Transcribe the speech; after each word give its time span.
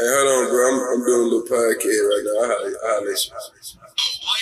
Hey, 0.00 0.06
hold 0.08 0.28
on, 0.46 0.50
bro. 0.50 0.66
I'm, 0.66 0.80
I'm 0.94 1.04
doing 1.04 1.20
a 1.20 1.24
little 1.24 1.42
podcast 1.42 2.02
right 2.08 2.24
now. 2.24 2.40
I'll 2.40 2.48
holler- 2.48 2.80
I'll 2.86 3.04
let 3.04 3.26
you. 3.26 4.40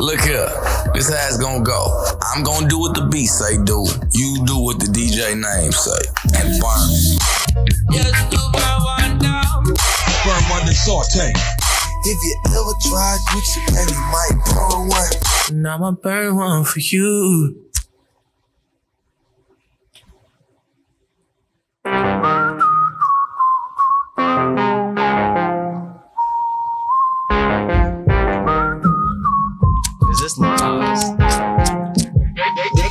Look 0.00 0.20
here, 0.22 0.48
this 0.94 1.10
how 1.12 1.28
it's 1.28 1.36
gonna 1.36 1.62
go. 1.62 2.04
I'm 2.32 2.42
gonna 2.42 2.66
do 2.68 2.78
what 2.78 2.94
the 2.94 3.06
beat 3.12 3.26
say 3.26 3.56
do. 3.64 3.84
You 4.14 4.44
do 4.46 4.56
what 4.58 4.80
the 4.80 4.86
DJ 4.86 5.36
name 5.36 5.72
say. 5.72 6.00
And 6.40 6.56
burn. 6.56 6.88
Burn 7.92 8.80
one 8.80 9.18
down. 9.18 9.64
Burn 10.24 10.42
one 10.48 10.62
and 10.66 10.74
saute. 10.76 11.32
If 12.04 12.18
you 12.24 12.34
ever 12.48 12.74
try 12.88 13.18
Gucci, 13.28 13.60
man, 13.74 13.88
you 13.92 14.00
might 14.08 14.36
burn 14.48 14.88
one. 14.88 15.12
And 15.50 15.68
I'ma 15.68 15.90
burn 15.92 16.34
one 16.36 16.64
for 16.64 16.80
you. 16.80 17.69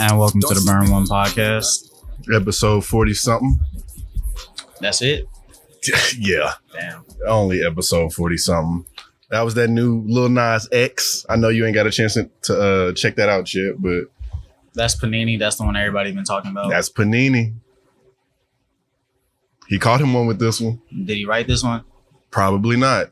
And 0.00 0.18
welcome 0.18 0.40
to 0.40 0.54
the 0.54 0.62
Burn 0.64 0.90
One 0.90 1.04
podcast. 1.04 1.90
episode 2.34 2.86
40 2.86 3.12
something. 3.12 3.60
That's 4.80 5.02
it. 5.02 5.26
yeah, 6.18 6.54
Damn. 6.72 7.04
only 7.26 7.62
episode 7.62 8.14
40 8.14 8.38
something. 8.38 8.86
That 9.28 9.42
was 9.42 9.52
that 9.56 9.68
new 9.68 10.02
Lil 10.06 10.30
Nas 10.30 10.66
X. 10.72 11.26
I 11.28 11.36
know 11.36 11.50
you 11.50 11.66
ain't 11.66 11.74
got 11.74 11.86
a 11.86 11.90
chance 11.90 12.14
to 12.14 12.54
uh, 12.58 12.92
check 12.94 13.16
that 13.16 13.28
out 13.28 13.54
yet, 13.54 13.74
but 13.78 14.04
That's 14.72 14.98
Panini. 14.98 15.38
That's 15.38 15.56
the 15.56 15.64
one 15.64 15.76
everybody 15.76 16.12
been 16.12 16.24
talking 16.24 16.50
about. 16.50 16.70
that's 16.70 16.88
Panini. 16.90 17.52
He 19.68 19.78
caught 19.78 20.00
him 20.00 20.14
one 20.14 20.26
with 20.26 20.38
this 20.38 20.62
one. 20.62 20.80
Did 20.90 21.18
he 21.18 21.26
write 21.26 21.46
this 21.46 21.62
one? 21.62 21.84
Probably 22.30 22.78
not. 22.78 23.10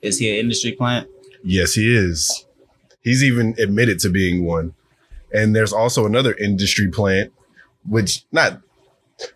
Is 0.00 0.20
he 0.20 0.30
an 0.30 0.36
industry 0.36 0.70
plant? 0.72 1.08
Yes, 1.42 1.74
he 1.74 1.92
is. 1.92 2.46
He's 3.00 3.24
even 3.24 3.56
admitted 3.58 3.98
to 4.00 4.10
being 4.10 4.44
one. 4.44 4.74
And 5.32 5.54
there's 5.54 5.72
also 5.72 6.06
another 6.06 6.34
industry 6.34 6.88
plant, 6.90 7.32
which 7.86 8.24
not 8.32 8.60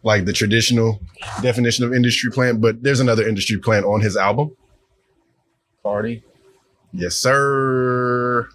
like 0.03 0.25
the 0.25 0.33
traditional 0.33 1.01
definition 1.43 1.85
of 1.85 1.93
industry 1.93 2.31
plant, 2.31 2.61
but 2.61 2.83
there's 2.83 3.01
another 3.01 3.27
industry 3.27 3.59
plant 3.59 3.85
on 3.85 4.01
his 4.01 4.17
album. 4.17 4.57
Party. 5.83 6.23
Yes, 6.93 7.17
sir. 7.17 8.49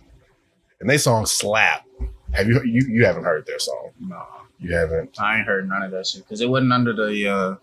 And 0.80 0.90
they 0.90 0.98
song 0.98 1.26
slap. 1.26 1.86
Have 2.34 2.48
you 2.48 2.62
you 2.64 2.86
you 2.88 3.06
haven't 3.06 3.24
heard 3.24 3.46
their 3.46 3.60
song? 3.60 3.92
No. 4.00 4.24
You 4.60 4.74
haven't. 4.76 5.20
I 5.20 5.38
ain't 5.38 5.46
heard 5.48 5.68
none 5.70 5.84
of 5.84 5.92
that 5.92 6.08
shit 6.08 6.24
because 6.24 6.42
it 6.42 6.50
wasn't 6.50 6.72
under 6.74 6.94
the. 6.94 7.28
uh 7.28 7.56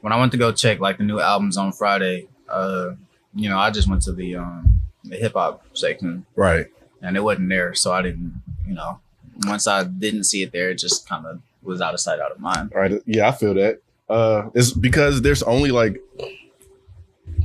When 0.00 0.12
I 0.12 0.18
went 0.18 0.32
to 0.32 0.38
go 0.38 0.52
check 0.52 0.80
like 0.80 0.98
the 0.98 1.04
new 1.04 1.20
albums 1.20 1.56
on 1.56 1.72
Friday, 1.72 2.28
uh, 2.48 2.90
you 3.34 3.48
know, 3.48 3.58
I 3.58 3.70
just 3.70 3.88
went 3.88 4.02
to 4.02 4.12
the 4.12 4.36
um 4.36 4.80
the 5.04 5.16
hip 5.16 5.32
hop 5.34 5.64
section 5.74 6.24
Right. 6.36 6.66
and 7.02 7.16
it 7.16 7.20
wasn't 7.24 7.48
there, 7.48 7.74
so 7.74 7.92
I 7.92 8.02
didn't. 8.02 8.40
You 8.72 8.78
know, 8.78 9.00
once 9.46 9.66
I 9.66 9.84
didn't 9.84 10.24
see 10.24 10.42
it 10.42 10.50
there, 10.52 10.70
it 10.70 10.76
just 10.78 11.06
kind 11.06 11.26
of 11.26 11.40
was 11.62 11.80
out 11.82 11.92
of 11.92 12.00
sight, 12.00 12.20
out 12.20 12.32
of 12.32 12.40
mind. 12.40 12.72
All 12.74 12.80
right. 12.80 13.02
Yeah, 13.04 13.28
I 13.28 13.32
feel 13.32 13.52
that. 13.54 13.82
Uh 14.08 14.48
it's 14.54 14.72
because 14.72 15.20
there's 15.20 15.42
only 15.42 15.70
like 15.70 16.00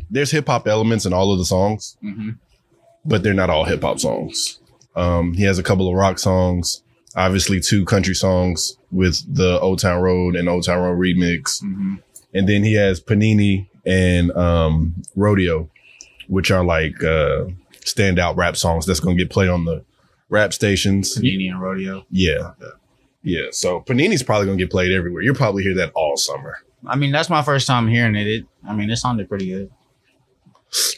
there's 0.10 0.32
hip 0.32 0.48
hop 0.48 0.68
elements 0.68 1.06
in 1.06 1.14
all 1.14 1.32
of 1.34 1.38
the 1.38 1.46
songs, 1.46 1.98
hmm 2.02 2.32
but 3.06 3.24
they're 3.24 3.34
not 3.34 3.50
all 3.50 3.64
hip 3.66 3.82
hop 3.82 4.00
songs. 4.00 4.60
Um 4.96 5.34
he 5.34 5.44
has 5.44 5.60
a 5.60 5.64
couple 5.64 5.88
of 5.90 5.96
rock 5.96 6.18
songs, 6.20 6.82
obviously 7.16 7.60
two 7.60 7.84
country 7.86 8.14
songs 8.16 8.78
with 8.92 9.18
the 9.34 9.60
Old 9.60 9.80
Town 9.80 10.02
Road 10.02 10.36
and 10.36 10.48
Old 10.50 10.66
Town 10.66 10.80
Road 10.82 10.98
remix. 10.98 11.62
hmm 11.62 11.96
and 12.34 12.48
then 12.48 12.64
he 12.64 12.74
has 12.76 13.00
Panini 13.02 13.68
and 13.86 14.32
um, 14.32 14.94
Rodeo, 15.16 15.70
which 16.28 16.52
are 16.52 16.64
like 16.64 17.02
uh, 17.04 17.46
standout 17.86 18.36
rap 18.36 18.58
songs 18.58 18.86
that's 18.86 19.00
gonna 19.00 19.16
get 19.16 19.30
played 19.30 19.50
on 19.50 19.64
the 19.66 19.84
rap 20.30 20.54
stations. 20.54 21.18
Panini 21.18 21.50
and 21.50 21.62
Rodeo. 21.62 22.06
Yeah, 22.10 22.52
yeah. 23.24 23.48
So 23.52 23.82
Panini's 23.82 24.24
probably 24.24 24.48
gonna 24.48 24.58
get 24.58 24.72
played 24.72 24.92
everywhere. 24.92 25.22
You'll 25.22 25.36
probably 25.36 25.64
hear 25.64 25.76
that 25.76 25.92
all 25.96 26.18
summer. 26.18 26.58
I 26.86 26.96
mean, 26.96 27.12
that's 27.12 27.30
my 27.30 27.42
first 27.42 27.68
time 27.68 27.88
hearing 27.88 28.16
it. 28.16 28.28
It, 28.28 28.46
I 28.68 28.74
mean, 28.74 28.90
it 28.90 28.98
sounded 28.98 29.28
pretty 29.28 29.50
good. 29.50 29.72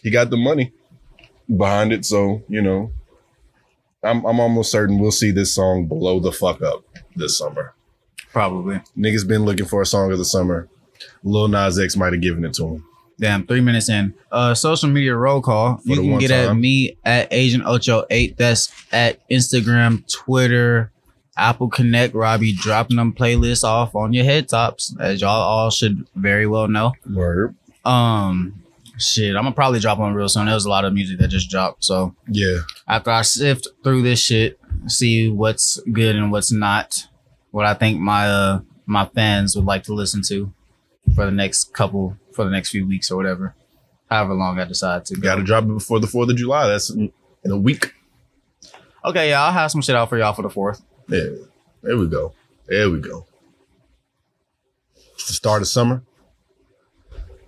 He 0.04 0.10
got 0.10 0.30
the 0.30 0.38
money 0.38 0.74
behind 1.48 1.94
it, 1.94 2.06
so 2.06 2.44
you 2.50 2.62
know, 2.62 2.92
I'm 4.04 4.26
I'm 4.26 4.40
almost 4.40 4.72
certain 4.72 5.00
we'll 5.00 5.12
see 5.12 5.32
this 5.32 5.54
song 5.54 5.86
blow 5.86 6.20
the 6.20 6.32
fuck 6.32 6.62
up 6.62 6.84
this 7.16 7.38
summer. 7.38 7.74
Probably. 8.32 8.82
Niggas 8.98 9.28
been 9.28 9.44
looking 9.44 9.66
for 9.66 9.82
a 9.82 9.86
song 9.86 10.12
of 10.12 10.18
the 10.18 10.26
summer. 10.26 10.68
Lil 11.24 11.48
Nas 11.48 11.80
X 11.80 11.96
might 11.96 12.14
have 12.14 12.22
given 12.22 12.46
it 12.46 12.54
to 12.56 12.68
him. 12.68 12.86
Damn, 13.20 13.46
three 13.46 13.62
minutes 13.62 13.90
in. 13.90 14.14
Uh, 14.32 14.54
social 14.54 14.90
media 14.90 15.16
roll 15.16 15.42
call. 15.42 15.82
you 15.84 15.96
can 15.98 16.18
get 16.20 16.32
at 16.32 16.56
me 16.56 16.98
at 17.04 17.28
Asian 17.32 17.62
Ocho 17.66 18.06
Eight. 18.10 18.38
That's 18.38 18.72
at 18.94 19.28
Instagram, 19.30 20.10
Twitter, 20.12 20.92
Apple 21.36 21.68
Connect. 21.70 22.14
Robbie 22.16 22.54
dropping 22.54 22.96
them 22.98 23.12
playlists 23.14 23.64
off 23.64 23.94
on 23.96 24.14
your 24.14 24.24
head 24.24 24.48
tops, 24.48 24.96
as 25.00 25.20
y'all 25.22 25.30
all 25.42 25.70
should 25.70 26.08
very 26.16 26.48
well 26.48 26.68
know. 26.70 26.94
Word. 27.14 27.56
Um, 27.84 28.64
shit, 28.98 29.36
I'm 29.36 29.44
gonna 29.44 29.52
probably 29.56 29.80
drop 29.80 30.00
one 30.00 30.14
real 30.14 30.30
soon. 30.30 30.46
There 30.46 30.56
was 30.56 30.66
a 30.66 30.70
lot 30.70 30.86
of 30.86 30.94
music 30.94 31.20
that 31.20 31.28
just 31.28 31.50
dropped, 31.50 31.84
so 31.84 32.16
Yeah. 32.30 32.60
after 32.88 33.12
I 33.12 33.22
sift 33.24 33.68
through 33.84 34.04
this 34.04 34.20
shit, 34.22 34.60
see 34.88 35.30
what's 35.30 35.78
good 35.92 36.16
and 36.16 36.32
what's 36.32 36.52
not, 36.52 37.08
what 37.52 37.66
I 37.66 37.74
think 37.74 38.00
my 38.00 38.28
uh 38.30 38.60
my 38.86 39.06
fans 39.06 39.56
would 39.56 39.66
like 39.66 39.84
to 39.84 39.94
listen 39.94 40.22
to 40.28 40.52
for 41.16 41.26
the 41.26 41.32
next 41.32 41.74
couple 41.74 42.16
for 42.40 42.46
the 42.46 42.52
next 42.52 42.70
few 42.70 42.88
weeks 42.88 43.12
or 43.12 43.18
whatever. 43.18 43.54
However 44.10 44.34
long 44.34 44.62
I 44.62 44.64
decide 44.64 45.04
to 45.06 45.16
go. 45.16 45.22
Got 45.22 45.36
to 45.36 45.44
drop 45.44 45.66
it 45.66 45.68
before 45.68 46.00
the 46.00 46.08
Fourth 46.08 46.30
of 46.30 46.38
July. 46.38 46.68
That's 46.68 46.90
in 46.90 47.12
a 47.46 47.58
week. 47.58 47.94
Okay, 49.04 49.30
yeah, 49.30 49.44
I'll 49.44 49.52
have 49.52 49.70
some 49.72 49.82
shit 49.82 49.94
out 49.94 50.08
for 50.08 50.18
y'all 50.18 50.32
for 50.34 50.42
the 50.42 50.50
fourth. 50.50 50.82
Yeah, 51.10 51.26
there 51.84 51.98
we 51.98 52.08
go. 52.08 52.34
There 52.68 52.90
we 52.90 53.02
go. 53.02 53.26
It's 55.16 55.28
the 55.28 55.34
start 55.34 55.62
of 55.62 55.68
summer. 55.68 56.02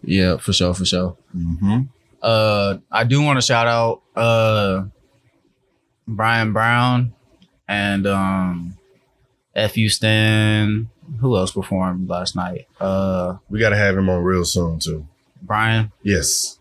Yeah, 0.04 0.38
for 0.38 0.52
sure, 0.52 0.74
for 0.74 0.84
sure. 0.84 1.18
Mm-hmm. 1.36 1.82
Uh 2.22 2.78
I 2.92 3.06
do 3.06 3.22
want 3.22 3.38
to 3.38 3.42
shout 3.42 3.68
out 3.68 4.02
uh 4.16 4.84
Brian 6.06 6.52
Brown 6.52 7.14
and 7.68 8.06
um 8.08 8.78
F.U. 9.56 9.88
Stan. 9.90 10.90
Who 11.20 11.36
else 11.36 11.52
performed 11.52 12.10
last 12.10 12.36
night? 12.36 12.68
Uh 12.80 13.38
We 13.50 13.60
got 13.60 13.70
to 13.70 13.78
have 13.78 13.98
him 13.98 14.10
on 14.10 14.24
real 14.24 14.46
soon 14.46 14.80
too. 14.80 15.08
Brian. 15.42 15.92
Yes, 16.04 16.60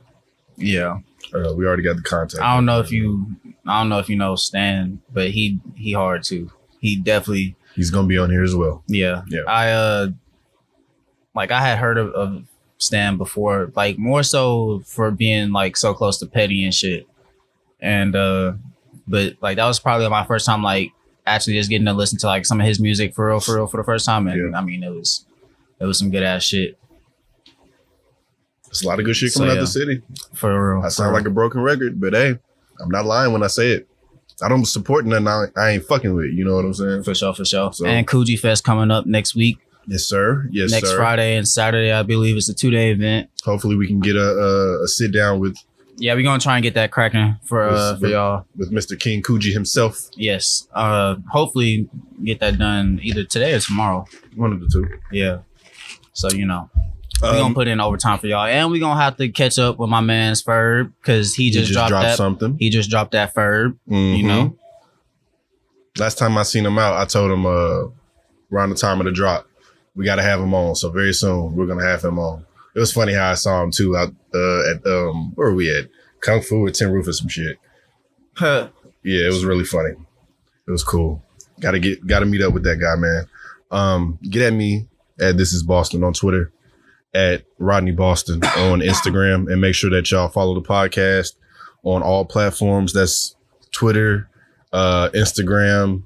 Yeah. 0.56 0.98
uh, 1.34 1.52
we 1.54 1.66
already 1.66 1.82
got 1.82 1.96
the 1.96 2.02
contact. 2.02 2.42
I 2.42 2.54
don't 2.54 2.64
know 2.66 2.80
if 2.80 2.90
you 2.90 3.36
I 3.66 3.80
don't 3.80 3.88
know 3.88 3.98
if 3.98 4.08
you 4.08 4.16
know 4.16 4.36
Stan, 4.36 5.00
but 5.12 5.30
he 5.30 5.58
he 5.76 5.92
hard 5.92 6.24
too. 6.24 6.50
He 6.80 6.96
definitely 6.96 7.56
He's 7.76 7.90
gonna 7.90 8.08
be 8.08 8.18
on 8.18 8.30
here 8.30 8.42
as 8.42 8.54
well. 8.54 8.82
yeah. 8.88 9.22
Yeah. 9.28 9.42
I 9.46 9.70
uh 9.72 10.08
like 11.34 11.50
I 11.52 11.60
had 11.60 11.78
heard 11.78 11.98
of, 11.98 12.08
of 12.12 12.42
Stan 12.78 13.16
before, 13.18 13.70
like 13.76 13.98
more 13.98 14.22
so 14.22 14.80
for 14.86 15.10
being 15.10 15.52
like 15.52 15.76
so 15.76 15.94
close 15.94 16.18
to 16.18 16.26
Petty 16.26 16.64
and 16.64 16.74
shit. 16.74 17.06
And 17.80 18.16
uh 18.16 18.54
but 19.06 19.34
like 19.40 19.56
that 19.56 19.66
was 19.66 19.78
probably 19.78 20.08
my 20.08 20.24
first 20.24 20.46
time 20.46 20.62
like 20.62 20.92
actually 21.30 21.54
just 21.54 21.70
getting 21.70 21.86
to 21.86 21.92
listen 21.92 22.18
to 22.18 22.26
like 22.26 22.44
some 22.46 22.60
of 22.60 22.66
his 22.66 22.80
music 22.80 23.14
for 23.14 23.28
real 23.28 23.40
for 23.40 23.56
real 23.56 23.66
for 23.66 23.76
the 23.78 23.84
first 23.84 24.04
time. 24.06 24.26
And 24.28 24.52
Yeah. 24.52 24.58
I 24.58 24.62
mean 24.62 24.82
it 24.82 24.90
was 24.90 25.24
it 25.80 25.84
was 25.86 25.98
some 25.98 26.10
good 26.10 26.22
ass 26.22 26.42
shit. 26.42 26.78
It's 28.68 28.84
a 28.84 28.86
lot 28.86 28.98
of 29.00 29.04
good 29.04 29.16
shit 29.16 29.32
So, 29.32 29.40
coming 29.40 29.50
out 29.52 29.54
yeah. 29.54 29.60
the 29.62 29.66
city. 29.66 30.02
For 30.34 30.74
real. 30.76 30.84
I 30.84 30.88
sound 30.88 31.12
like 31.12 31.26
a 31.26 31.30
broken 31.30 31.60
record, 31.60 32.00
but 32.00 32.12
hey, 32.12 32.38
I'm 32.80 32.88
not 32.88 33.04
lying 33.04 33.32
when 33.32 33.42
I 33.42 33.48
say 33.48 33.70
it. 33.72 33.88
I 34.42 34.48
don't 34.48 34.64
support 34.64 35.04
nothing 35.04 35.26
I, 35.28 35.46
I 35.56 35.70
ain't 35.70 35.84
fucking 35.84 36.14
with. 36.14 36.30
You 36.32 36.44
know 36.44 36.54
what 36.56 36.64
I'm 36.64 36.74
saying? 36.74 37.02
For 37.02 37.14
sure, 37.14 37.34
for 37.34 37.44
sure. 37.44 37.72
So- 37.72 37.84
And 37.86 38.06
Coogee 38.06 38.38
Fest 38.38 38.64
coming 38.64 38.90
up 38.90 39.06
next 39.06 39.34
week. 39.34 39.58
Yes, 39.86 40.04
sir. 40.04 40.46
Yes, 40.52 40.70
Next 40.70 40.90
sir. 40.90 40.96
Friday 40.96 41.36
and 41.36 41.48
Saturday, 41.48 41.90
I 41.90 42.02
believe 42.04 42.36
it's 42.36 42.48
a 42.48 42.54
two 42.54 42.70
day 42.70 42.90
event. 42.92 43.28
Hopefully, 43.44 43.74
we 43.76 43.86
can 43.88 43.98
get 43.98 44.14
a, 44.14 44.20
a, 44.20 44.84
a 44.84 44.88
sit 44.88 45.12
down 45.12 45.40
with 45.40 45.56
Yeah, 46.00 46.14
we're 46.14 46.22
gonna 46.24 46.40
try 46.40 46.56
and 46.56 46.62
get 46.62 46.74
that 46.74 46.90
cracking 46.90 47.36
for 47.44 47.68
uh, 47.68 47.92
With- 47.92 48.00
for 48.00 48.06
y'all. 48.08 48.46
with 48.56 48.72
Mr. 48.72 48.98
King 48.98 49.22
Kuji 49.22 49.52
himself. 49.52 50.08
Yes. 50.16 50.66
Uh, 50.74 51.16
hopefully 51.30 51.88
get 52.24 52.40
that 52.40 52.58
done 52.58 52.98
either 53.02 53.22
today 53.24 53.52
or 53.54 53.60
tomorrow. 53.60 54.06
One 54.34 54.52
of 54.52 54.60
the 54.60 54.68
two. 54.68 54.88
Yeah. 55.12 55.38
So 56.14 56.30
you 56.30 56.46
know, 56.46 56.70
we 57.22 57.28
gonna 57.28 57.42
Um, 57.44 57.54
put 57.54 57.68
in 57.68 57.80
overtime 57.80 58.18
for 58.18 58.26
y'all, 58.28 58.46
and 58.46 58.70
we 58.70 58.78
gonna 58.80 59.00
have 59.00 59.16
to 59.18 59.28
catch 59.28 59.58
up 59.58 59.78
with 59.78 59.90
my 59.90 60.00
man's 60.00 60.42
Ferb 60.42 60.92
because 61.02 61.34
he 61.34 61.44
he 61.44 61.50
just, 61.50 61.72
dropped, 61.72 61.90
that. 61.92 62.16
something. 62.16 62.56
He 62.58 62.70
just 62.70 62.88
dropped 62.90 63.12
that 63.12 63.34
Ferb. 63.34 63.76
You 63.86 63.96
Mhm. 63.96 64.24
know. 64.24 64.56
last 65.98 66.16
time 66.18 66.38
I 66.38 66.44
seen 66.44 66.64
him 66.64 66.78
out, 66.78 66.94
I 66.94 67.04
told 67.04 67.30
him 67.30 67.44
uh 67.44 67.82
around 68.52 68.70
the 68.70 68.74
time 68.76 69.00
of 69.00 69.04
the 69.06 69.12
drop, 69.12 69.46
we 69.94 70.04
got 70.04 70.16
to 70.16 70.22
have 70.22 70.40
him 70.40 70.54
on. 70.54 70.74
So 70.74 70.88
very 70.90 71.12
soon 71.12 71.54
we're 71.54 71.66
gonna 71.66 71.84
have 71.86 72.02
him 72.02 72.18
on. 72.18 72.44
It 72.74 72.78
was 72.78 72.92
funny 72.92 73.12
how 73.14 73.30
I 73.30 73.34
saw 73.34 73.62
him 73.62 73.70
too 73.70 73.96
out 73.96 74.14
uh, 74.34 74.70
at 74.70 74.86
um 74.86 75.32
where 75.34 75.48
are 75.48 75.54
we 75.54 75.74
at 75.76 75.88
Kung 76.20 76.40
Fu 76.40 76.60
with 76.60 76.74
Tim 76.74 76.90
Roof 76.90 77.08
or 77.08 77.12
some 77.12 77.28
shit. 77.28 77.58
Huh. 78.34 78.68
Yeah, 79.02 79.26
it 79.26 79.32
was 79.32 79.44
really 79.44 79.64
funny. 79.64 79.94
It 80.66 80.70
was 80.70 80.84
cool. 80.84 81.22
Got 81.60 81.72
to 81.72 81.78
get 81.78 82.06
got 82.06 82.20
to 82.20 82.26
meet 82.26 82.42
up 82.42 82.52
with 82.52 82.64
that 82.64 82.76
guy, 82.76 82.96
man. 82.96 83.26
Um, 83.70 84.18
get 84.22 84.42
at 84.42 84.52
me 84.52 84.88
at 85.20 85.36
this 85.36 85.52
is 85.52 85.62
Boston 85.62 86.04
on 86.04 86.12
Twitter, 86.12 86.52
at 87.14 87.44
Rodney 87.58 87.92
Boston 87.92 88.42
on 88.44 88.80
Instagram, 88.80 89.50
and 89.50 89.60
make 89.60 89.74
sure 89.74 89.90
that 89.90 90.10
y'all 90.10 90.28
follow 90.28 90.54
the 90.54 90.66
podcast 90.66 91.34
on 91.82 92.02
all 92.02 92.24
platforms. 92.24 92.92
That's 92.92 93.36
Twitter, 93.72 94.28
uh, 94.72 95.10
Instagram, 95.14 96.04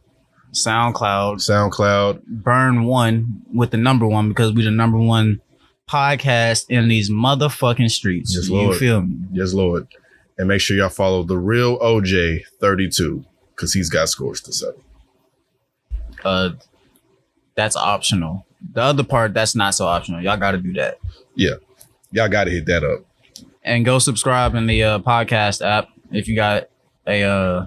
SoundCloud, 0.52 1.36
SoundCloud. 1.36 2.22
burn 2.26 2.84
one 2.84 3.42
with 3.52 3.70
the 3.70 3.76
number 3.76 4.06
one 4.06 4.28
because 4.28 4.52
we 4.52 4.64
the 4.64 4.70
number 4.70 4.98
one 4.98 5.40
podcast 5.88 6.66
in 6.68 6.88
these 6.88 7.10
motherfucking 7.10 7.90
streets. 7.90 8.34
Yes, 8.34 8.48
you 8.48 8.54
Lord. 8.54 8.76
feel 8.76 9.02
me? 9.02 9.16
Yes, 9.32 9.52
Lord. 9.52 9.86
And 10.38 10.48
make 10.48 10.60
sure 10.60 10.76
y'all 10.76 10.88
follow 10.88 11.22
the 11.22 11.38
real 11.38 11.78
OJ 11.78 12.40
32 12.60 13.24
because 13.50 13.72
he's 13.72 13.88
got 13.88 14.08
scores 14.08 14.40
to 14.42 14.52
settle. 14.52 14.82
Uh, 16.24 16.50
that's 17.54 17.76
optional. 17.76 18.46
The 18.72 18.82
other 18.82 19.04
part 19.04 19.34
that's 19.34 19.54
not 19.54 19.74
so 19.74 19.86
optional. 19.86 20.22
Y'all 20.22 20.36
got 20.36 20.52
to 20.52 20.58
do 20.58 20.72
that. 20.74 20.98
Yeah, 21.34 21.54
y'all 22.10 22.28
got 22.28 22.44
to 22.44 22.50
hit 22.50 22.66
that 22.66 22.82
up. 22.82 23.04
and 23.62 23.84
go 23.84 23.98
subscribe 23.98 24.54
in 24.54 24.66
the 24.66 24.82
uh, 24.82 24.98
podcast 25.00 25.64
app 25.64 25.88
if 26.10 26.26
you 26.28 26.34
got 26.34 26.68
a 27.06 27.22
uh, 27.22 27.66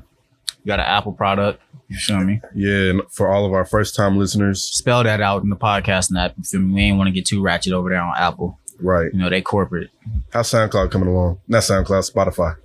you 0.64 0.66
got 0.68 0.80
an 0.80 0.86
Apple 0.86 1.14
product. 1.14 1.62
You 1.90 1.98
feel 1.98 2.20
me? 2.20 2.42
Yeah, 2.54 2.90
and 2.92 3.02
for 3.10 3.30
all 3.30 3.46
of 3.46 3.54
our 3.54 3.64
first 3.66 3.96
time 3.96 4.18
listeners, 4.18 4.62
Spell 4.62 5.04
that 5.04 5.22
out 5.22 5.44
in 5.44 5.50
the 5.50 5.56
podcast 5.56 6.16
app. 6.18 6.34
You 6.38 6.44
feel 6.44 6.60
me? 6.62 6.74
We 6.74 6.82
ain't 6.82 6.98
want 6.98 7.08
to 7.08 7.12
get 7.14 7.26
too 7.26 7.42
ratchet 7.42 7.72
over 7.74 7.90
there 7.90 8.02
on 8.02 8.14
Apple. 8.18 8.60
right? 8.80 9.10
You 9.14 9.20
know 9.20 9.30
they 9.30 9.42
corporate. 9.42 9.90
How's 10.32 10.50
SoundCloud 10.52 10.92
coming 10.92 11.08
along? 11.08 11.40
Not 11.48 11.64
SoundCloud, 11.64 12.12
Spotify. 12.12 12.56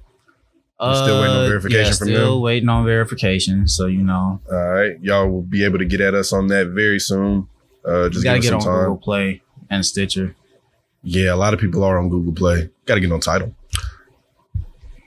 You 0.80 0.94
still 0.96 1.20
waiting 1.20 1.36
on 1.36 1.44
Uh, 1.44 1.48
verification 1.48 1.84
yeah, 1.84 1.92
from 1.92 2.08
still 2.08 2.42
waiting 2.42 2.68
on 2.68 2.84
verification. 2.84 3.68
So 3.68 3.86
you 3.86 4.02
know, 4.02 4.40
All 4.50 4.68
right, 4.72 4.98
y'all 5.00 5.28
will 5.30 5.42
be 5.42 5.64
able 5.64 5.78
to 5.78 5.84
get 5.84 6.00
at 6.00 6.14
us 6.14 6.32
on 6.32 6.48
that 6.48 6.68
very 6.68 6.98
soon. 6.98 7.46
Uh, 7.84 8.08
just 8.08 8.24
gotta 8.24 8.40
get 8.40 8.48
some 8.48 8.56
on 8.58 8.64
time. 8.64 8.78
Google 8.80 8.96
Play 8.96 9.42
and 9.70 9.86
Stitcher. 9.86 10.34
Yeah, 11.04 11.34
a 11.34 11.36
lot 11.36 11.54
of 11.54 11.60
people 11.60 11.84
are 11.84 11.98
on 11.98 12.08
Google 12.08 12.32
Play. 12.32 12.70
Got 12.86 12.94
to 12.94 13.00
get 13.00 13.10
on 13.10 13.18
Tidal. 13.20 13.54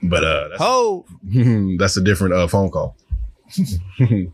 But 0.04 0.24
uh, 0.26 0.48
that's, 0.50 0.62
Oh, 0.62 1.06
that's 1.80 1.96
a 1.98 2.02
different 2.02 2.34
uh, 2.34 2.48
phone 2.48 2.70
call. 2.70 2.96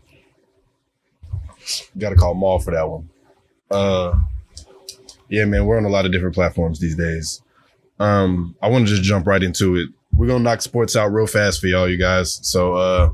Got 1.98 2.10
to 2.10 2.16
call 2.16 2.34
Maul 2.34 2.58
for 2.58 2.72
that 2.72 2.88
one. 2.88 3.08
Uh, 3.70 4.14
yeah, 5.28 5.44
man, 5.44 5.64
we're 5.64 5.78
on 5.78 5.84
a 5.84 5.88
lot 5.88 6.04
of 6.04 6.12
different 6.12 6.34
platforms 6.34 6.78
these 6.78 6.96
days. 6.96 7.40
Um, 7.98 8.56
I 8.62 8.68
want 8.68 8.86
to 8.86 8.90
just 8.92 9.02
jump 9.02 9.26
right 9.26 9.42
into 9.42 9.76
it. 9.76 9.88
We're 10.12 10.26
gonna 10.26 10.44
knock 10.44 10.60
sports 10.60 10.94
out 10.96 11.06
real 11.06 11.26
fast 11.26 11.60
for 11.60 11.68
y'all, 11.68 11.88
you 11.88 11.96
guys. 11.96 12.38
So, 12.42 12.74
uh, 12.74 13.10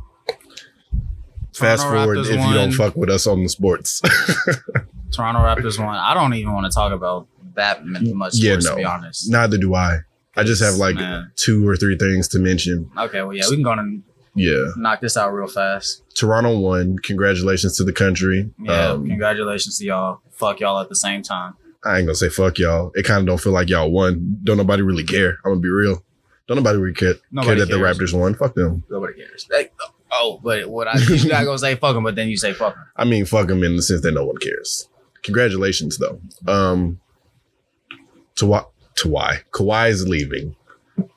fast 1.54 1.82
Toronto 1.82 1.98
forward 2.00 2.18
Raptors 2.18 2.30
if 2.30 2.46
you 2.46 2.54
don't 2.54 2.72
fuck 2.72 2.96
with 2.96 3.10
us 3.10 3.26
on 3.26 3.42
the 3.42 3.48
sports. 3.48 4.00
Toronto 5.12 5.40
Raptors 5.40 5.78
one. 5.78 5.94
I 5.94 6.14
don't 6.14 6.34
even 6.34 6.52
want 6.52 6.66
to 6.66 6.74
talk 6.74 6.92
about 6.92 7.28
that 7.54 7.84
much. 7.86 8.34
Yeah, 8.34 8.52
sports, 8.52 8.64
no. 8.64 8.70
to 8.70 8.76
be 8.76 8.84
honest. 8.84 9.30
Neither 9.30 9.58
do 9.58 9.74
I. 9.74 9.98
I 10.36 10.44
just 10.44 10.62
have 10.62 10.74
like 10.74 10.96
Man. 10.96 11.32
two 11.36 11.68
or 11.68 11.76
three 11.76 11.96
things 11.96 12.28
to 12.28 12.38
mention. 12.38 12.90
Okay, 12.96 13.22
well, 13.22 13.34
yeah, 13.34 13.44
we 13.50 13.56
can 13.56 13.62
go 13.62 13.72
and 13.72 14.02
Yeah, 14.38 14.66
knock 14.76 15.00
this 15.00 15.16
out 15.16 15.32
real 15.32 15.48
fast. 15.48 16.02
Toronto 16.14 16.58
won. 16.58 16.96
Congratulations 16.98 17.76
to 17.76 17.84
the 17.84 17.92
country. 17.92 18.50
Yeah, 18.60 18.90
Um, 18.90 19.06
congratulations 19.06 19.78
to 19.78 19.84
y'all. 19.84 20.20
Fuck 20.32 20.60
y'all 20.60 20.80
at 20.80 20.88
the 20.88 20.96
same 20.96 21.22
time. 21.22 21.54
I 21.84 21.98
ain't 21.98 22.06
gonna 22.06 22.14
say 22.16 22.28
fuck 22.28 22.58
y'all. 22.58 22.90
It 22.94 23.04
kind 23.04 23.20
of 23.20 23.26
don't 23.26 23.40
feel 23.40 23.52
like 23.52 23.68
y'all 23.68 23.90
won. 23.90 24.38
Don't 24.44 24.56
nobody 24.56 24.82
really 24.82 25.04
care. 25.04 25.38
I'm 25.44 25.52
gonna 25.52 25.60
be 25.60 25.68
real. 25.68 26.02
Don't 26.46 26.56
nobody 26.56 26.78
really 26.78 26.94
care, 26.94 27.14
care 27.14 27.54
that 27.54 27.68
cares. 27.68 27.68
the 27.68 27.76
Raptors 27.76 28.18
won. 28.18 28.34
Fuck 28.34 28.54
them. 28.54 28.82
Nobody 28.90 29.14
cares. 29.14 29.46
Like, 29.50 29.74
oh, 30.10 30.40
but 30.42 30.68
what 30.68 30.88
I 30.88 30.98
you 30.98 31.28
not 31.28 31.44
gonna 31.44 31.58
say 31.58 31.74
fuck 31.74 31.94
them, 31.94 32.04
but 32.04 32.14
then 32.14 32.28
you 32.28 32.36
say 32.36 32.52
fuck 32.52 32.74
them. 32.74 32.84
I 32.96 33.04
mean, 33.04 33.24
fuck 33.26 33.48
them 33.48 33.62
in 33.62 33.76
the 33.76 33.82
sense 33.82 34.00
that 34.02 34.12
no 34.12 34.24
one 34.24 34.38
cares. 34.38 34.88
Congratulations 35.22 35.98
though. 35.98 36.20
Um, 36.46 37.00
to 38.36 38.46
what? 38.46 38.70
To 38.96 39.08
why? 39.08 39.42
Kawhi 39.52 39.90
is 39.90 40.08
leaving. 40.08 40.56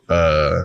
Uh, 0.09 0.63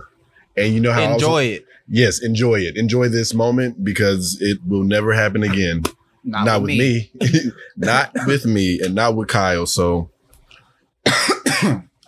and 0.56 0.74
you 0.74 0.80
know 0.80 0.92
how 0.92 1.14
Enjoy 1.14 1.44
it. 1.44 1.66
Yes, 1.88 2.22
enjoy 2.22 2.60
it. 2.60 2.76
Enjoy 2.76 3.08
this 3.08 3.34
moment 3.34 3.84
because 3.84 4.38
it 4.40 4.58
will 4.66 4.84
never 4.84 5.12
happen 5.12 5.42
again. 5.42 5.82
Not, 6.24 6.62
with 6.62 6.70
me. 6.70 7.12
not 7.76 8.10
with 8.26 8.46
me, 8.46 8.80
and 8.80 8.94
not 8.94 9.14
with 9.14 9.28
Kyle. 9.28 9.66
So, 9.66 10.10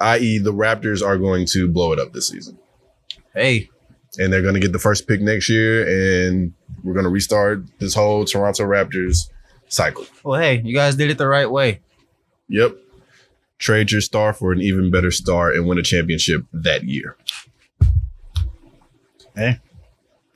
i.e., 0.00 0.38
the 0.38 0.52
Raptors 0.52 1.06
are 1.06 1.16
going 1.16 1.46
to 1.52 1.68
blow 1.68 1.92
it 1.92 2.00
up 2.00 2.12
this 2.12 2.28
season. 2.28 2.58
Hey, 3.32 3.70
and 4.18 4.32
they're 4.32 4.42
going 4.42 4.54
to 4.54 4.60
get 4.60 4.72
the 4.72 4.78
first 4.78 5.06
pick 5.06 5.20
next 5.20 5.48
year, 5.48 5.86
and 5.86 6.52
we're 6.82 6.94
going 6.94 7.04
to 7.04 7.10
restart 7.10 7.62
this 7.78 7.94
whole 7.94 8.24
Toronto 8.24 8.64
Raptors 8.64 9.30
cycle. 9.68 10.06
well, 10.24 10.40
hey, 10.40 10.60
you 10.64 10.74
guys 10.74 10.96
did 10.96 11.10
it 11.10 11.18
the 11.18 11.28
right 11.28 11.50
way. 11.50 11.80
Yep. 12.48 12.76
Trade 13.58 13.92
your 13.92 14.00
star 14.00 14.32
for 14.32 14.52
an 14.52 14.60
even 14.60 14.90
better 14.90 15.10
star 15.10 15.52
and 15.52 15.66
win 15.66 15.78
a 15.78 15.82
championship 15.82 16.42
that 16.52 16.84
year. 16.84 17.16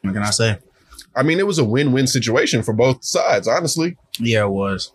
What 0.02 0.14
can 0.14 0.22
I 0.22 0.30
say? 0.30 0.58
I 1.14 1.22
mean, 1.22 1.38
it 1.38 1.46
was 1.46 1.58
a 1.58 1.64
win-win 1.64 2.06
situation 2.06 2.62
for 2.62 2.72
both 2.72 3.04
sides, 3.04 3.46
honestly, 3.46 3.96
Yeah, 4.18 4.44
it 4.44 4.50
was. 4.50 4.92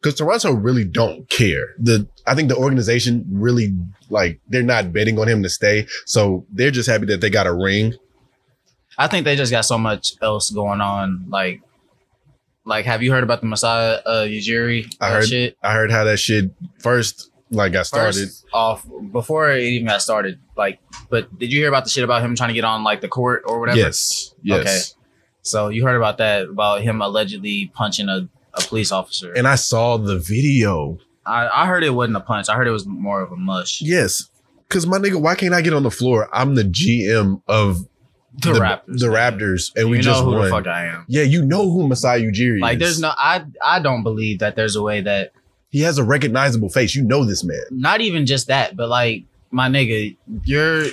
because 0.00 0.14
Toronto 0.18 0.52
really 0.52 0.84
don't 0.84 1.28
care. 1.28 1.74
The 1.78 2.08
I 2.26 2.34
think 2.34 2.48
the 2.48 2.56
organization 2.56 3.24
really 3.30 3.74
like 4.10 4.40
they're 4.48 4.62
not 4.62 4.92
betting 4.92 5.18
on 5.18 5.28
him 5.28 5.42
to 5.42 5.48
stay, 5.48 5.86
so 6.06 6.46
they're 6.52 6.70
just 6.70 6.88
happy 6.88 7.06
that 7.06 7.20
they 7.20 7.30
got 7.30 7.46
a 7.46 7.52
ring. 7.54 7.94
I 8.96 9.06
think 9.08 9.24
they 9.24 9.36
just 9.36 9.52
got 9.52 9.62
so 9.62 9.78
much 9.78 10.14
else 10.22 10.50
going 10.50 10.80
on. 10.80 11.26
Like, 11.28 11.60
like, 12.64 12.84
have 12.84 13.02
you 13.02 13.12
heard 13.12 13.22
about 13.22 13.40
the 13.40 13.46
Masai 13.46 14.00
uh, 14.04 14.24
Ujiri? 14.24 14.92
I 15.00 15.08
uh, 15.08 15.12
heard- 15.12 15.28
shit. 15.28 15.56
I 15.62 15.72
heard 15.74 15.90
how 15.90 16.04
that 16.04 16.18
shit 16.18 16.50
first 16.80 17.30
like 17.50 17.72
got 17.72 17.86
started. 17.86 18.14
First 18.14 18.44
off 18.52 18.86
before 19.12 19.50
it 19.52 19.62
even 19.62 19.86
got 19.88 20.02
started. 20.02 20.38
Like, 20.58 20.80
but 21.08 21.38
did 21.38 21.52
you 21.52 21.60
hear 21.60 21.68
about 21.68 21.84
the 21.84 21.90
shit 21.90 22.04
about 22.04 22.22
him 22.22 22.34
trying 22.34 22.48
to 22.48 22.54
get 22.54 22.64
on 22.64 22.82
like 22.82 23.00
the 23.00 23.08
court 23.08 23.44
or 23.46 23.60
whatever? 23.60 23.78
Yes, 23.78 24.34
yes. 24.42 24.60
Okay. 24.60 24.78
So 25.42 25.68
you 25.68 25.84
heard 25.84 25.96
about 25.96 26.18
that 26.18 26.48
about 26.48 26.82
him 26.82 27.00
allegedly 27.00 27.70
punching 27.74 28.08
a, 28.08 28.28
a 28.54 28.60
police 28.62 28.92
officer. 28.92 29.32
And 29.32 29.46
I 29.46 29.54
saw 29.54 29.96
the 29.96 30.18
video. 30.18 30.98
I, 31.24 31.48
I 31.62 31.66
heard 31.66 31.84
it 31.84 31.90
wasn't 31.90 32.16
a 32.16 32.20
punch. 32.20 32.48
I 32.48 32.56
heard 32.56 32.66
it 32.66 32.72
was 32.72 32.86
more 32.86 33.22
of 33.22 33.32
a 33.32 33.36
mush. 33.36 33.80
Yes. 33.80 34.28
Cause 34.68 34.86
my 34.86 34.98
nigga, 34.98 35.20
why 35.20 35.34
can't 35.34 35.54
I 35.54 35.62
get 35.62 35.72
on 35.72 35.82
the 35.82 35.90
floor? 35.90 36.28
I'm 36.32 36.54
the 36.54 36.64
GM 36.64 37.40
of 37.48 37.86
The, 38.34 38.52
Raptors. 38.52 38.98
The. 38.98 39.06
Raptors. 39.06 39.72
And 39.76 39.88
we 39.90 39.98
you 39.98 40.02
just 40.02 40.22
who 40.22 40.32
won. 40.32 40.44
the 40.44 40.50
fuck 40.50 40.66
I 40.66 40.86
am. 40.86 41.06
yeah, 41.08 41.22
you 41.22 41.42
know 41.44 41.70
who 41.70 41.88
Masai 41.88 42.22
Ujiri 42.22 42.56
is. 42.56 42.60
Like, 42.60 42.74
is. 42.74 42.80
there's 42.80 43.00
no. 43.00 43.12
I 43.16 43.44
I 43.64 43.80
don't 43.80 44.02
believe 44.02 44.40
that 44.40 44.56
there's 44.56 44.76
a 44.76 44.82
way 44.82 45.00
that 45.00 45.32
he 45.70 45.80
has 45.82 45.96
a 45.98 46.04
recognizable 46.04 46.68
face. 46.68 46.94
You 46.94 47.04
know 47.04 47.24
this 47.24 47.44
man. 47.44 47.62
not 47.70 48.00
even 48.00 48.26
just 48.26 48.48
that, 48.48 48.76
but 48.76 48.88
like 48.88 49.24
my 49.50 49.68
nigga, 49.68 50.16
you're 50.44 50.86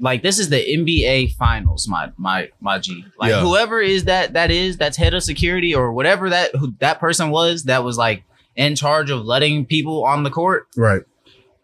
like 0.00 0.22
this 0.22 0.38
is 0.38 0.48
the 0.48 0.56
NBA 0.56 1.34
finals, 1.34 1.88
my 1.88 2.10
my 2.16 2.50
my 2.60 2.78
G. 2.78 3.04
Like 3.18 3.30
Yeah. 3.30 3.40
whoever 3.40 3.80
is 3.80 4.04
that 4.04 4.32
that 4.34 4.50
is 4.50 4.76
that's 4.76 4.96
head 4.96 5.14
of 5.14 5.22
security 5.22 5.74
or 5.74 5.92
whatever 5.92 6.30
that 6.30 6.54
who 6.56 6.74
that 6.80 7.00
person 7.00 7.30
was 7.30 7.64
that 7.64 7.84
was 7.84 7.96
like 7.96 8.24
in 8.56 8.76
charge 8.76 9.10
of 9.10 9.24
letting 9.24 9.64
people 9.66 10.04
on 10.04 10.22
the 10.22 10.30
court. 10.30 10.68
Right. 10.76 11.02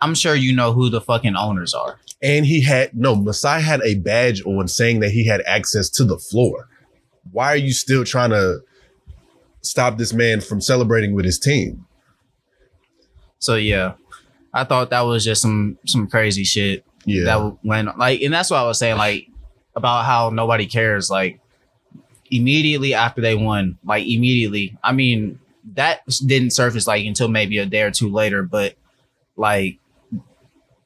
I'm 0.00 0.14
sure 0.14 0.34
you 0.34 0.54
know 0.54 0.72
who 0.72 0.88
the 0.88 1.00
fucking 1.00 1.36
owners 1.36 1.74
are. 1.74 1.98
And 2.22 2.44
he 2.46 2.62
had 2.62 2.96
no, 2.96 3.14
Masai 3.14 3.60
had 3.62 3.80
a 3.82 3.94
badge 3.96 4.44
on 4.44 4.68
saying 4.68 5.00
that 5.00 5.10
he 5.10 5.26
had 5.26 5.42
access 5.46 5.88
to 5.90 6.04
the 6.04 6.18
floor. 6.18 6.68
Why 7.32 7.48
are 7.48 7.56
you 7.56 7.72
still 7.72 8.04
trying 8.04 8.30
to 8.30 8.60
stop 9.62 9.98
this 9.98 10.12
man 10.12 10.40
from 10.40 10.60
celebrating 10.60 11.14
with 11.14 11.24
his 11.24 11.38
team? 11.38 11.86
So 13.38 13.54
yeah, 13.56 13.94
I 14.52 14.64
thought 14.64 14.90
that 14.90 15.02
was 15.02 15.24
just 15.24 15.42
some 15.42 15.78
some 15.86 16.06
crazy 16.06 16.44
shit. 16.44 16.84
Yeah. 17.06 17.24
that 17.24 17.64
went 17.64 17.96
like 17.96 18.20
and 18.20 18.32
that's 18.32 18.50
what 18.50 18.58
i 18.58 18.62
was 18.62 18.78
saying 18.78 18.98
like 18.98 19.26
about 19.74 20.04
how 20.04 20.28
nobody 20.28 20.66
cares 20.66 21.08
like 21.08 21.40
immediately 22.30 22.92
after 22.92 23.22
they 23.22 23.34
won 23.34 23.78
like 23.82 24.06
immediately 24.06 24.76
i 24.84 24.92
mean 24.92 25.40
that 25.74 26.00
didn't 26.24 26.50
surface 26.50 26.86
like 26.86 27.04
until 27.04 27.28
maybe 27.28 27.58
a 27.58 27.66
day 27.66 27.82
or 27.82 27.90
two 27.90 28.10
later, 28.10 28.42
but 28.42 28.74
like 29.36 29.78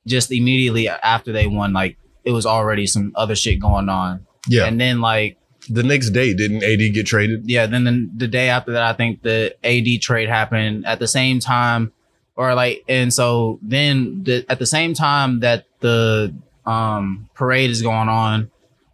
just 0.06 0.32
immediately 0.32 0.88
after 0.88 1.32
they 1.32 1.46
won, 1.46 1.72
like 1.72 1.96
it 2.24 2.32
was 2.32 2.46
already 2.46 2.86
some 2.86 3.12
other 3.14 3.34
shit 3.34 3.60
going 3.60 3.88
on. 3.88 4.26
Yeah. 4.48 4.66
And 4.66 4.80
then 4.80 5.00
like 5.00 5.38
the 5.68 5.82
next 5.82 6.10
day, 6.10 6.34
didn't 6.34 6.62
AD 6.62 6.94
get 6.94 7.06
traded? 7.06 7.48
yeah, 7.48 7.66
then 7.66 7.84
the, 7.84 8.10
the 8.16 8.28
day 8.28 8.48
after 8.50 8.72
that, 8.72 8.82
I 8.82 8.92
think 8.92 9.22
the 9.22 9.54
AD 9.64 10.02
trade 10.02 10.28
happened 10.28 10.86
at 10.86 10.98
the 10.98 11.08
same 11.08 11.40
time, 11.40 11.92
or 12.36 12.54
like, 12.54 12.84
and 12.88 13.12
so 13.12 13.58
then 13.62 14.24
the, 14.24 14.44
at 14.48 14.58
the 14.58 14.66
same 14.66 14.94
time 14.94 15.40
that 15.40 15.64
the 15.80 16.34
um 16.66 17.28
parade 17.34 17.70
is 17.70 17.82
going 17.82 18.08
on, 18.08 18.50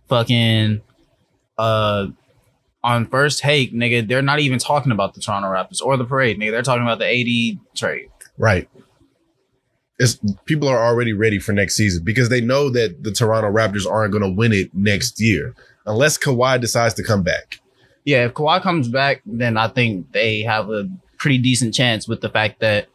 fucking 0.08 0.80
uh 1.58 2.06
on 2.82 3.06
first 3.06 3.40
take, 3.40 3.74
nigga, 3.74 4.06
they're 4.06 4.22
not 4.22 4.40
even 4.40 4.58
talking 4.58 4.92
about 4.92 5.14
the 5.14 5.20
Toronto 5.20 5.48
Raptors 5.48 5.82
or 5.82 5.96
the 5.96 6.04
parade, 6.04 6.38
nigga. 6.38 6.50
They're 6.50 6.62
talking 6.62 6.82
about 6.82 6.98
the 6.98 7.06
AD 7.06 7.58
trade. 7.76 8.08
Right. 8.38 8.68
It's 9.98 10.18
people 10.46 10.66
are 10.66 10.82
already 10.82 11.12
ready 11.12 11.38
for 11.38 11.52
next 11.52 11.76
season 11.76 12.02
because 12.04 12.30
they 12.30 12.40
know 12.40 12.70
that 12.70 13.02
the 13.02 13.12
Toronto 13.12 13.50
Raptors 13.50 13.86
aren't 13.86 14.12
going 14.12 14.24
to 14.24 14.30
win 14.30 14.52
it 14.52 14.74
next 14.74 15.20
year 15.20 15.54
unless 15.84 16.16
Kawhi 16.16 16.58
decides 16.58 16.94
to 16.94 17.02
come 17.02 17.22
back. 17.22 17.60
Yeah, 18.04 18.24
if 18.24 18.32
Kawhi 18.32 18.62
comes 18.62 18.88
back, 18.88 19.20
then 19.26 19.58
I 19.58 19.68
think 19.68 20.10
they 20.12 20.40
have 20.42 20.70
a 20.70 20.88
pretty 21.18 21.36
decent 21.36 21.74
chance 21.74 22.08
with 22.08 22.22
the 22.22 22.30
fact 22.30 22.60
that 22.60 22.88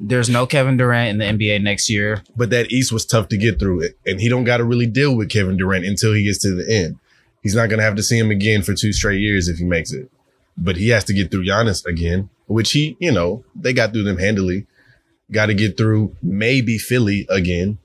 there's 0.00 0.30
no 0.30 0.46
Kevin 0.46 0.76
Durant 0.76 1.10
in 1.10 1.18
the 1.18 1.24
NBA 1.24 1.62
next 1.62 1.90
year. 1.90 2.22
But 2.36 2.50
that 2.50 2.72
East 2.72 2.92
was 2.92 3.04
tough 3.04 3.28
to 3.28 3.36
get 3.36 3.58
through 3.58 3.82
it, 3.82 3.98
and 4.06 4.20
he 4.20 4.28
don't 4.28 4.44
got 4.44 4.56
to 4.56 4.64
really 4.64 4.86
deal 4.86 5.16
with 5.16 5.30
Kevin 5.30 5.56
Durant 5.56 5.84
until 5.84 6.14
he 6.14 6.24
gets 6.24 6.38
to 6.38 6.54
the 6.54 6.72
end. 6.72 6.98
He's 7.42 7.54
not 7.54 7.68
going 7.68 7.78
to 7.78 7.84
have 7.84 7.96
to 7.96 8.02
see 8.02 8.18
him 8.18 8.30
again 8.30 8.62
for 8.62 8.74
two 8.74 8.92
straight 8.92 9.20
years 9.20 9.48
if 9.48 9.58
he 9.58 9.64
makes 9.64 9.92
it. 9.92 10.10
But 10.56 10.76
he 10.76 10.88
has 10.88 11.04
to 11.04 11.14
get 11.14 11.30
through 11.30 11.46
Giannis 11.46 11.86
again, 11.86 12.28
which 12.46 12.72
he, 12.72 12.96
you 12.98 13.12
know, 13.12 13.44
they 13.54 13.72
got 13.72 13.92
through 13.92 14.02
them 14.02 14.18
handily. 14.18 14.66
Got 15.30 15.46
to 15.46 15.54
get 15.54 15.76
through 15.76 16.16
maybe 16.22 16.76
Philly 16.76 17.26
again. 17.30 17.78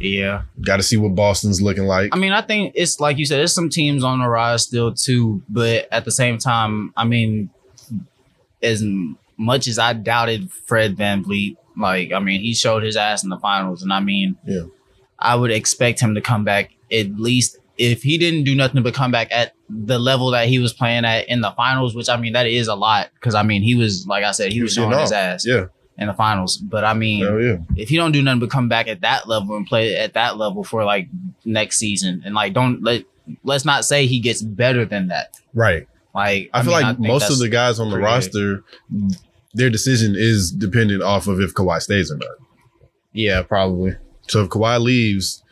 Yeah. 0.00 0.42
Got 0.60 0.78
to 0.78 0.82
see 0.82 0.96
what 0.96 1.14
Boston's 1.14 1.60
looking 1.60 1.84
like. 1.84 2.14
I 2.14 2.18
mean, 2.18 2.32
I 2.32 2.40
think 2.40 2.72
it's 2.74 3.00
like 3.00 3.18
you 3.18 3.26
said, 3.26 3.38
there's 3.38 3.52
some 3.52 3.68
teams 3.68 4.02
on 4.02 4.20
the 4.20 4.28
rise 4.28 4.62
still 4.62 4.94
too, 4.94 5.42
but 5.48 5.86
at 5.92 6.04
the 6.04 6.10
same 6.10 6.38
time, 6.38 6.92
I 6.96 7.04
mean, 7.04 7.50
as 8.62 8.82
much 9.38 9.66
as 9.68 9.78
I 9.78 9.92
doubted 9.94 10.50
Fred 10.66 10.96
VanVleet, 10.96 11.56
like, 11.78 12.12
I 12.12 12.18
mean, 12.18 12.40
he 12.40 12.54
showed 12.54 12.82
his 12.82 12.96
ass 12.96 13.22
in 13.22 13.30
the 13.30 13.38
finals, 13.38 13.82
and 13.82 13.92
I 13.92 14.00
mean, 14.00 14.36
Yeah. 14.46 14.62
I 15.18 15.34
would 15.34 15.50
expect 15.50 16.00
him 16.00 16.14
to 16.14 16.20
come 16.20 16.44
back 16.44 16.70
at 16.92 17.18
least 17.18 17.58
if 17.76 18.02
he 18.02 18.18
didn't 18.18 18.44
do 18.44 18.54
nothing 18.56 18.82
but 18.82 18.94
come 18.94 19.10
back 19.12 19.28
at 19.30 19.52
the 19.68 19.98
level 19.98 20.30
that 20.32 20.48
he 20.48 20.58
was 20.58 20.72
playing 20.72 21.04
at 21.04 21.28
in 21.28 21.40
the 21.40 21.50
finals, 21.52 21.94
which 21.94 22.08
I 22.08 22.16
mean, 22.16 22.32
that 22.32 22.46
is 22.46 22.66
a 22.68 22.74
lot 22.74 23.10
because 23.14 23.34
I 23.36 23.42
mean, 23.44 23.62
he 23.62 23.74
was 23.76 24.06
like 24.06 24.24
I 24.24 24.30
said, 24.32 24.52
he, 24.52 24.62
was 24.62 24.72
showing 24.74 24.96
his 24.98 25.12
ass 25.12 25.44
Yeah. 25.46 25.66
in 25.96 26.06
the 26.08 26.14
finals, 26.14 26.56
but 26.56 26.84
I 26.84 26.94
mean, 26.94 27.20
yeah. 27.20 27.56
if 27.76 27.88
he 27.88 27.96
don't 27.96 28.12
do 28.12 28.22
nothing 28.22 28.40
but 28.40 28.50
come 28.50 28.68
back 28.68 28.88
at 28.88 29.00
that 29.02 29.28
level 29.28 29.56
and 29.56 29.66
play 29.66 29.96
at 29.96 30.14
that 30.14 30.36
level 30.38 30.64
for 30.64 30.84
like 30.84 31.08
next 31.44 31.78
season 31.78 32.22
and 32.24 32.34
like 32.34 32.52
don't 32.52 32.82
let 32.82 33.04
let's 33.44 33.64
not 33.64 33.84
say 33.84 34.06
he 34.06 34.18
gets 34.20 34.40
better 34.42 34.84
than 34.84 35.08
that 35.08 35.34
Right. 35.54 35.86
like 36.14 36.50
I, 36.54 36.62
feel 36.62 36.72
mean, 36.72 36.82
like 36.82 36.96
think 36.96 37.08
most 37.08 37.30
of 37.30 37.38
the 37.38 37.48
guys 37.48 37.78
on 37.80 37.90
the 37.90 37.98
roster, 37.98 38.64
their 39.58 39.70
decision 39.70 40.14
is 40.16 40.50
dependent 40.50 41.02
off 41.02 41.26
of 41.26 41.40
if 41.40 41.52
Kawhi 41.54 41.80
stays 41.80 42.10
or 42.10 42.16
not. 42.16 42.36
yeah 43.12 43.42
probably 43.42 43.96
So 44.28 44.42
if 44.44 44.48
Kawhi 44.48 44.80
leaves, 44.80 45.42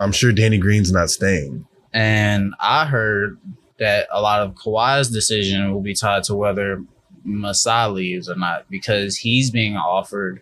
I'm 0.00 0.12
sure 0.12 0.32
Danny 0.32 0.58
Green's 0.58 0.92
not 0.92 1.10
staying. 1.10 1.66
and 1.92 2.54
i 2.60 2.84
heard 2.84 3.38
that 3.78 4.08
a 4.12 4.20
lot 4.20 4.40
of 4.42 4.54
Kawhi's 4.54 5.08
decision 5.08 5.72
will 5.72 5.80
be 5.80 5.94
tied 5.94 6.24
to 6.24 6.34
whether 6.34 6.82
Masai 7.24 7.90
leaves 7.90 8.28
or 8.28 8.36
not 8.36 8.64
because 8.70 9.16
he's 9.16 9.50
being 9.50 9.76
offered 9.76 10.40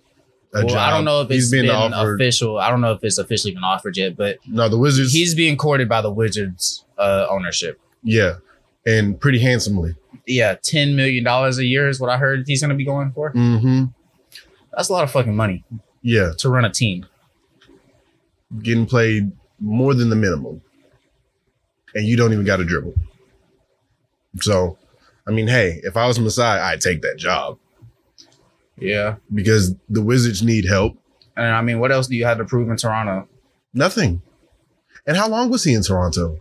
A 0.54 0.64
well, 0.64 0.76
I 0.78 0.90
don't 0.90 1.04
know 1.04 1.20
if 1.22 1.30
it's 1.30 1.50
been 1.50 1.68
offered- 1.68 2.14
official. 2.20 2.58
I 2.58 2.70
don't 2.70 2.80
know 2.80 2.92
if 2.92 3.02
it's 3.04 3.18
officially 3.18 3.52
been 3.52 3.64
offered 3.64 3.96
yet, 3.96 4.16
but 4.16 4.38
No, 4.46 4.68
the 4.68 4.78
Wizards. 4.78 5.12
he's 5.12 5.34
being 5.34 5.56
courted 5.56 5.88
by 5.88 6.00
the 6.00 6.10
Wizards 6.10 6.84
uh, 6.96 7.26
ownership. 7.28 7.78
yeah, 8.02 8.34
and 8.86 9.20
pretty 9.20 9.40
handsomely. 9.40 9.94
Yeah, 10.26 10.56
ten 10.62 10.96
million 10.96 11.22
dollars 11.24 11.58
a 11.58 11.64
year 11.64 11.88
is 11.88 12.00
what 12.00 12.10
I 12.10 12.16
heard 12.18 12.44
he's 12.46 12.60
going 12.60 12.70
to 12.70 12.76
be 12.76 12.84
going 12.84 13.12
for. 13.12 13.32
Mm-hmm. 13.32 13.84
That's 14.76 14.88
a 14.88 14.92
lot 14.92 15.04
of 15.04 15.10
fucking 15.10 15.34
money 15.36 15.64
Yeah, 16.02 16.32
to 16.38 16.48
run 16.48 16.64
a 16.64 16.70
team. 16.70 17.06
getting 18.62 18.86
played 18.86 19.32
more 19.60 19.94
than 19.94 20.10
the 20.10 20.16
minimum, 20.16 20.60
and 21.94 22.06
you 22.06 22.16
don't 22.16 22.32
even 22.32 22.44
got 22.44 22.56
to 22.56 22.64
dribble. 22.64 22.94
So, 24.40 24.76
I 25.26 25.30
mean, 25.30 25.46
hey, 25.48 25.80
if 25.82 25.96
I 25.96 26.06
was 26.06 26.18
Masai, 26.20 26.44
I'd 26.60 26.80
take 26.82 27.00
that 27.02 27.16
job 27.16 27.58
Yeah, 28.76 29.16
because 29.32 29.74
the 29.88 30.02
Wizards 30.02 30.42
need 30.42 30.66
help. 30.66 30.98
and 31.36 31.46
I 31.54 31.62
mean, 31.62 31.78
what 31.80 31.90
else 31.92 32.06
do 32.06 32.16
you 32.16 32.24
have 32.26 32.38
to 32.38 32.44
prove 32.44 32.68
in 32.68 32.76
Toronto? 32.76 33.28
Nothing. 33.72 34.20
And 35.06 35.16
how 35.16 35.28
long 35.28 35.48
was 35.50 35.64
he 35.64 35.72
in 35.72 35.82
Toronto? 35.82 36.38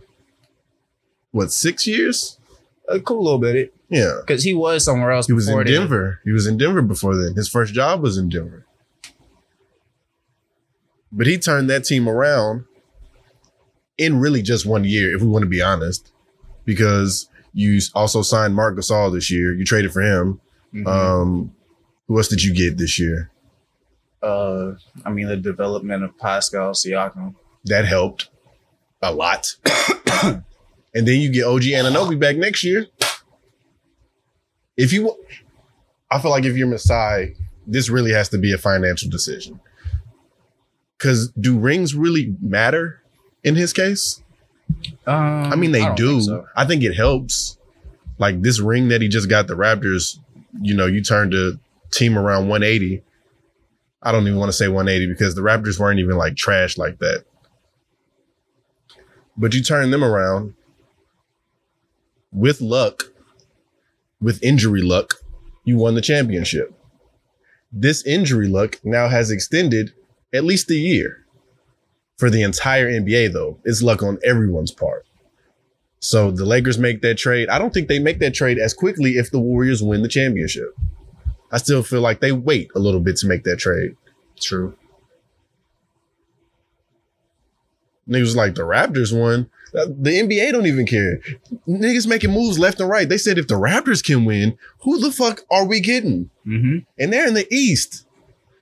What 1.30 1.52
six 1.52 1.86
years? 1.86 2.38
A 2.88 3.00
cool 3.00 3.22
little 3.24 3.38
bit, 3.38 3.74
Yeah. 3.88 4.18
because 4.20 4.42
he 4.42 4.52
was 4.54 4.84
somewhere 4.84 5.12
else. 5.12 5.26
He 5.26 5.32
was 5.32 5.48
in 5.48 5.56
then. 5.56 5.66
Denver. 5.66 6.20
He 6.24 6.32
was 6.32 6.46
in 6.46 6.58
Denver 6.58 6.82
before 6.82 7.14
then. 7.16 7.34
His 7.36 7.48
first 7.48 7.72
job 7.74 8.02
was 8.02 8.18
in 8.18 8.28
Denver. 8.28 8.66
But 11.12 11.26
he 11.26 11.38
turned 11.38 11.70
that 11.70 11.84
team 11.84 12.08
around 12.08 12.64
in 13.96 14.18
really 14.20 14.42
just 14.42 14.66
one 14.66 14.84
year, 14.84 15.14
if 15.14 15.22
we 15.22 15.28
want 15.28 15.42
to 15.44 15.48
be 15.48 15.62
honest, 15.62 16.12
because 16.64 17.28
you 17.54 17.80
also 17.94 18.22
signed 18.22 18.54
Marc 18.54 18.76
Gasol 18.76 19.12
this 19.12 19.30
year. 19.30 19.54
You 19.54 19.64
traded 19.64 19.92
for 19.92 20.02
him. 20.02 20.40
Mhm. 20.74 20.86
Um, 20.86 21.54
who 22.08 22.18
else 22.18 22.28
did 22.28 22.42
you 22.42 22.52
get 22.54 22.76
this 22.78 22.98
year? 22.98 23.30
uh, 24.22 24.74
I 25.04 25.10
mean, 25.10 25.28
the 25.28 25.36
development 25.36 26.02
of 26.02 26.18
Pascal 26.18 26.72
Siakam. 26.72 27.36
That 27.66 27.84
helped 27.84 28.28
a 29.00 29.12
lot. 29.12 29.54
and 30.24 30.42
then 31.06 31.20
you 31.20 31.30
get 31.30 31.44
OG 31.44 31.62
Anunoby 31.62 32.18
back 32.18 32.36
next 32.36 32.64
year. 32.64 32.86
If 34.76 34.92
you, 34.92 35.16
I 36.10 36.18
feel 36.20 36.30
like 36.30 36.44
if 36.44 36.56
you're 36.56 36.66
Masai, 36.66 37.34
this 37.66 37.88
really 37.88 38.12
has 38.12 38.28
to 38.30 38.38
be 38.38 38.52
a 38.52 38.58
financial 38.58 39.10
decision. 39.10 39.60
Because 40.96 41.30
do 41.32 41.58
rings 41.58 41.94
really 41.94 42.34
matter 42.40 43.02
in 43.44 43.54
his 43.54 43.72
case? 43.72 44.22
Um, 45.06 45.52
I 45.52 45.56
mean, 45.56 45.72
they 45.72 45.80
don't 45.80 45.96
do. 45.96 46.10
think 46.12 46.22
so. 46.24 46.46
I 46.56 46.64
think 46.64 46.82
it 46.82 46.94
helps. 46.94 47.58
Like 48.18 48.40
this 48.40 48.60
ring 48.60 48.88
that 48.88 49.02
he 49.02 49.08
just 49.08 49.28
got 49.28 49.46
the 49.46 49.54
Raptors, 49.54 50.18
you 50.60 50.74
know, 50.74 50.86
you 50.86 51.02
turned 51.02 51.32
the 51.32 51.58
team 51.90 52.18
around 52.18 52.48
180. 52.48 53.02
I 54.02 54.12
don't 54.12 54.26
even 54.26 54.38
want 54.38 54.48
to 54.48 54.56
say 54.56 54.68
180 54.68 55.12
because 55.12 55.34
the 55.34 55.42
Raptors 55.42 55.78
weren't 55.78 56.00
even 56.00 56.16
like 56.16 56.36
trash 56.36 56.78
like 56.78 56.98
that. 57.00 57.24
But 59.36 59.54
you 59.54 59.62
turned 59.62 59.92
them 59.92 60.02
around 60.02 60.54
with 62.32 62.60
luck, 62.60 63.04
with 64.20 64.42
injury 64.42 64.82
luck, 64.82 65.14
you 65.64 65.76
won 65.76 65.94
the 65.94 66.00
championship. 66.00 66.72
This 67.72 68.04
injury 68.06 68.48
luck 68.48 68.78
now 68.84 69.08
has 69.08 69.30
extended 69.30 69.92
at 70.32 70.44
least 70.44 70.70
a 70.70 70.76
year. 70.76 71.24
For 72.16 72.30
the 72.30 72.42
entire 72.42 72.90
NBA, 72.90 73.32
though, 73.32 73.58
it's 73.64 73.82
luck 73.82 74.02
on 74.02 74.18
everyone's 74.24 74.70
part. 74.70 75.06
So 76.00 76.30
the 76.30 76.46
Lakers 76.46 76.78
make 76.78 77.02
that 77.02 77.18
trade. 77.18 77.48
I 77.48 77.58
don't 77.58 77.74
think 77.74 77.88
they 77.88 77.98
make 77.98 78.20
that 78.20 78.34
trade 78.34 78.58
as 78.58 78.72
quickly 78.72 79.12
if 79.12 79.30
the 79.30 79.40
Warriors 79.40 79.82
win 79.82 80.02
the 80.02 80.08
championship. 80.08 80.74
I 81.52 81.58
still 81.58 81.82
feel 81.82 82.00
like 82.00 82.20
they 82.20 82.32
wait 82.32 82.70
a 82.74 82.78
little 82.78 83.00
bit 83.00 83.16
to 83.18 83.26
make 83.26 83.44
that 83.44 83.58
trade. 83.58 83.96
True. 84.40 84.76
Niggas 88.08 88.36
like 88.36 88.54
the 88.54 88.62
Raptors 88.62 89.18
won. 89.18 89.50
The 89.76 90.22
NBA 90.22 90.52
don't 90.52 90.66
even 90.66 90.86
care. 90.86 91.20
Niggas 91.68 92.06
making 92.06 92.30
moves 92.30 92.58
left 92.58 92.80
and 92.80 92.88
right. 92.88 93.06
They 93.06 93.18
said 93.18 93.36
if 93.36 93.46
the 93.46 93.56
Raptors 93.56 94.02
can 94.02 94.24
win, 94.24 94.56
who 94.80 94.98
the 94.98 95.12
fuck 95.12 95.42
are 95.50 95.66
we 95.66 95.80
getting? 95.80 96.30
Mm-hmm. 96.46 96.78
And 96.98 97.12
they're 97.12 97.28
in 97.28 97.34
the 97.34 97.46
East. 97.52 98.06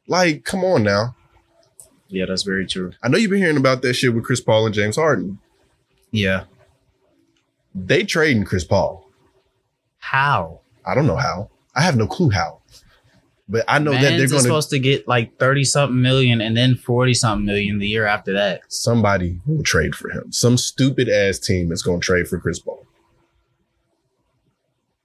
Like, 0.08 0.44
come 0.44 0.64
on 0.64 0.82
now. 0.82 1.14
Yeah, 2.08 2.24
that's 2.26 2.42
very 2.42 2.66
true. 2.66 2.92
I 3.00 3.08
know 3.08 3.16
you've 3.16 3.30
been 3.30 3.38
hearing 3.38 3.56
about 3.56 3.82
that 3.82 3.94
shit 3.94 4.12
with 4.12 4.24
Chris 4.24 4.40
Paul 4.40 4.66
and 4.66 4.74
James 4.74 4.96
Harden. 4.96 5.38
Yeah. 6.10 6.44
They 7.74 8.02
trading 8.02 8.44
Chris 8.44 8.64
Paul. 8.64 9.08
How? 9.98 10.62
I 10.84 10.96
don't 10.96 11.06
know 11.06 11.16
how. 11.16 11.50
I 11.76 11.82
have 11.82 11.96
no 11.96 12.08
clue 12.08 12.30
how. 12.30 12.60
But 13.46 13.64
I 13.68 13.78
know 13.78 13.92
that 13.92 14.00
they're 14.00 14.26
going 14.26 14.28
to 14.28 14.40
supposed 14.40 14.70
to 14.70 14.78
get 14.78 15.06
like 15.06 15.38
thirty 15.38 15.64
something 15.64 16.00
million 16.00 16.40
and 16.40 16.56
then 16.56 16.76
forty 16.76 17.12
something 17.12 17.44
million 17.44 17.78
the 17.78 17.86
year 17.86 18.06
after 18.06 18.32
that. 18.32 18.62
somebody 18.68 19.38
will 19.46 19.62
trade 19.62 19.94
for 19.94 20.08
him. 20.10 20.32
Some 20.32 20.56
stupid 20.56 21.08
ass 21.10 21.38
team 21.38 21.70
is 21.70 21.82
going 21.82 22.00
to 22.00 22.04
trade 22.04 22.26
for 22.26 22.40
Chris 22.40 22.58
Paul. 22.58 22.86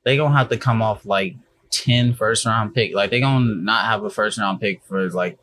They 0.06 0.16
gonna 0.16 0.38
have 0.38 0.50
to 0.50 0.58
come 0.58 0.82
off 0.82 1.06
like 1.06 1.36
10 1.72 2.14
first 2.14 2.46
round 2.46 2.74
pick. 2.74 2.96
Like 2.96 3.10
they 3.12 3.20
gonna 3.20 3.56
not 3.56 3.86
have 3.86 4.04
a 4.06 4.10
first 4.10 4.38
round 4.38 4.62
pick 4.62 4.84
for 4.86 5.10
like 5.10 5.38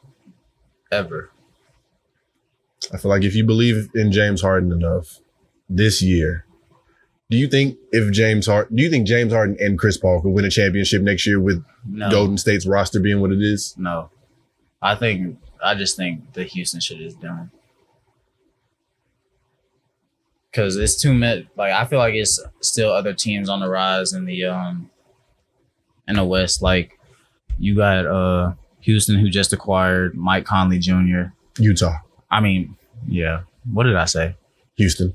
ever. 0.91 1.31
I 2.93 2.97
feel 2.97 3.11
like 3.11 3.25
if 3.25 3.35
you 3.35 3.45
believe 3.45 3.91
in 3.95 4.11
James 4.11 4.41
Harden 4.41 4.73
enough 4.73 5.21
this 5.69 6.01
year, 6.01 6.46
Do 7.29 7.37
you 7.37 7.49
think 7.49 7.77
if 7.91 8.13
James 8.13 8.47
Harden, 8.47 8.77
do 8.77 8.83
you 8.83 8.91
think 8.91 9.07
James 9.07 9.33
Harden 9.33 9.57
and 9.59 9.79
Chris 9.79 9.97
Paul 9.97 10.21
could 10.23 10.31
win 10.31 10.45
a 10.45 10.51
championship 10.51 11.03
next 11.03 11.27
year 11.27 11.41
with 11.41 11.65
No, 11.85 12.09
Golden 12.11 12.39
State's 12.39 12.67
roster 12.67 13.01
being 13.01 13.21
what 13.21 13.33
it 13.33 13.43
is? 13.43 13.75
no. 13.77 14.11
I 14.83 14.95
think 14.95 15.39
I 15.65 15.75
just 15.75 15.97
think 15.97 16.35
the 16.35 16.45
Houston 16.45 16.79
shit 16.81 17.01
is 17.01 17.15
done. 17.15 17.51
Cause 20.53 20.77
it's 20.77 21.01
too 21.01 21.13
many. 21.13 21.49
Like 21.57 21.73
I 21.73 21.85
feel 21.85 21.99
like 21.99 22.15
it's 22.15 22.41
still 22.61 22.91
other 22.93 23.13
teams 23.13 23.49
on 23.49 23.61
the 23.61 23.69
rise 23.69 24.13
in 24.13 24.25
the 24.25 24.45
um 24.47 24.91
in 26.09 26.17
the 26.17 26.25
West. 26.25 26.63
Like 26.63 26.99
you 27.59 27.75
got 27.75 28.07
uh 28.07 28.53
Houston 28.81 29.19
who 29.19 29.29
just 29.29 29.53
acquired 29.53 30.15
Mike 30.15 30.45
Conley 30.45 30.79
Jr. 30.79 31.25
Utah, 31.59 31.97
I 32.31 32.41
mean, 32.41 32.77
yeah. 33.09 33.41
What 33.73 33.85
did 33.85 33.97
I 33.97 34.05
say? 34.05 34.37
Houston, 34.77 35.15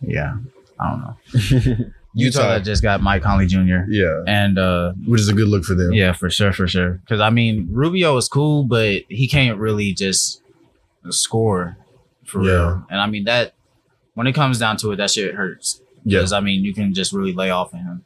Yeah, 0.00 0.36
I 0.80 0.90
don't 0.90 1.00
know. 1.00 1.16
Utah 2.14 2.54
Utah. 2.54 2.58
just 2.58 2.82
got 2.82 3.00
Mike 3.02 3.22
Conley 3.22 3.46
Jr. 3.46 3.84
yeah, 3.88 4.22
and 4.26 4.58
uh 4.58 4.92
which 5.06 5.20
is 5.20 5.28
a 5.28 5.32
good 5.32 5.46
look 5.48 5.62
for 5.64 5.74
them. 5.74 5.92
Yeah, 5.92 6.12
for 6.12 6.28
sure, 6.30 6.52
for 6.52 6.66
sure. 6.66 6.94
Because 7.04 7.20
I 7.20 7.30
mean, 7.30 7.68
Rubio 7.70 8.16
is 8.16 8.28
cool, 8.28 8.64
but 8.64 9.02
he 9.08 9.28
can't 9.28 9.58
really 9.58 9.92
just 9.92 10.42
score 11.10 11.76
for 12.24 12.42
Yeah. 12.42 12.50
real. 12.52 12.86
And 12.90 13.00
I 13.00 13.06
mean 13.06 13.24
that 13.24 13.54
when 14.14 14.26
it 14.26 14.32
comes 14.32 14.58
down 14.58 14.76
to 14.78 14.90
it, 14.92 14.96
that 14.96 15.10
shit 15.10 15.34
hurts. 15.34 15.80
yeah, 16.04 16.18
Because 16.18 16.32
I 16.32 16.40
mean, 16.40 16.64
you 16.64 16.74
can 16.74 16.94
just 16.94 17.12
really 17.12 17.32
lay 17.32 17.50
off 17.50 17.72
of 17.72 17.78
him. 17.80 18.04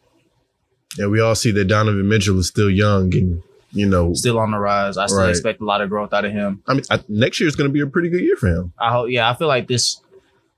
yeah. 0.98 1.06
We 1.06 1.20
all 1.20 1.34
see 1.34 1.50
that 1.52 1.64
Donovan 1.64 2.06
Mitchell 2.08 2.38
is 2.38 2.46
still 2.48 2.70
young, 2.70 3.14
and 3.14 3.42
you 3.72 3.86
know, 3.86 4.12
Still 4.14 4.38
on 4.38 4.50
the 4.52 4.58
rise. 4.58 4.96
I 4.98 5.06
still 5.06 5.20
Right. 5.20 5.30
expect 5.30 5.60
a 5.60 5.64
lot 5.64 5.80
of 5.80 5.88
growth 5.88 6.12
out 6.12 6.24
of 6.24 6.30
him. 6.30 6.62
I 6.68 6.74
mean, 6.74 6.84
I, 6.90 7.00
next 7.08 7.40
year 7.40 7.48
is 7.48 7.56
going 7.56 7.68
to 7.68 7.72
be 7.72 7.80
a 7.80 7.86
pretty 7.88 8.08
good 8.10 8.20
year 8.20 8.36
for 8.36 8.48
him. 8.48 8.72
I 8.78 8.92
hope. 8.92 9.08
Yeah, 9.10 9.28
I 9.28 9.34
feel 9.34 9.48
like 9.48 9.66
this 9.66 10.00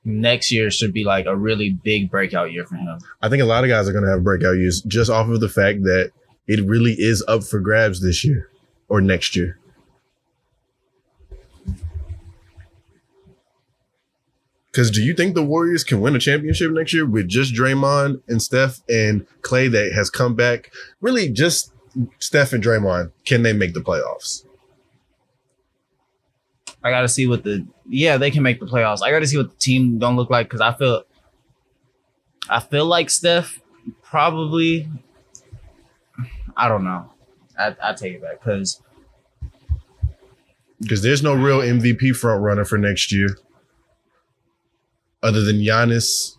next 0.07 0.51
year 0.51 0.71
should 0.71 0.93
be 0.93 1.05
like 1.05 1.27
a 1.27 1.37
really 1.37 1.71
big 1.71 2.11
breakout 2.11 2.53
year 2.53 2.65
for 2.65 2.77
him. 2.77 2.99
I 3.21 3.29
think 3.29 3.43
a 3.43 3.47
lot 3.47 3.65
of 3.65 3.71
guys 3.71 3.89
are 3.89 3.93
going 3.93 4.05
to 4.05 4.11
have 4.11 4.25
breakout 4.25 4.57
years 4.57 4.81
just 4.83 5.11
off 5.11 5.29
of 5.29 5.41
the 5.41 5.49
fact 5.49 5.83
that 5.83 6.13
it 6.47 6.65
really 6.65 6.93
is 6.93 7.25
up 7.29 7.43
for 7.43 7.61
grabs 7.61 8.01
this 8.01 8.25
year 8.25 8.49
or 8.89 9.01
next 9.01 9.37
year. 9.37 9.59
Because 14.71 14.91
do 14.91 15.03
you 15.03 15.15
think 15.15 15.35
the 15.35 15.43
Warriors 15.43 15.85
can 15.85 16.03
win 16.03 16.15
a 16.15 16.19
championship 16.19 16.71
next 16.71 16.93
year 16.93 17.07
with 17.07 17.29
just 17.29 17.55
Draymond 17.55 18.21
and 18.29 18.43
Steph 18.43 18.83
and 18.91 19.27
Clay 19.41 19.69
that 19.69 19.93
has 19.95 20.11
come 20.11 20.35
back? 20.35 20.71
Really, 21.01 21.31
just 21.31 21.73
Steph 22.19 22.53
and 22.53 22.63
Draymond. 22.63 23.11
Can 23.25 23.43
they 23.43 23.55
make 23.55 23.73
the 23.73 23.81
playoffs? 23.81 24.46
I 26.87 26.91
got 26.91 27.01
to 27.01 27.09
see 27.09 27.27
what 27.27 27.43
the 27.43 27.67
yeah 27.89 28.17
they 28.17 28.31
can 28.31 28.45
make 28.45 28.61
the 28.61 28.67
playoffs. 28.67 29.03
I 29.03 29.11
got 29.11 29.19
to 29.19 29.27
see 29.27 29.37
what 29.37 29.51
the 29.51 29.57
team 29.57 29.99
don't 29.99 30.15
look 30.15 30.31
like 30.31 30.47
because 30.47 30.61
I 30.61 30.73
feel 30.73 31.03
I 32.49 32.61
feel 32.61 32.87
like 32.87 33.11
Steph 33.11 33.61
probably 34.03 34.89
I 36.57 36.69
don't 36.69 36.85
know. 36.85 37.11
I 37.59 37.75
I 37.83 37.93
take 37.93 38.15
it 38.15 38.23
back 38.23 38.39
because 38.41 38.81
Because 40.81 41.03
there's 41.03 41.25
no 41.25 41.35
real 41.35 41.59
MVP 41.59 42.15
front 42.15 42.41
runner 42.41 42.65
for 42.65 42.79
next 42.79 43.13
year, 43.13 43.37
other 45.23 45.43
than 45.43 45.57
Giannis. 45.57 46.35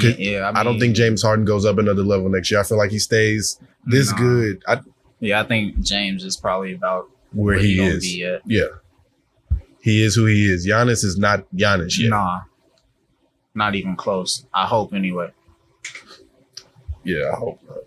Could- 0.00 0.18
yeah 0.18 0.52
I, 0.54 0.62
don't 0.62 0.78
think 0.78 0.94
James 0.94 1.22
Harden 1.22 1.44
goes 1.44 1.64
up 1.64 1.78
another 1.78 2.02
level 2.02 2.28
next 2.28 2.50
year. 2.50 2.60
I 2.60 2.62
feel 2.62 2.78
like 2.78 2.90
he 2.90 2.98
stays 2.98 3.58
this 3.86 4.10
nah. 4.12 4.18
good. 4.18 4.62
I, 4.68 4.80
Yeah, 5.18 5.40
I 5.40 5.44
think 5.44 5.80
James 5.80 6.22
is 6.22 6.36
probably 6.36 6.74
about 6.74 7.08
where 7.32 7.58
he 7.58 7.76
gonna 7.76 7.90
is. 7.90 8.16
Yeah. 8.16 8.66
He 9.80 10.02
is 10.02 10.14
who 10.14 10.26
he 10.26 10.44
is. 10.44 10.66
Giannis 10.66 11.04
is 11.04 11.18
not 11.18 11.44
Giannis 11.54 11.98
yet. 11.98 12.10
Nah, 12.10 12.42
not 13.54 13.74
even 13.74 13.96
close. 13.96 14.46
I 14.52 14.66
hope 14.66 14.92
anyway. 14.92 15.30
Yeah, 17.02 17.30
I 17.32 17.36
hope 17.36 17.60
not. 17.66 17.78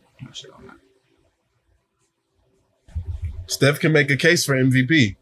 Steph 3.46 3.80
can 3.80 3.92
make 3.92 4.10
a 4.10 4.18
case 4.18 4.46
for 4.46 4.56
MVP. 4.56 5.16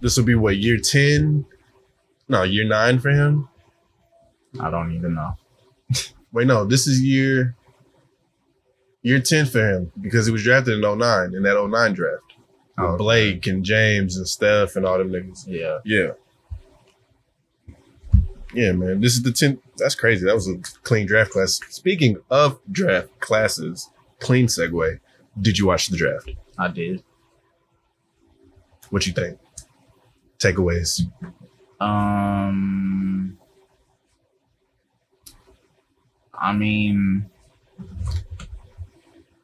This 0.00 0.16
will 0.16 0.24
be 0.24 0.34
what, 0.34 0.56
year 0.56 0.78
10? 0.78 1.46
No, 2.28 2.42
year 2.42 2.66
nine 2.66 2.98
for 2.98 3.10
him? 3.10 3.48
I 4.60 4.70
don't 4.70 4.94
even 4.94 5.14
know. 5.14 5.36
Wait, 6.32 6.46
no, 6.46 6.64
this 6.64 6.86
is 6.86 7.00
year 7.02 7.56
year 9.02 9.20
10 9.20 9.46
for 9.46 9.66
him 9.66 9.92
because 10.00 10.26
he 10.26 10.32
was 10.32 10.42
drafted 10.42 10.74
in 10.74 10.80
09 10.82 11.34
in 11.34 11.42
that 11.42 11.68
09 11.68 11.94
draft. 11.94 12.22
With 12.80 12.90
Oh, 12.90 12.96
Blake 12.96 13.46
and 13.46 13.64
James 13.64 14.16
and 14.16 14.26
Steph 14.28 14.76
and 14.76 14.84
all 14.86 14.98
them 14.98 15.10
niggas. 15.10 15.44
Yeah. 15.46 15.78
Yeah. 15.84 16.12
Yeah, 18.52 18.72
man. 18.72 19.00
This 19.00 19.12
is 19.14 19.22
the 19.22 19.30
10th. 19.30 19.60
That's 19.76 19.94
crazy. 19.94 20.26
That 20.26 20.34
was 20.34 20.48
a 20.48 20.56
clean 20.82 21.06
draft 21.06 21.30
class. 21.30 21.60
Speaking 21.68 22.16
of 22.30 22.58
draft 22.70 23.20
classes, 23.20 23.88
clean 24.18 24.46
segue. 24.46 24.98
Did 25.40 25.58
you 25.58 25.66
watch 25.66 25.86
the 25.88 25.96
draft? 25.96 26.30
I 26.58 26.68
did. 26.68 27.02
What 28.90 29.06
you 29.06 29.12
think? 29.12 29.38
Takeaways. 30.38 31.02
Um, 31.80 33.38
I 36.34 36.52
mean, 36.52 37.30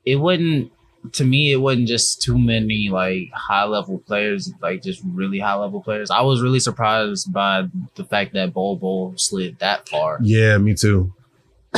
it 0.05 0.17
wouldn't. 0.17 0.73
To 1.15 1.25
me, 1.25 1.53
it 1.53 1.57
wasn't 1.57 1.89
just 1.89 2.23
too 2.23 2.39
many 2.39 2.89
like 2.91 3.31
high 3.33 3.65
level 3.65 3.99
players, 3.99 4.53
like 4.63 4.83
just 4.83 5.03
really 5.05 5.39
high 5.39 5.55
level 5.55 5.83
players. 5.83 6.11
I 6.11 6.21
was 6.23 6.41
really 6.43 6.61
surprised 6.61 7.33
by 7.33 7.67
the 7.95 8.05
fact 8.05 8.33
that 8.35 8.53
Bol 8.53 8.77
Bol 8.77 9.15
slid 9.17 9.59
that 9.59 9.89
far. 9.89 10.19
Yeah, 10.23 10.59
me 10.59 10.75
too. 10.75 11.13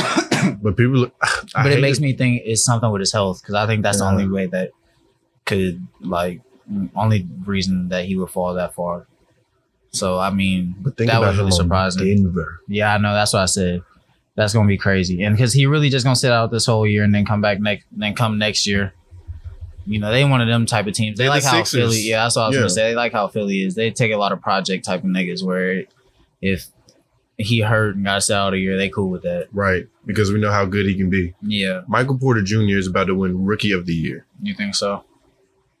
but 0.61 0.77
people, 0.77 1.11
I 1.55 1.63
but 1.63 1.71
it 1.71 1.81
makes 1.81 1.99
me 1.99 2.13
think 2.13 2.43
it's 2.45 2.63
something 2.63 2.89
with 2.91 2.99
his 3.01 3.11
health 3.11 3.41
because 3.41 3.55
I 3.55 3.67
think 3.67 3.83
that's 3.83 3.99
Yeah. 3.99 4.05
the 4.05 4.11
only 4.11 4.27
way 4.29 4.45
that 4.47 4.71
could 5.45 5.85
like 6.01 6.41
only 6.95 7.27
reason 7.45 7.89
that 7.89 8.05
he 8.05 8.15
would 8.15 8.29
fall 8.29 8.53
that 8.53 8.73
far. 8.75 9.07
So 9.91 10.19
I 10.19 10.29
mean, 10.29 10.75
But 10.79 10.97
that 10.97 11.19
was 11.19 11.37
really 11.37 11.51
surprising. 11.51 12.05
Denver. 12.23 12.59
Yeah, 12.67 12.93
I 12.93 12.97
know. 12.99 13.13
That's 13.13 13.33
what 13.33 13.41
I 13.41 13.45
said. 13.47 13.81
That's 14.35 14.53
gonna 14.53 14.67
be 14.67 14.77
crazy, 14.77 15.23
and 15.23 15.35
because 15.35 15.51
he 15.51 15.65
really 15.65 15.89
just 15.89 16.05
gonna 16.05 16.15
sit 16.15 16.31
out 16.31 16.51
this 16.51 16.65
whole 16.67 16.87
year 16.87 17.03
and 17.03 17.13
then 17.13 17.25
come 17.25 17.41
back 17.41 17.59
next, 17.59 17.85
then 17.91 18.13
come 18.15 18.37
next 18.37 18.65
year. 18.65 18.93
You 19.89 19.99
know, 19.99 20.11
they 20.11 20.23
one 20.23 20.39
of 20.39 20.47
them 20.47 20.67
type 20.67 20.85
of 20.85 20.93
teams. 20.93 21.17
They 21.17 21.23
They're 21.23 21.31
like 21.31 21.41
the 21.41 21.49
how 21.49 21.57
Sixers. 21.63 21.79
Philly. 21.79 22.01
Yeah, 22.01 22.23
that's 22.23 22.35
what 22.35 22.43
I 22.43 22.47
was 22.49 22.55
Yeah. 22.55 22.59
gonna 22.61 22.69
say. 22.69 22.89
They 22.91 22.95
like 22.95 23.11
how 23.11 23.27
Philly 23.27 23.63
is. 23.63 23.73
They 23.73 23.89
take 23.89 24.11
a 24.11 24.17
lot 24.17 24.31
of 24.31 24.39
project 24.39 24.85
type 24.85 25.03
of 25.03 25.09
niggas 25.09 25.43
where 25.43 25.85
if 26.43 26.67
he 27.37 27.61
hurt 27.61 27.95
and 27.95 28.05
got 28.05 28.29
out 28.29 28.53
of 28.53 28.59
year, 28.59 28.77
they 28.77 28.89
cool 28.89 29.09
with 29.09 29.23
that. 29.23 29.47
Right. 29.51 29.87
Because 30.05 30.31
we 30.31 30.39
know 30.39 30.51
how 30.51 30.65
good 30.65 30.85
he 30.85 30.93
can 30.95 31.09
be. 31.09 31.33
Yeah, 31.41 31.81
Michael 31.87 32.19
Porter 32.19 32.43
Jr. 32.43 32.77
is 32.77 32.85
about 32.85 33.05
to 33.05 33.15
win 33.15 33.45
Rookie 33.45 33.71
of 33.71 33.87
the 33.87 33.93
Year. 33.95 34.25
you 34.43 34.53
think 34.53 34.75
so? 34.75 35.03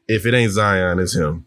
If 0.07 0.25
it 0.25 0.33
ain't 0.33 0.53
Zion, 0.53 0.97
it's 0.97 1.15
him. 1.15 1.45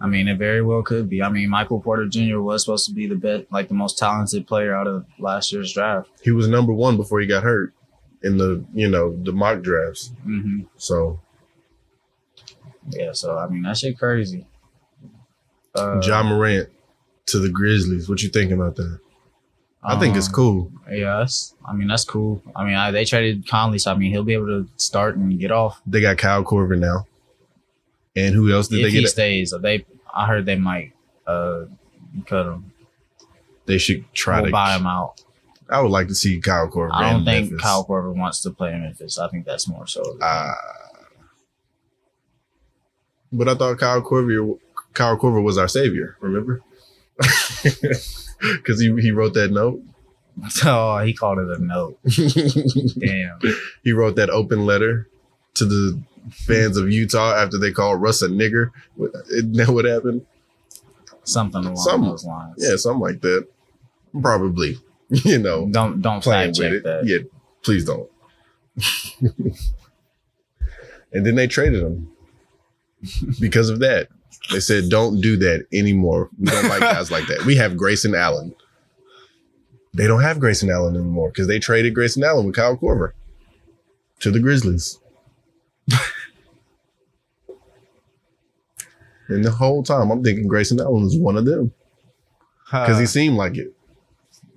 I 0.00 0.06
mean, 0.06 0.28
it 0.28 0.38
very 0.38 0.62
well 0.62 0.82
could 0.82 1.10
be. 1.10 1.22
I 1.22 1.28
mean, 1.28 1.50
Michael 1.50 1.80
Porter 1.80 2.06
Jr. 2.06 2.38
was 2.38 2.62
supposed 2.64 2.86
to 2.86 2.94
be 2.94 3.06
the 3.06 3.16
best, 3.16 3.44
like 3.50 3.68
the 3.68 3.74
most 3.74 3.98
talented 3.98 4.46
player 4.46 4.74
out 4.74 4.86
of 4.86 5.04
last 5.18 5.52
year's 5.52 5.72
draft. 5.74 6.08
He 6.22 6.30
was 6.30 6.48
number 6.48 6.72
one 6.72 6.96
before 6.96 7.20
he 7.20 7.26
got 7.26 7.42
hurt 7.42 7.74
in 8.22 8.36
the, 8.36 8.64
you 8.72 8.88
know, 8.88 9.16
the 9.22 9.32
mock 9.32 9.62
drafts. 9.62 10.12
hmm 10.22 10.62
So 10.76 11.20
Yeah, 12.88 13.12
so 13.12 13.38
I 13.38 13.48
mean, 13.48 13.62
that 13.62 13.78
shit 13.78 13.98
crazy. 13.98 14.46
Uh, 15.74 16.00
Ja 16.02 16.22
Morant 16.22 16.68
to 17.26 17.38
the 17.38 17.48
Grizzlies. 17.48 18.08
What 18.08 18.22
you 18.22 18.28
thinking 18.28 18.60
about 18.60 18.76
that? 18.76 18.98
I 19.82 19.98
think 19.98 20.16
it's 20.16 20.26
um, 20.26 20.34
cool. 20.34 20.72
Yeah, 20.90 21.18
that's, 21.18 21.54
I 21.66 21.72
mean, 21.72 21.88
that's 21.88 22.04
cool. 22.04 22.42
I 22.54 22.64
mean, 22.64 22.74
I, 22.74 22.90
they 22.90 23.04
traded 23.06 23.48
Conley, 23.48 23.78
so 23.78 23.92
I 23.92 23.94
mean, 23.94 24.10
he'll 24.10 24.24
be 24.24 24.34
able 24.34 24.48
to 24.48 24.68
start 24.76 25.16
and 25.16 25.38
get 25.38 25.50
off 25.50 25.80
They 25.86 26.02
got 26.02 26.18
Kyle 26.18 26.44
Korver 26.44 26.78
now. 26.78 27.06
And 28.14 28.34
who 28.34 28.52
else 28.52 28.68
did 28.68 28.80
if 28.80 28.86
they 28.86 28.90
get? 28.90 29.00
he 29.00 29.06
stays. 29.06 29.54
They, 29.62 29.86
I 30.12 30.26
heard 30.26 30.44
they 30.44 30.56
might 30.56 30.92
uh 31.26 31.64
cut 32.26 32.46
him, 32.46 32.72
They 33.66 33.78
should 33.78 34.04
try 34.12 34.40
or 34.40 34.46
to 34.46 34.50
buy 34.50 34.76
him 34.76 34.86
out. 34.86 35.22
I 35.70 35.80
would 35.80 35.90
like 35.90 36.08
to 36.08 36.14
see 36.14 36.40
Kyle 36.40 36.68
Korver. 36.68 36.90
I 36.92 37.10
don't 37.10 37.20
in 37.20 37.24
think 37.24 37.50
Memphis. 37.50 37.62
Kyle 37.62 37.84
Korver 37.86 38.14
wants 38.14 38.40
to 38.42 38.50
play 38.50 38.72
in 38.72 38.82
Memphis. 38.82 39.18
I 39.18 39.28
think 39.28 39.44
that's 39.46 39.68
more 39.68 39.86
so. 39.86 40.02
Uh, 40.20 40.52
but 43.32 43.48
I 43.48 43.54
thought 43.54 43.78
Kyle 43.78 44.02
Korver, 44.02 44.58
Kyle 44.94 45.16
Korver 45.16 45.42
was 45.42 45.58
our 45.58 45.68
savior. 45.68 46.16
Remember? 46.20 46.62
Because 48.40 48.80
he 48.80 48.90
he 49.02 49.10
wrote 49.10 49.34
that 49.34 49.50
note. 49.50 49.82
oh, 50.64 50.98
he 51.00 51.12
called 51.12 51.38
it 51.40 51.58
a 51.58 51.62
note. 51.62 51.98
Damn. 52.98 53.38
he 53.84 53.92
wrote 53.92 54.16
that 54.16 54.30
open 54.30 54.64
letter 54.64 55.06
to 55.56 55.66
the 55.66 56.00
fans 56.30 56.78
of 56.78 56.90
Utah 56.90 57.34
after 57.34 57.58
they 57.58 57.70
called 57.70 58.00
Russ 58.00 58.22
a 58.22 58.28
nigger. 58.28 58.70
Isn't 59.30 59.52
that 59.52 59.68
what 59.68 59.84
happened? 59.84 60.24
Something 61.24 61.64
along 61.64 61.76
Some- 61.76 62.02
those 62.06 62.24
lines. 62.24 62.54
Yeah, 62.56 62.76
something 62.76 63.00
like 63.02 63.20
that. 63.20 63.46
Probably. 64.18 64.78
You 65.24 65.38
know, 65.38 65.68
Don't 65.70 66.00
don't 66.00 66.22
playing 66.22 66.50
with 66.56 66.72
it. 66.72 66.84
that. 66.84 67.04
Yeah, 67.04 67.18
please 67.62 67.84
don't. 67.84 68.08
and 71.12 71.26
then 71.26 71.34
they 71.34 71.46
traded 71.48 71.82
him 71.82 72.10
because 73.40 73.70
of 73.70 73.80
that. 73.80 74.08
They 74.52 74.60
said 74.60 74.88
don't 74.88 75.20
do 75.20 75.36
that 75.38 75.66
anymore. 75.72 76.28
We 76.38 76.46
don't 76.46 76.68
like 76.68 76.80
guys 76.80 77.10
like 77.10 77.26
that. 77.26 77.44
We 77.44 77.56
have 77.56 77.76
Grayson 77.76 78.14
Allen. 78.14 78.54
They 79.94 80.06
don't 80.06 80.22
have 80.22 80.38
Grayson 80.38 80.70
Allen 80.70 80.94
anymore 80.94 81.30
because 81.30 81.48
they 81.48 81.58
traded 81.58 81.94
Grayson 81.94 82.22
Allen 82.22 82.46
with 82.46 82.54
Kyle 82.54 82.76
Korver 82.76 83.10
to 84.20 84.30
the 84.30 84.38
Grizzlies. 84.38 84.98
and 89.28 89.44
the 89.44 89.50
whole 89.50 89.82
time 89.82 90.10
I'm 90.10 90.22
thinking 90.22 90.46
Grayson 90.48 90.80
Allen 90.80 91.04
is 91.04 91.18
one 91.18 91.36
of 91.36 91.44
them 91.44 91.72
because 92.70 92.98
he 93.00 93.06
seemed 93.06 93.36
like 93.36 93.56
it. 93.56 93.72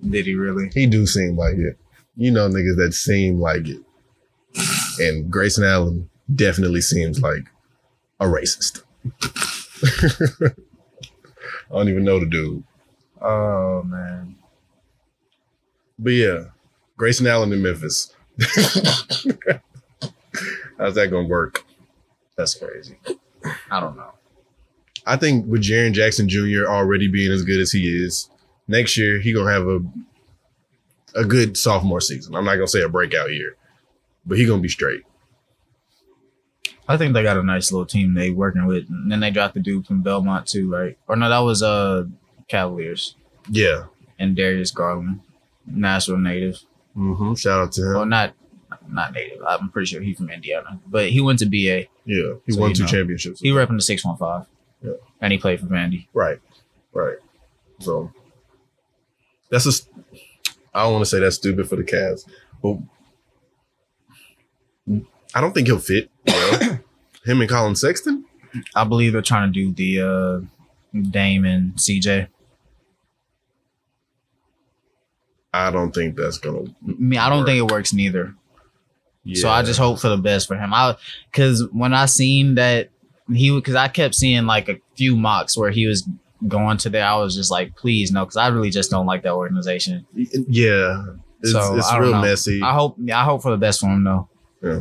Did 0.08 0.26
he 0.26 0.34
really? 0.34 0.70
He 0.74 0.86
do 0.86 1.06
seem 1.06 1.36
like 1.36 1.56
it. 1.56 1.78
You 2.16 2.30
know 2.30 2.48
niggas 2.48 2.76
that 2.76 2.94
seem 2.94 3.40
like 3.40 3.66
it. 3.66 3.82
And 4.98 5.30
Grayson 5.30 5.64
Allen 5.64 6.08
definitely 6.34 6.80
seems 6.80 7.20
like 7.20 7.44
a 8.20 8.26
racist. 8.26 8.82
I 11.70 11.72
don't 11.72 11.88
even 11.88 12.04
know 12.04 12.20
the 12.20 12.26
dude. 12.26 12.62
Oh 13.20 13.82
man. 13.82 14.36
But 15.98 16.10
yeah, 16.10 16.44
Grayson 16.96 17.26
Allen 17.26 17.52
in 17.52 17.62
Memphis. 17.62 18.14
How's 20.78 20.94
that 20.96 21.10
gonna 21.10 21.28
work? 21.28 21.64
That's 22.36 22.54
crazy. 22.54 22.98
I 23.70 23.80
don't 23.80 23.96
know. 23.96 24.10
I 25.06 25.16
think 25.16 25.46
with 25.46 25.62
Jaren 25.62 25.92
Jackson 25.92 26.28
Jr. 26.28 26.66
already 26.66 27.08
being 27.08 27.30
as 27.30 27.42
good 27.42 27.60
as 27.60 27.72
he 27.72 27.86
is, 27.88 28.28
next 28.68 28.96
year 28.96 29.20
he 29.20 29.32
gonna 29.32 29.50
have 29.52 29.66
a 29.66 29.80
a 31.16 31.24
good 31.24 31.56
sophomore 31.56 32.00
season. 32.00 32.34
I'm 32.34 32.44
not 32.44 32.54
gonna 32.56 32.66
say 32.68 32.82
a 32.82 32.88
breakout 32.88 33.32
year, 33.32 33.56
but 34.26 34.38
he 34.38 34.46
gonna 34.46 34.60
be 34.62 34.68
straight. 34.68 35.02
I 36.86 36.96
think 36.96 37.14
they 37.14 37.22
got 37.22 37.38
a 37.38 37.42
nice 37.42 37.72
little 37.72 37.86
team 37.86 38.14
they 38.14 38.30
working 38.30 38.66
with. 38.66 38.88
And 38.90 39.10
then 39.10 39.20
they 39.20 39.30
dropped 39.30 39.54
the 39.54 39.60
dude 39.60 39.86
from 39.86 40.02
Belmont 40.02 40.46
too, 40.46 40.70
right? 40.70 40.98
Or 41.08 41.16
no, 41.16 41.28
that 41.28 41.38
was 41.38 41.62
uh 41.62 42.04
Cavaliers 42.48 43.16
Yeah. 43.48 43.84
and 44.18 44.36
Darius 44.36 44.70
Garland, 44.70 45.20
Nashville 45.66 46.18
native. 46.18 46.60
Mm-hmm. 46.96 47.34
Shout 47.34 47.60
out 47.60 47.72
to 47.72 47.82
him. 47.82 47.94
Well, 47.94 48.06
not 48.06 48.34
not 48.88 49.12
native. 49.14 49.40
I'm 49.48 49.70
pretty 49.70 49.86
sure 49.86 50.02
he's 50.02 50.16
from 50.18 50.28
Indiana, 50.30 50.78
but 50.86 51.08
he 51.10 51.20
went 51.20 51.38
to 51.38 51.46
BA. 51.46 51.86
yeah, 52.04 52.34
he 52.44 52.52
So 52.52 52.60
won 52.60 52.74
two 52.74 52.82
know. 52.82 52.88
championships. 52.88 53.40
He 53.40 53.50
repping 53.50 53.76
the 53.76 53.82
six 53.82 54.04
one 54.04 54.16
five. 54.18 54.44
Yeah. 54.82 54.92
And 55.22 55.32
he 55.32 55.38
played 55.38 55.60
for 55.60 55.66
Vandy. 55.66 56.08
Right. 56.12 56.38
Right. 56.92 57.16
So 57.80 58.12
that's 59.54 59.66
a. 59.66 59.72
st- 59.72 59.94
I 60.74 60.82
don't 60.82 60.94
want 60.94 61.04
to 61.04 61.10
say 61.10 61.20
that's 61.20 61.36
stupid 61.36 61.68
for 61.68 61.76
the 61.76 61.84
Cavs, 61.84 62.26
but 62.60 62.78
I 65.32 65.40
don't 65.40 65.52
think 65.52 65.68
he'll 65.68 65.78
fit. 65.78 66.10
Well. 66.26 66.80
Him 67.24 67.40
and 67.40 67.48
Collin 67.48 67.74
Sexton. 67.74 68.26
I 68.74 68.84
believe 68.84 69.12
they're 69.12 69.22
trying 69.22 69.50
to 69.50 69.52
do 69.52 69.72
the 69.72 70.00
uh 70.02 71.00
Dame 71.10 71.46
and 71.46 71.72
CJ. 71.74 72.28
I 75.54 75.70
don't 75.70 75.92
think 75.92 76.16
that's 76.16 76.38
gonna. 76.38 76.64
I 76.64 76.92
mean, 76.98 77.18
I 77.18 77.30
don't 77.30 77.46
think 77.46 77.58
it 77.58 77.72
works 77.72 77.94
neither. 77.94 78.34
So 79.32 79.48
I 79.48 79.62
just 79.62 79.78
hope 79.78 80.00
for 80.00 80.08
the 80.08 80.18
best 80.18 80.46
for 80.48 80.56
him. 80.56 80.74
I 80.74 80.96
because 81.30 81.66
when 81.72 81.94
I 81.94 82.04
seen 82.06 82.56
that 82.56 82.90
he 83.32 83.54
because 83.54 83.74
I 83.74 83.88
kept 83.88 84.14
seeing 84.16 84.44
like 84.44 84.68
a 84.68 84.80
few 84.96 85.16
mocks 85.16 85.56
where 85.56 85.70
he 85.70 85.86
was 85.86 86.06
going 86.48 86.76
to 86.78 86.90
there, 86.90 87.04
I 87.06 87.16
was 87.16 87.34
just 87.34 87.50
like, 87.50 87.76
please 87.76 88.12
no, 88.12 88.24
because 88.24 88.36
I 88.36 88.48
really 88.48 88.70
just 88.70 88.90
don't 88.90 89.06
like 89.06 89.22
that 89.22 89.32
organization. 89.32 90.06
Yeah. 90.14 91.04
It's, 91.40 91.52
So, 91.52 91.76
it's 91.76 91.92
real 91.94 92.12
know. 92.12 92.22
messy. 92.22 92.60
I 92.62 92.72
hope 92.72 92.96
I 93.12 93.24
hope 93.24 93.42
for 93.42 93.50
the 93.50 93.56
best 93.56 93.80
for 93.80 93.86
him 93.86 94.04
though. 94.04 94.28
Yeah. 94.62 94.80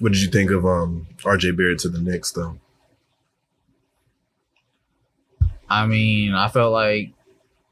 What 0.00 0.12
did 0.12 0.22
you 0.22 0.28
think 0.30 0.50
of 0.50 0.66
um 0.66 1.06
RJ 1.22 1.56
Barrett 1.56 1.78
to 1.80 1.88
the 1.88 2.00
Knicks 2.00 2.32
though? 2.32 2.58
I 5.68 5.86
mean, 5.86 6.34
I 6.34 6.48
felt 6.48 6.72
like 6.72 7.12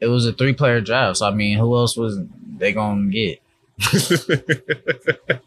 it 0.01 0.07
was 0.07 0.27
a 0.27 0.33
three 0.33 0.55
player 0.55 0.81
draft. 0.81 1.19
So 1.19 1.27
I 1.27 1.31
mean, 1.35 1.59
who 1.59 1.75
else 1.77 1.97
was 1.97 2.19
they 2.57 2.73
gonna 2.73 3.11
get? 3.11 3.41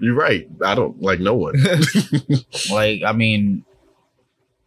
You're 0.00 0.14
right. 0.14 0.48
I 0.64 0.74
don't 0.74 1.00
like 1.02 1.20
no 1.20 1.34
one. 1.34 1.54
Like, 2.70 3.02
I 3.04 3.12
mean, 3.12 3.64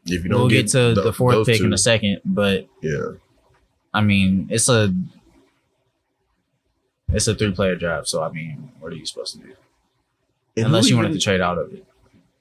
if 0.05 0.23
you 0.23 0.29
don't 0.29 0.39
we'll 0.39 0.49
get, 0.49 0.67
to 0.69 0.93
th- 0.93 1.03
the 1.03 1.13
fourth 1.13 1.45
pick 1.45 1.59
two, 1.59 1.65
in 1.65 1.73
a 1.73 1.77
second, 1.77 2.21
but 2.25 2.67
Yeah. 2.81 3.13
I 3.93 4.01
mean, 4.01 4.47
it's 4.51 4.69
a 4.69 4.93
it's 7.11 7.27
a 7.27 7.35
three 7.35 7.51
player 7.51 7.75
draft. 7.75 8.07
So 8.07 8.23
I 8.23 8.31
mean, 8.31 8.71
what 8.79 8.93
are 8.93 8.95
you 8.95 9.05
supposed 9.05 9.33
to 9.35 9.39
do? 9.39 9.53
And 10.57 10.67
Unless 10.67 10.89
you 10.89 10.95
wanted 10.95 11.13
to 11.13 11.19
trade 11.19 11.41
out 11.41 11.57
of 11.57 11.73
it. 11.73 11.85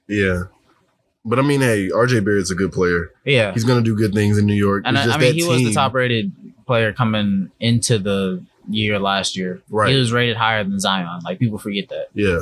Yeah. 0.07 0.43
But 1.25 1.39
I 1.39 1.41
mean, 1.41 1.61
hey, 1.61 1.89
RJ 1.89 2.23
Barrett's 2.23 2.51
a 2.51 2.55
good 2.55 2.71
player. 2.71 3.11
Yeah. 3.25 3.51
He's 3.53 3.63
gonna 3.63 3.81
do 3.81 3.95
good 3.95 4.13
things 4.13 4.37
in 4.37 4.45
New 4.45 4.53
York. 4.53 4.83
And 4.85 4.97
I, 4.97 5.15
I 5.15 5.17
mean, 5.17 5.33
he 5.33 5.43
was 5.43 5.63
the 5.63 5.73
top 5.73 5.93
rated 5.93 6.31
player 6.65 6.93
coming 6.93 7.51
into 7.59 7.97
the 7.97 8.43
year 8.69 8.99
last 8.99 9.35
year. 9.35 9.61
Right. 9.69 9.91
He 9.91 9.95
was 9.95 10.11
rated 10.11 10.37
higher 10.37 10.63
than 10.63 10.79
Zion. 10.79 11.21
Like 11.23 11.39
people 11.39 11.57
forget 11.57 11.89
that. 11.89 12.07
Yeah. 12.13 12.41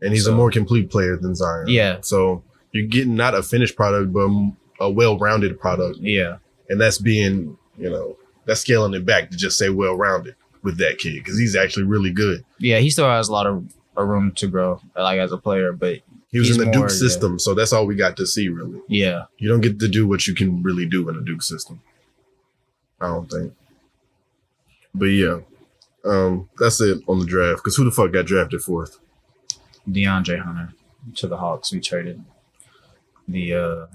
And 0.00 0.12
he's 0.12 0.26
a 0.26 0.32
more 0.32 0.50
complete 0.50 0.90
player 0.90 1.16
than 1.16 1.34
Zion. 1.34 1.66
Yeah. 1.68 1.98
So 2.00 2.42
you're 2.72 2.86
getting 2.86 3.14
not 3.14 3.34
a 3.34 3.42
finished 3.42 3.76
product, 3.76 4.12
but 4.12 4.28
a 4.80 4.90
well-rounded 4.90 5.60
product, 5.60 5.98
Yeah. 6.00 6.38
and 6.68 6.80
that's 6.80 6.98
being, 6.98 7.56
you 7.78 7.90
know, 7.90 8.16
that's 8.46 8.60
scaling 8.60 8.94
it 8.94 9.04
back 9.06 9.30
to 9.30 9.36
just 9.36 9.56
say 9.58 9.68
well-rounded 9.68 10.34
with 10.62 10.78
that 10.78 10.98
kid 10.98 11.14
because 11.14 11.38
he's 11.38 11.54
actually 11.56 11.84
really 11.84 12.10
good. 12.10 12.44
Yeah. 12.58 12.78
He 12.78 12.90
still 12.90 13.08
has 13.08 13.28
a 13.28 13.32
lot 13.32 13.46
of 13.46 13.64
a 13.96 14.04
room 14.04 14.32
to 14.36 14.46
grow, 14.48 14.80
like 14.96 15.18
as 15.18 15.32
a 15.32 15.36
player. 15.38 15.72
But 15.72 15.98
He 16.30 16.38
was 16.38 16.50
in 16.50 16.56
the 16.58 16.64
more, 16.64 16.72
Duke 16.72 16.82
yeah. 16.84 16.96
system, 16.96 17.38
so 17.38 17.54
that's 17.54 17.72
all 17.72 17.86
we 17.86 17.94
got 17.94 18.16
to 18.16 18.26
see. 18.26 18.48
Really, 18.48 18.80
yeah, 18.88 19.24
you 19.38 19.48
don't 19.48 19.60
get 19.60 19.78
to 19.80 19.88
do 19.88 20.06
what 20.08 20.26
you 20.26 20.34
can 20.34 20.62
really 20.62 20.86
do 20.86 21.06
in 21.10 21.16
a 21.16 21.20
Duke 21.20 21.42
system. 21.42 21.80
I 23.00 23.08
don't 23.08 23.30
think. 23.30 23.52
But 24.94 25.06
yeah, 25.06 25.40
um, 26.04 26.48
that's 26.58 26.80
it 26.80 27.02
on 27.06 27.18
the 27.18 27.26
draft. 27.26 27.58
Because 27.62 27.76
who 27.76 27.84
the 27.84 27.90
fuck 27.90 28.12
got 28.12 28.24
drafted 28.26 28.62
fourth? 28.62 28.98
DeAndre 29.88 30.40
Hunter 30.40 30.72
to 31.16 31.26
the 31.26 31.36
Hawks. 31.36 31.72
We 31.72 31.80
traded 31.80 32.22
the. 33.28 33.54
uh 33.54 33.86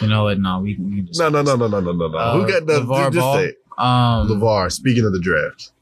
You 0.00 0.08
know 0.08 0.24
what? 0.24 0.38
No, 0.38 0.60
we, 0.60 0.76
we 0.76 0.96
can 0.96 1.06
just 1.06 1.20
No, 1.20 1.28
no, 1.28 1.42
no, 1.42 1.56
no, 1.56 1.66
no, 1.68 1.80
no, 1.80 1.92
no, 1.92 2.08
no. 2.08 2.18
Uh, 2.18 2.32
who 2.38 2.46
got 2.48 2.66
the 2.66 2.80
LaVar 2.80 3.12
just 3.12 3.18
Ball? 3.18 3.36
say 3.36 3.44
it. 3.46 3.58
Um, 3.78 4.28
LaVar? 4.28 4.70
Speaking 4.72 5.04
of 5.04 5.12
the 5.12 5.20
draft, 5.20 5.72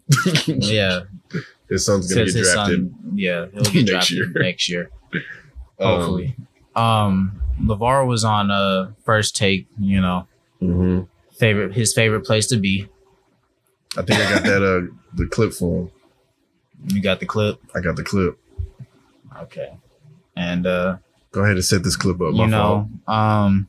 yeah, 0.46 1.00
his 1.68 1.84
son's 1.86 2.12
gonna 2.12 2.26
says 2.26 2.34
get 2.34 2.38
his 2.40 2.52
drafted. 2.52 2.90
son. 2.92 3.12
Yeah, 3.14 3.46
he'll 3.52 3.62
get 3.62 3.74
Next 3.74 3.90
drafted 3.90 4.16
year. 4.16 4.32
next 4.42 4.68
year. 4.68 4.90
Um, 5.80 5.88
hopefully. 6.00 6.36
Um, 6.76 7.42
LaVar 7.62 8.06
was 8.06 8.24
on 8.24 8.50
uh 8.50 8.92
first 9.04 9.36
take. 9.36 9.66
You 9.80 10.00
know, 10.00 10.26
mhm. 10.62 11.08
favorite 11.38 11.74
his 11.74 11.92
favorite 11.94 12.24
place 12.24 12.46
to 12.48 12.56
be. 12.58 12.88
I 13.96 14.02
think 14.02 14.20
I 14.20 14.30
got 14.34 14.42
that 14.44 14.62
uh 14.62 14.92
the 15.14 15.26
clip 15.26 15.52
for 15.52 15.82
him. 15.82 15.90
You 16.88 17.02
got 17.02 17.20
the 17.20 17.26
clip. 17.26 17.58
I 17.74 17.80
got 17.80 17.96
the 17.96 18.02
clip. 18.04 18.38
Okay, 19.42 19.70
and 20.36 20.66
uh, 20.66 20.96
Go 21.32 21.42
ahead 21.42 21.56
and 21.56 21.64
set 21.64 21.82
this 21.82 21.96
clip 21.96 22.20
up. 22.20 22.34
You 22.34 22.46
know, 22.46 22.90
um, 23.08 23.68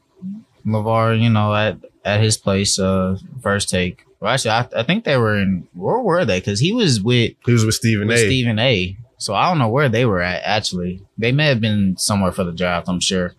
LaVar, 0.66 1.22
you 1.22 1.30
know, 1.30 1.56
at 1.56 1.78
at 2.04 2.22
his 2.22 2.38
place, 2.38 2.78
uh, 2.78 3.18
first 3.42 3.70
take. 3.70 4.06
Well, 4.20 4.34
actually, 4.34 4.52
I, 4.52 4.68
I 4.78 4.84
think 4.84 5.06
they 5.06 5.18
were 5.18 5.40
in. 5.40 5.68
Where 5.74 6.00
were 6.00 6.26
they? 6.26 6.40
Because 6.40 6.60
he 6.60 6.74
was 6.74 7.02
with. 7.02 7.34
He 7.46 7.52
was 7.54 7.66
with 7.66 7.76
Stephen 7.76 8.08
with 8.08 8.18
A. 8.18 8.26
Stephen 8.26 8.60
A. 8.60 8.98
So 9.18 9.34
I 9.34 9.48
don't 9.48 9.60
know 9.60 9.70
where 9.70 9.88
they 9.88 10.06
were 10.06 10.22
at. 10.22 10.44
Actually, 10.44 11.02
they 11.18 11.32
may 11.32 11.48
have 11.48 11.62
been 11.62 11.96
somewhere 11.98 12.34
for 12.34 12.44
the 12.44 12.52
draft. 12.52 12.90
I'm 12.90 13.00
sure, 13.00 13.34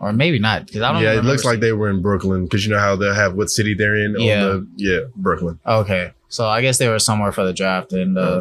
or 0.00 0.12
maybe 0.12 0.40
not. 0.40 0.66
Because 0.66 0.82
I 0.82 0.92
don't. 0.92 1.02
yeah, 1.02 1.16
it 1.16 1.24
looks 1.24 1.44
like 1.44 1.60
they 1.60 1.72
were 1.72 1.90
in 1.90 2.02
Brooklyn 2.02 2.44
because 2.44 2.64
you 2.64 2.72
know 2.72 2.80
how 2.80 2.96
they'll 2.96 3.14
have 3.14 3.34
what 3.34 3.48
city 3.48 3.74
they're 3.74 3.94
in. 3.94 4.16
Yeah. 4.18 4.42
The, 4.42 4.68
yeah, 4.74 5.00
Brooklyn. 5.14 5.60
Okay, 5.64 6.12
so 6.28 6.48
I 6.48 6.62
guess 6.62 6.78
they 6.78 6.88
were 6.88 6.98
somewhere 6.98 7.30
for 7.30 7.44
the 7.44 7.52
draft, 7.52 7.92
and 7.92 8.18
uh, 8.18 8.40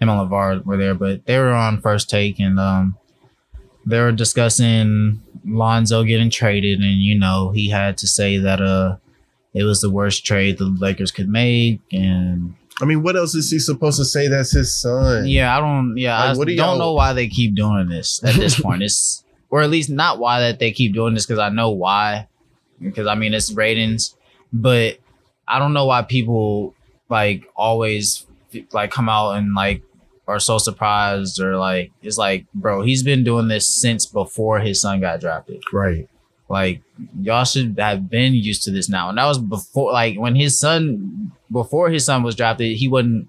him 0.00 0.08
and 0.08 0.30
LaVar 0.30 0.64
were 0.64 0.78
there, 0.78 0.94
but 0.94 1.26
they 1.26 1.38
were 1.38 1.52
on 1.52 1.82
first 1.82 2.08
take, 2.08 2.40
and 2.40 2.58
um, 2.58 2.96
they 3.86 4.00
were 4.00 4.12
discussing 4.12 5.22
Lonzo 5.44 6.04
getting 6.04 6.30
traded, 6.30 6.80
and 6.80 7.00
you 7.00 7.18
know 7.18 7.50
he 7.50 7.68
had 7.68 7.98
to 7.98 8.06
say 8.06 8.38
that 8.38 8.60
uh, 8.60 8.96
it 9.52 9.64
was 9.64 9.80
the 9.80 9.90
worst 9.90 10.24
trade 10.24 10.58
the 10.58 10.64
Lakers 10.64 11.10
could 11.10 11.28
make, 11.28 11.80
and 11.92 12.54
I 12.80 12.86
mean, 12.86 13.02
what 13.02 13.16
else 13.16 13.34
is 13.34 13.50
he 13.50 13.58
supposed 13.58 13.98
to 13.98 14.04
say? 14.04 14.28
That's 14.28 14.52
his 14.52 14.80
son. 14.80 15.26
yeah, 15.26 15.56
I 15.56 15.60
don't, 15.60 15.96
yeah, 15.96 16.18
Like, 16.32 16.38
I 16.38 16.44
do 16.44 16.56
don't 16.56 16.78
know 16.78 16.92
why 16.92 17.12
they 17.12 17.28
keep 17.28 17.54
doing 17.54 17.88
this 17.88 18.22
at 18.24 18.34
this 18.34 18.60
point. 18.60 18.82
It's 18.84 19.22
or 19.50 19.62
at 19.62 19.70
least 19.70 19.88
not 19.88 20.18
why 20.18 20.40
that 20.40 20.58
they 20.58 20.72
keep 20.72 20.94
doing 20.94 21.14
this 21.14 21.26
because 21.26 21.38
I 21.38 21.48
know 21.48 21.70
why, 21.70 22.26
because 22.82 23.06
I 23.06 23.14
mean 23.14 23.34
it's 23.34 23.52
ratings, 23.52 24.16
but 24.52 24.98
I 25.46 25.60
don't 25.60 25.72
know 25.72 25.86
why 25.86 26.02
people 26.02 26.74
like 27.08 27.44
always 27.54 28.26
like 28.72 28.90
come 28.90 29.08
out 29.08 29.32
and 29.32 29.54
like 29.54 29.82
are 30.26 30.40
so 30.40 30.58
surprised 30.58 31.40
or 31.40 31.56
like 31.56 31.90
it's 32.02 32.18
like 32.18 32.46
bro 32.54 32.82
he's 32.82 33.02
been 33.02 33.24
doing 33.24 33.48
this 33.48 33.68
since 33.68 34.06
before 34.06 34.60
his 34.60 34.80
son 34.80 35.00
got 35.00 35.20
drafted 35.20 35.62
Right. 35.72 36.08
like 36.48 36.80
y'all 37.20 37.44
should 37.44 37.78
have 37.78 38.08
been 38.08 38.32
used 38.34 38.62
to 38.64 38.70
this 38.70 38.88
now 38.88 39.08
and 39.10 39.18
that 39.18 39.26
was 39.26 39.38
before 39.38 39.92
like 39.92 40.16
when 40.18 40.34
his 40.34 40.58
son 40.58 41.32
before 41.52 41.90
his 41.90 42.04
son 42.06 42.22
was 42.22 42.34
drafted 42.34 42.76
he 42.76 42.88
wasn't 42.88 43.28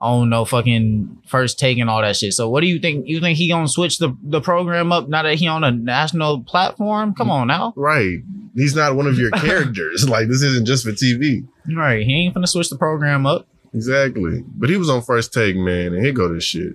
on 0.00 0.28
no 0.28 0.44
fucking 0.44 1.16
first 1.26 1.58
take 1.58 1.78
and 1.78 1.88
all 1.88 2.02
that 2.02 2.14
shit. 2.14 2.34
So 2.34 2.50
what 2.50 2.60
do 2.60 2.66
you 2.66 2.78
think? 2.78 3.06
You 3.08 3.20
think 3.20 3.38
he 3.38 3.48
gonna 3.48 3.68
switch 3.68 3.96
the, 3.96 4.14
the 4.22 4.42
program 4.42 4.92
up 4.92 5.08
now 5.08 5.22
that 5.22 5.36
he 5.36 5.46
on 5.46 5.64
a 5.64 5.70
national 5.70 6.42
platform? 6.42 7.14
Come 7.14 7.30
on 7.30 7.46
now. 7.46 7.72
Right. 7.74 8.18
He's 8.54 8.74
not 8.74 8.96
one 8.96 9.06
of 9.06 9.16
your 9.16 9.30
characters. 9.46 10.06
like 10.06 10.28
this 10.28 10.42
isn't 10.42 10.66
just 10.66 10.84
for 10.84 10.90
TV. 10.90 11.46
Right. 11.74 12.04
He 12.04 12.12
ain't 12.12 12.34
gonna 12.34 12.46
switch 12.46 12.68
the 12.68 12.76
program 12.76 13.24
up. 13.24 13.46
Exactly. 13.74 14.44
But 14.46 14.70
he 14.70 14.76
was 14.76 14.88
on 14.88 15.02
first 15.02 15.32
take, 15.34 15.56
man, 15.56 15.92
and 15.94 16.04
here 16.04 16.12
go 16.12 16.32
this 16.32 16.44
shit. 16.44 16.74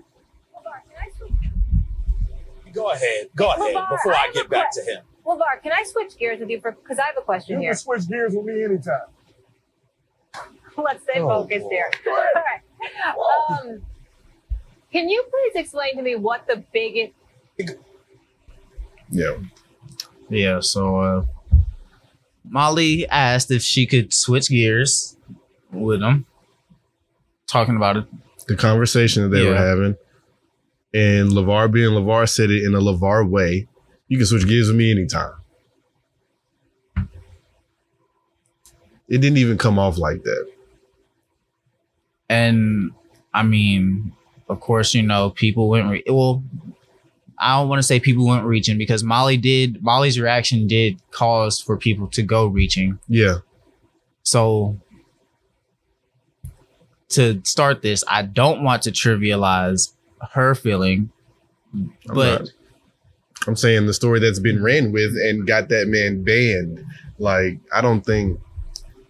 Go 2.74 2.92
ahead. 2.92 3.30
Go 3.36 3.52
ahead 3.52 3.76
LaVar, 3.76 3.90
before 3.90 4.14
I 4.14 4.28
I 4.30 4.32
get 4.34 4.50
back 4.50 4.72
que- 4.74 4.84
to 4.84 4.92
him. 4.92 5.04
LaVar, 5.26 5.62
can 5.64 5.72
I 5.72 5.84
switch 5.84 6.18
gears 6.18 6.40
with 6.40 6.50
you 6.50 6.62
for 6.62 6.72
because 6.72 7.00
I 7.00 7.04
have 7.06 7.16
a 7.18 7.22
question 7.22 7.60
here. 7.60 7.74
switch 7.74 8.08
gears 8.08 8.34
with 8.36 8.46
me 8.46 8.64
anytime. 8.64 9.02
Let's 10.78 11.04
stay 11.04 11.20
Oh, 11.20 11.28
focused 11.44 11.64
boy. 11.64 11.70
here. 11.70 11.92
All 12.08 12.14
right. 12.36 13.60
Um, 13.60 13.82
can 14.92 15.10
you 15.10 15.24
please 15.30 15.60
explain 15.62 15.98
to 15.98 16.02
me 16.04 16.16
what 16.16 16.48
the 16.48 16.64
biggest 16.72 17.14
Yeah. 19.10 19.38
Yeah. 20.30 20.60
So 20.62 21.00
uh, 21.00 21.26
Molly 22.48 23.08
asked 23.10 23.52
if 23.52 23.62
she 23.64 23.86
could 23.88 24.14
switch 24.14 24.50
gears 24.50 25.18
with 25.72 26.02
him, 26.02 26.26
talking 27.50 27.76
about 27.76 27.98
it. 27.98 28.06
The 28.48 28.56
conversation 28.56 29.24
that 29.24 29.30
they 29.30 29.46
were 29.46 29.56
having. 29.56 29.96
And 30.94 31.30
LaVar 31.30 31.72
being 31.72 31.92
LaVar 31.92 32.28
said 32.30 32.50
it 32.50 32.64
in 32.64 32.74
a 32.74 32.80
LaVar 32.80 33.30
way. 33.30 33.68
You 34.08 34.18
can 34.18 34.26
switch 34.26 34.48
gears 34.48 34.68
with 34.68 34.78
me 34.78 34.92
anytime. 34.92 35.34
It 39.08 39.22
didn't 39.22 39.38
even 39.38 39.58
come 39.58 39.80
off 39.80 39.98
like 39.98 40.24
that. 40.24 40.50
And 42.30 42.92
I 43.34 43.44
mean, 43.44 44.14
of 44.48 44.60
course, 44.60 44.94
you 44.94 45.04
know, 45.04 45.32
people 45.32 45.70
went 45.70 45.90
re- 45.90 46.04
well. 46.08 46.44
I 47.42 47.58
don't 47.58 47.70
want 47.70 47.80
to 47.80 47.84
say 47.84 48.02
people 48.02 48.28
went 48.28 48.44
reaching 48.44 48.78
because 48.78 49.02
Molly 49.02 49.38
did. 49.38 49.82
Molly's 49.82 50.20
reaction 50.20 50.68
did 50.68 51.00
cause 51.12 51.62
for 51.62 51.78
people 51.78 52.08
to 52.10 52.22
go 52.22 52.48
reaching. 52.48 53.00
Yeah. 53.08 53.38
So 54.24 54.78
to 57.10 57.42
start 57.44 57.82
this, 57.82 58.04
I 58.08 58.24
don't 58.24 58.64
want 58.64 58.84
to 58.84 58.92
trivialize 58.92 59.94
her 60.32 60.56
feeling, 60.56 61.12
I'm 61.74 61.94
but. 62.06 62.50
I'm 63.48 63.56
saying 63.56 63.86
the 63.86 63.94
story 63.94 64.20
that's 64.20 64.40
been 64.40 64.62
ran 64.62 64.92
with 64.92 65.12
and 65.12 65.48
got 65.48 65.70
that 65.70 65.88
man 65.88 66.24
banned. 66.26 66.84
Like, 67.20 67.58
I 67.74 67.80
don't 67.80 68.06
think 68.06 68.38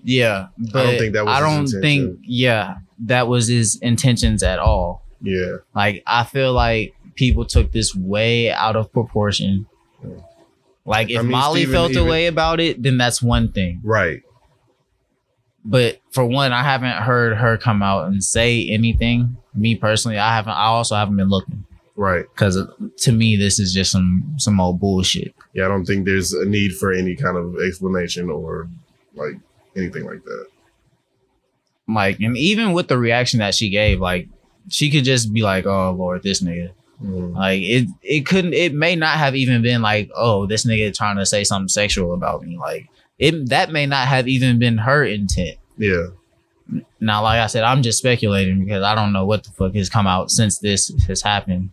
yeah, 0.03 0.47
but 0.71 0.97
think 0.97 1.13
that 1.13 1.25
was 1.25 1.38
I 1.38 1.39
don't 1.39 1.67
think 1.67 2.19
yeah 2.23 2.75
that 3.05 3.27
was 3.27 3.47
his 3.47 3.77
intentions 3.77 4.43
at 4.43 4.59
all. 4.59 5.03
yeah. 5.21 5.57
Like 5.75 6.03
I 6.05 6.23
feel 6.23 6.53
like 6.53 6.95
people 7.15 7.45
took 7.45 7.71
this 7.71 7.95
way 7.95 8.51
out 8.51 8.75
of 8.75 8.91
proportion. 8.91 9.67
Like 10.85 11.09
if 11.09 11.19
I 11.19 11.21
mean, 11.21 11.31
Molly 11.31 11.62
Steven 11.63 11.73
felt 11.73 11.95
a 11.95 12.03
way 12.03 12.27
about 12.27 12.59
it, 12.59 12.81
then 12.81 12.97
that's 12.97 13.21
one 13.21 13.51
thing. 13.51 13.81
Right. 13.83 14.21
But 15.65 15.99
for 16.11 16.25
one, 16.25 16.51
I 16.53 16.63
haven't 16.63 17.03
heard 17.03 17.37
her 17.37 17.57
come 17.57 17.83
out 17.83 18.07
and 18.07 18.23
say 18.23 18.67
anything. 18.69 19.37
Me 19.53 19.75
personally, 19.75 20.17
I 20.17 20.33
haven't. 20.35 20.53
I 20.53 20.65
also 20.65 20.95
haven't 20.95 21.17
been 21.17 21.29
looking 21.29 21.65
Right. 21.95 22.25
because 22.33 22.57
to 22.99 23.11
me, 23.11 23.35
this 23.35 23.59
is 23.59 23.73
just 23.73 23.91
some 23.91 24.35
some 24.37 24.59
old 24.61 24.79
bullshit. 24.79 25.35
Yeah, 25.53 25.65
I 25.65 25.67
don't 25.67 25.85
think 25.85 26.05
there's 26.05 26.31
a 26.33 26.45
need 26.45 26.75
for 26.75 26.93
any 26.93 27.15
kind 27.15 27.35
of 27.35 27.55
explanation 27.61 28.29
or 28.29 28.69
like 29.15 29.33
anything 29.75 30.05
like 30.05 30.23
that. 30.23 30.45
Like, 31.87 32.19
and 32.19 32.37
even 32.37 32.73
with 32.73 32.87
the 32.87 32.97
reaction 32.97 33.39
that 33.39 33.55
she 33.55 33.69
gave, 33.69 33.99
like 33.99 34.29
she 34.69 34.89
could 34.91 35.03
just 35.03 35.33
be 35.33 35.41
like, 35.41 35.65
"Oh 35.65 35.91
Lord, 35.91 36.23
this 36.23 36.41
nigga." 36.41 36.69
Mm. 37.03 37.33
Like 37.35 37.61
it, 37.61 37.87
it 38.03 38.25
couldn't. 38.25 38.53
It 38.53 38.73
may 38.73 38.95
not 38.95 39.17
have 39.17 39.35
even 39.35 39.61
been 39.61 39.81
like, 39.81 40.09
"Oh, 40.15 40.45
this 40.45 40.65
nigga 40.65 40.95
trying 40.95 41.17
to 41.17 41.25
say 41.25 41.43
something 41.43 41.67
sexual 41.67 42.13
about 42.13 42.43
me." 42.43 42.57
Like 42.57 42.87
it, 43.19 43.49
that 43.49 43.71
may 43.71 43.86
not 43.86 44.08
have 44.08 44.27
even 44.27 44.58
been 44.58 44.79
her 44.79 45.03
intent. 45.03 45.58
Yeah. 45.77 46.08
Now, 46.99 47.23
like 47.23 47.39
I 47.39 47.47
said, 47.47 47.63
I'm 47.63 47.82
just 47.82 47.97
speculating 47.97 48.63
because 48.63 48.84
I 48.84 48.95
don't 48.95 49.12
know 49.13 49.25
what 49.25 49.43
the 49.43 49.51
fuck 49.51 49.73
has 49.75 49.89
come 49.89 50.08
out 50.08 50.32
since 50.32 50.60
this 50.60 50.89
has 51.08 51.21
happened. 51.21 51.71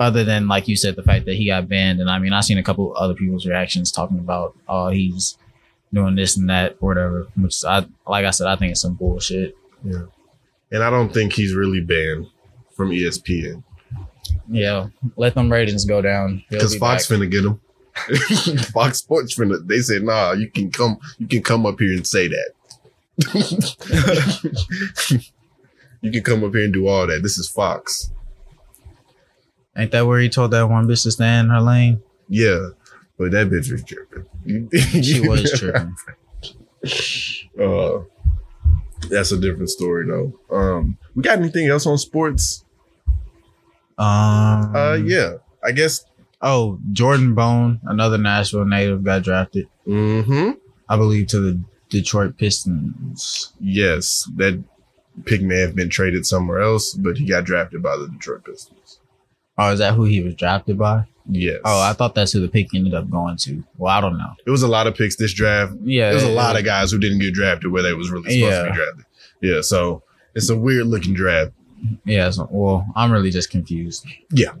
Other 0.00 0.22
than, 0.22 0.46
like 0.46 0.68
you 0.68 0.76
said, 0.76 0.94
the 0.94 1.02
fact 1.02 1.24
that 1.26 1.34
he 1.34 1.46
got 1.46 1.68
banned, 1.68 2.00
and 2.00 2.08
I 2.08 2.20
mean, 2.20 2.32
I've 2.32 2.44
seen 2.44 2.58
a 2.58 2.62
couple 2.62 2.94
other 2.96 3.14
people's 3.14 3.44
reactions 3.46 3.90
talking 3.90 4.20
about, 4.20 4.56
oh, 4.68 4.88
he's 4.90 5.36
doing 5.92 6.14
this 6.14 6.36
and 6.36 6.48
that, 6.48 6.76
or 6.80 6.88
whatever. 6.90 7.26
Which 7.36 7.56
I, 7.66 7.84
like 8.06 8.24
I 8.24 8.30
said, 8.30 8.46
I 8.46 8.54
think 8.54 8.70
it's 8.70 8.80
some 8.82 8.94
bullshit. 8.94 9.56
Yeah. 9.82 10.02
And 10.70 10.84
I 10.84 10.90
don't 10.90 11.12
think 11.12 11.32
he's 11.32 11.54
really 11.54 11.80
banned 11.80 12.28
from 12.76 12.90
ESPN 12.90 13.64
Yeah, 14.48 14.88
let 15.16 15.34
them 15.34 15.50
ratings 15.50 15.84
go 15.84 16.00
down 16.00 16.44
because 16.48 16.74
be 16.74 16.78
Fox 16.78 17.08
back. 17.08 17.18
finna 17.18 17.28
get 17.30 17.44
him. 17.44 17.60
Fox 18.72 18.98
Sports 18.98 19.38
finna. 19.38 19.66
They 19.66 19.80
said, 19.80 20.02
"Nah, 20.02 20.32
you 20.32 20.50
can 20.50 20.70
come. 20.70 20.98
You 21.18 21.26
can 21.26 21.42
come 21.42 21.66
up 21.66 21.78
here 21.78 21.92
and 21.92 22.06
say 22.06 22.28
that. 22.28 22.52
you 26.00 26.10
can 26.10 26.22
come 26.22 26.44
up 26.44 26.54
here 26.54 26.64
and 26.64 26.72
do 26.72 26.86
all 26.86 27.06
that. 27.06 27.22
This 27.22 27.38
is 27.38 27.48
Fox. 27.48 28.10
Ain't 29.76 29.90
that 29.92 30.06
where 30.06 30.20
he 30.20 30.28
told 30.28 30.50
that 30.52 30.68
one 30.68 30.86
bitch 30.86 31.02
to 31.04 31.10
stay 31.10 31.38
in 31.38 31.50
her 31.50 31.60
lane? 31.60 32.02
Yeah, 32.28 32.70
but 33.16 33.30
that 33.30 33.48
bitch 33.48 33.70
was 33.70 33.84
tripping. 33.84 34.68
She 35.02 35.20
was 35.20 35.52
tripping. 35.58 35.94
Uh, 37.60 38.00
that's 39.08 39.32
a 39.32 39.40
different 39.40 39.70
story 39.70 40.06
though. 40.06 40.38
Um, 40.50 40.98
we 41.14 41.22
got 41.22 41.38
anything 41.38 41.68
else 41.68 41.86
on 41.86 41.98
sports? 41.98 42.64
Um. 43.96 44.74
Uh, 44.74 44.94
yeah, 44.94 45.34
I 45.64 45.72
guess. 45.72 46.04
Oh, 46.40 46.78
Jordan 46.92 47.34
Bone, 47.34 47.80
another 47.84 48.18
Nashville 48.18 48.64
native, 48.64 49.02
got 49.02 49.22
drafted. 49.22 49.66
Mm-hmm. 49.86 50.52
I 50.88 50.96
believe 50.96 51.26
to 51.28 51.40
the 51.40 51.60
Detroit 51.88 52.36
Pistons. 52.38 53.52
Yes, 53.60 54.28
that 54.36 54.62
pick 55.24 55.42
may 55.42 55.58
have 55.58 55.74
been 55.74 55.88
traded 55.90 56.26
somewhere 56.26 56.60
else, 56.60 56.94
but 56.94 57.16
he 57.18 57.26
got 57.26 57.44
drafted 57.44 57.82
by 57.82 57.96
the 57.96 58.08
Detroit 58.08 58.44
Pistons. 58.44 59.00
Oh, 59.56 59.72
is 59.72 59.80
that 59.80 59.94
who 59.94 60.04
he 60.04 60.22
was 60.22 60.34
drafted 60.36 60.78
by? 60.78 61.04
Yes. 61.30 61.58
Oh, 61.64 61.80
I 61.82 61.92
thought 61.92 62.14
that's 62.14 62.32
who 62.32 62.40
the 62.40 62.48
pick 62.48 62.68
ended 62.74 62.94
up 62.94 63.10
going 63.10 63.36
to. 63.38 63.62
Well, 63.76 63.92
I 63.92 64.00
don't 64.00 64.16
know. 64.16 64.32
it 64.46 64.50
was 64.50 64.62
a 64.62 64.68
lot 64.68 64.86
of 64.86 64.94
picks 64.94 65.16
this 65.16 65.34
draft. 65.34 65.74
Yeah, 65.82 66.10
There's 66.10 66.22
a 66.22 66.30
lot 66.30 66.56
of 66.56 66.64
guys 66.64 66.90
who 66.90 66.98
didn't 66.98 67.18
get 67.18 67.34
drafted 67.34 67.70
where 67.72 67.82
they 67.82 67.92
was 67.92 68.10
really 68.10 68.30
supposed 68.30 68.64
to 68.64 68.70
be 68.70 68.76
drafted. 68.76 69.04
Yeah, 69.42 69.60
so 69.60 70.02
it's 70.34 70.48
a 70.48 70.56
weird 70.56 70.86
looking 70.86 71.14
draft. 71.14 71.52
Yeah, 72.04 72.30
so, 72.30 72.48
well, 72.50 72.86
I'm 72.96 73.12
really 73.12 73.30
just 73.30 73.50
confused. 73.50 74.06
Yeah. 74.30 74.52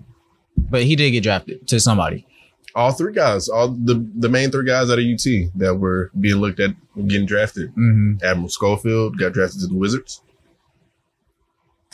But 0.70 0.84
he 0.84 0.96
did 0.96 1.10
get 1.12 1.22
drafted 1.22 1.66
to 1.68 1.80
somebody. 1.80 2.26
All 2.74 2.92
three 2.92 3.12
guys, 3.12 3.48
all 3.48 3.68
the 3.68 4.06
the 4.16 4.28
main 4.28 4.50
three 4.50 4.66
guys 4.66 4.90
out 4.90 4.98
of 4.98 5.04
UT 5.04 5.24
that 5.56 5.76
were 5.78 6.10
being 6.20 6.36
looked 6.36 6.60
at 6.60 6.70
getting 7.08 7.26
drafted. 7.26 7.70
Mm-hmm. 7.70 8.24
Admiral 8.24 8.48
Schofield 8.50 9.18
got 9.18 9.32
drafted 9.32 9.62
to 9.62 9.66
the 9.66 9.74
Wizards. 9.74 10.22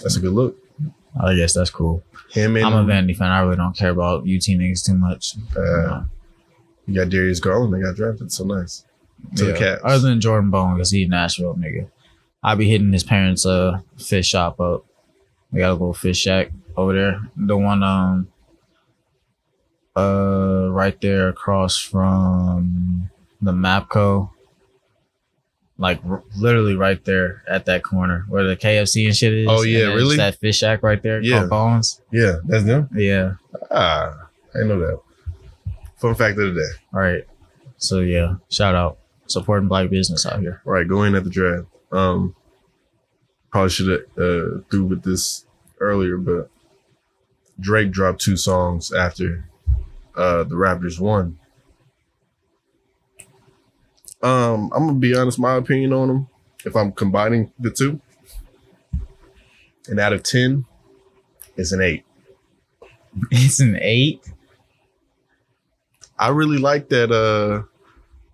That's 0.03 0.17
a 0.17 0.21
good 0.21 0.33
look. 0.33 0.57
I 1.21 1.35
guess 1.35 1.55
that's 1.55 1.71
cool. 1.71 2.03
Him 2.31 2.57
and 2.57 2.67
I'm 2.67 2.91
a 2.91 2.93
Vandy 2.93 3.17
fan. 3.17 3.31
I 3.31 3.41
really 3.41 3.57
don't 3.57 3.77
care 3.77 3.91
about 3.91 4.23
UT 4.23 4.27
niggas 4.27 4.85
too 4.85 4.95
much. 4.97 5.37
uh, 5.57 6.03
you 6.87 6.95
got 6.95 7.09
Darius 7.09 7.41
Garland. 7.41 7.73
They 7.73 7.81
got 7.81 7.95
drafted. 7.95 8.33
So 8.33 8.45
nice. 8.45 8.85
To 9.37 9.45
the 9.45 9.59
Yeah. 9.59 9.77
Other 9.85 10.09
than 10.09 10.21
Jordan 10.21 10.51
Bone, 10.51 10.75
because 10.75 10.91
he 10.91 11.07
Nashville 11.07 11.55
nigga. 11.55 11.89
I 12.43 12.57
be 12.57 12.69
hitting 12.69 12.93
his 12.93 13.05
parents' 13.05 13.47
uh 13.47 13.81
fish 13.97 14.27
shop 14.27 14.61
up. 14.61 14.85
We 15.53 15.61
got 15.61 15.71
a 15.71 15.73
little 15.73 15.95
fish 15.95 16.19
shack 16.19 16.51
over 16.77 16.93
there. 16.93 17.21
The 17.37 17.57
one 17.57 17.83
um 17.83 18.29
uh 19.97 20.69
right 20.71 21.01
there 21.01 21.29
across 21.29 21.79
from 21.79 23.11
the 23.41 23.53
Mapco. 23.53 24.31
Like 25.77 26.01
r- 26.09 26.23
literally 26.37 26.77
right 26.77 27.05
there 27.05 27.43
at 27.49 27.67
that 27.67 27.83
corner 27.83 28.25
where 28.29 28.45
the 28.45 28.57
KFC 28.57 29.07
and 29.07 29.17
shit 29.17 29.33
is. 29.33 29.49
Oh, 29.51 29.63
yeah, 29.63 29.87
really? 29.87 30.17
That 30.17 30.37
fish 30.37 30.59
shack 30.59 30.83
right 30.85 31.03
there 31.03 31.21
Yeah. 31.21 31.47
Bones. 31.47 32.01
yeah, 32.13 32.37
that's 32.45 32.65
them. 32.65 32.89
Yeah. 32.95 33.35
Ah, 33.73 34.29
I 34.55 34.59
know 34.67 34.79
that. 34.79 35.01
Fun 35.97 36.15
fact 36.15 36.39
of 36.39 36.55
the 36.55 36.61
day. 36.61 36.79
All 36.93 37.01
right. 37.01 37.25
So 37.77 38.01
yeah, 38.01 38.35
shout 38.51 38.75
out 38.77 38.99
supporting 39.27 39.69
black 39.69 39.91
business 39.91 40.25
out 40.27 40.39
here. 40.41 40.63
All 40.65 40.73
right, 40.73 40.87
go 40.87 41.03
in 41.03 41.15
at 41.17 41.25
the 41.25 41.31
draft. 41.31 41.67
Um, 41.91 42.35
probably 43.51 43.71
should 43.71 43.89
have 43.89 44.01
uh, 44.17 44.61
threw 44.71 44.85
with 44.85 45.03
this 45.03 45.45
earlier, 45.81 46.17
but 46.19 46.51
Drake 47.59 47.91
dropped 47.91 48.21
two 48.21 48.37
songs 48.37 48.93
after 48.93 49.49
uh, 50.17 50.45
the 50.45 50.55
Raptors 50.55 51.01
won. 51.01 51.39
Um, 54.23 54.71
I'm 54.75 54.87
gonna 54.87 54.99
be 54.99 55.15
honest. 55.15 55.39
My 55.39 55.57
opinion 55.57 55.93
on 55.93 56.09
them, 56.09 56.29
if 56.65 56.75
I'm 56.77 56.93
combining 56.93 57.53
the 57.59 57.71
two, 57.71 58.01
and 59.89 60.01
out 60.01 60.13
of 60.13 60.23
ten, 60.23 60.65
it's 61.57 61.73
an 61.73 61.81
eight. 61.81 62.05
It's 63.31 63.61
an 63.61 63.79
eight. 63.81 64.27
I 66.19 66.29
really 66.29 66.59
like 66.59 66.89
that. 66.89 67.13
Uh, 67.13 67.65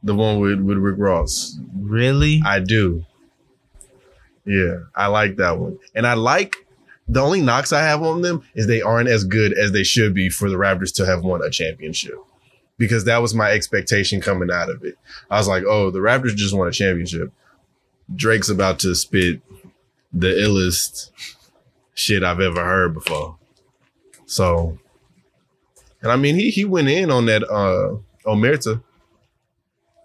the 0.03 0.14
one 0.14 0.40
with 0.40 0.61
with 0.61 0.79
Rick 0.79 0.97
Ross. 0.99 1.59
Really? 1.75 2.40
I 2.47 2.61
do. 2.61 3.05
Yeah, 4.45 4.79
I 4.95 5.09
like 5.09 5.37
that 5.37 5.59
one. 5.59 5.79
And 5.95 6.07
I 6.07 6.14
like 6.14 6.66
the 7.11 7.20
only 7.20 7.42
knocks 7.42 7.73
I 7.73 7.83
have 7.83 8.03
on 8.03 8.23
them 8.23 8.42
is 8.55 8.66
they 8.66 8.83
aren't 8.83 9.09
as 9.09 9.25
good 9.25 9.53
as 9.53 9.73
they 9.73 9.83
should 9.83 10.14
be 10.14 10.29
for 10.29 10.49
the 10.49 10.57
Raptors 10.57 10.94
to 10.94 11.07
have 11.07 11.25
won 11.25 11.42
a 11.42 11.51
championship. 11.51 12.14
Because 12.79 13.05
that 13.05 13.20
was 13.20 13.35
my 13.35 13.51
expectation 13.51 14.20
coming 14.20 14.51
out 14.51 14.70
of 14.70 14.85
it. 14.85 14.96
I 15.29 15.37
was 15.37 15.49
like, 15.49 15.64
oh, 15.64 15.90
the 15.90 15.99
Raptors 15.99 16.37
just 16.37 16.55
won 16.55 16.68
a 16.68 16.73
championship. 16.73 17.33
Drake's 18.14 18.49
about 18.49 18.79
to 18.81 18.94
spit 18.94 19.42
the 20.12 20.29
illest 20.29 21.11
shit 21.94 22.23
I've 22.23 22.40
ever 22.40 22.64
heard 22.64 22.94
before. 22.94 23.37
So, 24.27 24.79
and 26.03 26.12
I 26.12 26.16
mean, 26.16 26.37
he 26.37 26.51
he 26.51 26.64
went 26.64 26.88
in 26.88 27.11
on 27.11 27.27
that 27.27 27.42
uh 27.42 27.96
Omerta. 28.25 28.83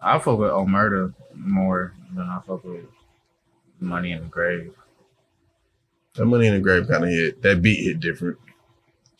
I 0.01 0.17
fuck 0.17 0.39
with 0.39 0.51
Omerta 0.51 1.13
more 1.35 1.93
than 2.13 2.27
I 2.27 2.39
fuck 2.45 2.63
with 2.63 2.85
Money 3.79 4.11
in 4.11 4.21
the 4.21 4.27
Grave. 4.27 4.73
That 6.15 6.25
money 6.25 6.47
in 6.47 6.53
the 6.53 6.59
grave 6.59 6.87
kind 6.87 7.03
of 7.03 7.09
hit. 7.09 7.41
That 7.41 7.61
beat 7.61 7.83
hit 7.83 7.99
different. 7.99 8.37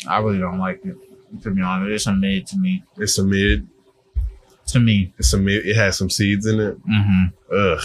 I 0.07 0.19
really 0.19 0.39
don't 0.39 0.59
like 0.59 0.81
it. 0.85 0.95
To 1.43 1.51
be 1.51 1.61
honest, 1.61 1.91
it's 1.91 2.07
a 2.07 2.13
mid 2.13 2.47
to 2.47 2.57
me. 2.57 2.83
It's 2.97 3.17
a 3.17 3.23
mid. 3.23 3.67
To 4.67 4.79
me. 4.79 5.13
It's 5.17 5.33
a 5.33 5.37
mid. 5.37 5.65
It 5.65 5.75
has 5.75 5.97
some 5.97 6.09
seeds 6.09 6.45
in 6.45 6.59
it. 6.59 6.77
Mm-hmm. 6.87 7.25
Ugh. 7.53 7.81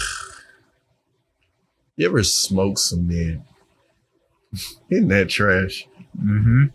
You 1.97 2.07
ever 2.07 2.23
smoke 2.23 2.77
some 2.77 3.07
mid? 3.07 3.41
Isn't 4.89 5.07
that 5.09 5.29
trash? 5.29 5.87
Mm-hmm. 6.17 6.65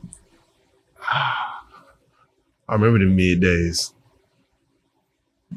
I 2.68 2.75
remember 2.75 2.99
the 2.99 3.07
mid 3.07 3.40
days. 3.40 3.94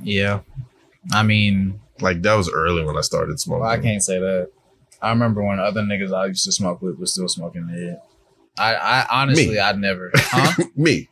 Yeah. 0.02 0.42
I 1.12 1.24
mean, 1.24 1.80
Like 2.00 2.22
that 2.22 2.36
was 2.36 2.50
early 2.52 2.84
when 2.86 2.98
I 2.98 3.02
started 3.02 3.40
smoking. 3.40 3.62
well, 3.62 3.70
I 3.70 3.80
can't 3.80 4.04
say 4.04 4.20
that. 4.20 4.52
I 5.02 5.10
remember 5.12 5.44
when 5.44 5.60
other 5.60 5.82
niggas 5.82 6.14
I 6.14 6.28
used 6.28 6.46
to 6.46 6.52
smoke 6.52 6.82
with 6.82 6.98
was 7.00 7.12
still 7.14 7.28
smoking 7.28 7.66
mid. 7.68 7.98
I, 8.58 8.76
I 8.76 9.06
honestly, 9.10 9.52
Me. 9.52 9.60
I'd 9.60 9.78
never. 9.78 10.12
Huh? 10.18 10.64
Me. 10.76 11.08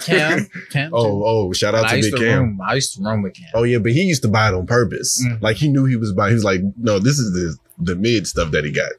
Cam? 0.00 0.48
Cam? 0.70 0.90
oh, 0.94 1.24
oh! 1.24 1.52
Shout 1.52 1.74
out 1.74 1.86
I 1.86 1.90
to 1.90 1.96
used 1.96 2.12
Big 2.12 2.20
to 2.20 2.26
Cam. 2.26 2.38
room. 2.40 2.60
I 2.64 2.74
used 2.74 2.94
to 2.96 3.02
room 3.02 3.22
with 3.22 3.34
Cam. 3.34 3.48
Oh 3.54 3.64
yeah, 3.64 3.78
but 3.78 3.90
he 3.92 4.02
used 4.02 4.22
to 4.22 4.28
buy 4.28 4.48
it 4.48 4.54
on 4.54 4.66
purpose. 4.66 5.24
Mhm. 5.26 5.42
Like 5.42 5.56
he 5.56 5.68
knew 5.68 5.86
he 5.86 5.96
was 5.96 6.12
buying. 6.12 6.30
He 6.30 6.34
was 6.34 6.44
like, 6.44 6.60
"No, 6.76 6.98
this 7.00 7.18
is 7.18 7.32
the 7.32 7.56
the 7.84 7.96
mid 7.96 8.26
stuff 8.28 8.52
that 8.52 8.64
he 8.64 8.70
got." 8.70 8.92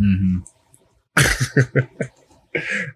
Mm-hmm. 0.00 0.38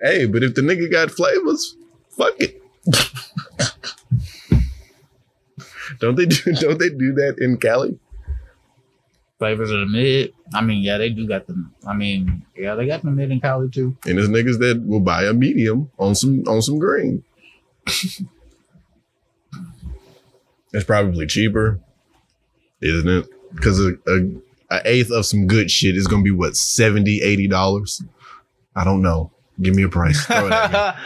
Hey, 0.01 0.27
but 0.27 0.45
if 0.45 0.55
the 0.55 0.61
nigga 0.63 0.89
got 0.91 1.11
flavors, 1.11 1.77
fuck 2.11 2.33
it. 2.39 2.63
don't 5.99 6.15
they 6.15 6.27
do? 6.27 6.53
Don't 6.53 6.79
they 6.79 6.91
do 6.91 7.13
that 7.15 7.39
in 7.41 7.57
Cali? 7.57 7.99
Flavors 9.39 9.71
of 9.71 9.81
the 9.81 9.87
mid. 9.87 10.33
I 10.53 10.61
mean, 10.63 10.83
yeah, 10.83 10.99
they 10.99 11.11
do 11.11 11.27
got 11.27 11.47
them. 11.47 11.73
I 11.87 11.95
mean, 11.95 12.45
yeah, 12.57 12.75
they 12.75 12.87
got 12.87 13.03
the 13.03 13.11
mid 13.11 13.31
in 13.31 13.41
Cali 13.41 13.71
too. 13.71 13.97
And 14.05 14.19
there's 14.19 14.29
niggas 14.29 14.59
that 14.59 14.83
will 14.85 15.01
buy 15.01 15.25
a 15.25 15.33
medium 15.33 15.91
on 15.99 16.17
some 16.17 16.43
on 16.49 16.61
some 16.61 16.79
green. 16.79 17.23
it's 20.73 20.85
probably 20.85 21.27
cheaper, 21.27 21.81
isn't 22.81 23.09
it? 23.09 23.27
Because 23.55 23.79
a, 23.81 23.93
a, 24.09 24.31
a 24.71 24.81
eighth 24.85 25.13
of 25.13 25.25
some 25.25 25.47
good 25.47 25.71
shit 25.71 25.97
is 25.97 26.09
gonna 26.09 26.25
be 26.25 26.33
what 26.33 26.57
70 26.57 27.47
dollars. 27.47 28.03
I 28.75 28.83
don't 28.85 29.03
know. 29.03 29.31
Give 29.61 29.75
me 29.75 29.85
a 29.85 29.89
price. 29.89 30.25
Throw 30.27 30.47
it 30.47 30.53
at 30.53 30.97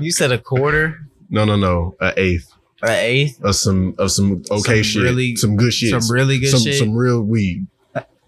you 0.06 0.12
said 0.12 0.32
a 0.32 0.38
quarter, 0.38 1.00
no, 1.28 1.44
no, 1.44 1.56
no. 1.56 1.94
An 2.00 2.12
eighth 2.16 2.53
an 2.84 2.90
eighth, 2.90 3.42
of 3.42 3.54
some 3.56 3.94
of 3.98 4.10
some 4.12 4.42
okay 4.50 4.82
Some 4.82 4.82
shit, 4.82 5.02
really- 5.02 5.36
some 5.36 5.56
good 5.56 5.72
shit, 5.72 5.90
some 6.02 6.14
really 6.14 6.38
good 6.38 6.50
some, 6.50 6.60
shit, 6.60 6.74
some 6.78 6.94
real 6.94 7.22
weed, 7.22 7.66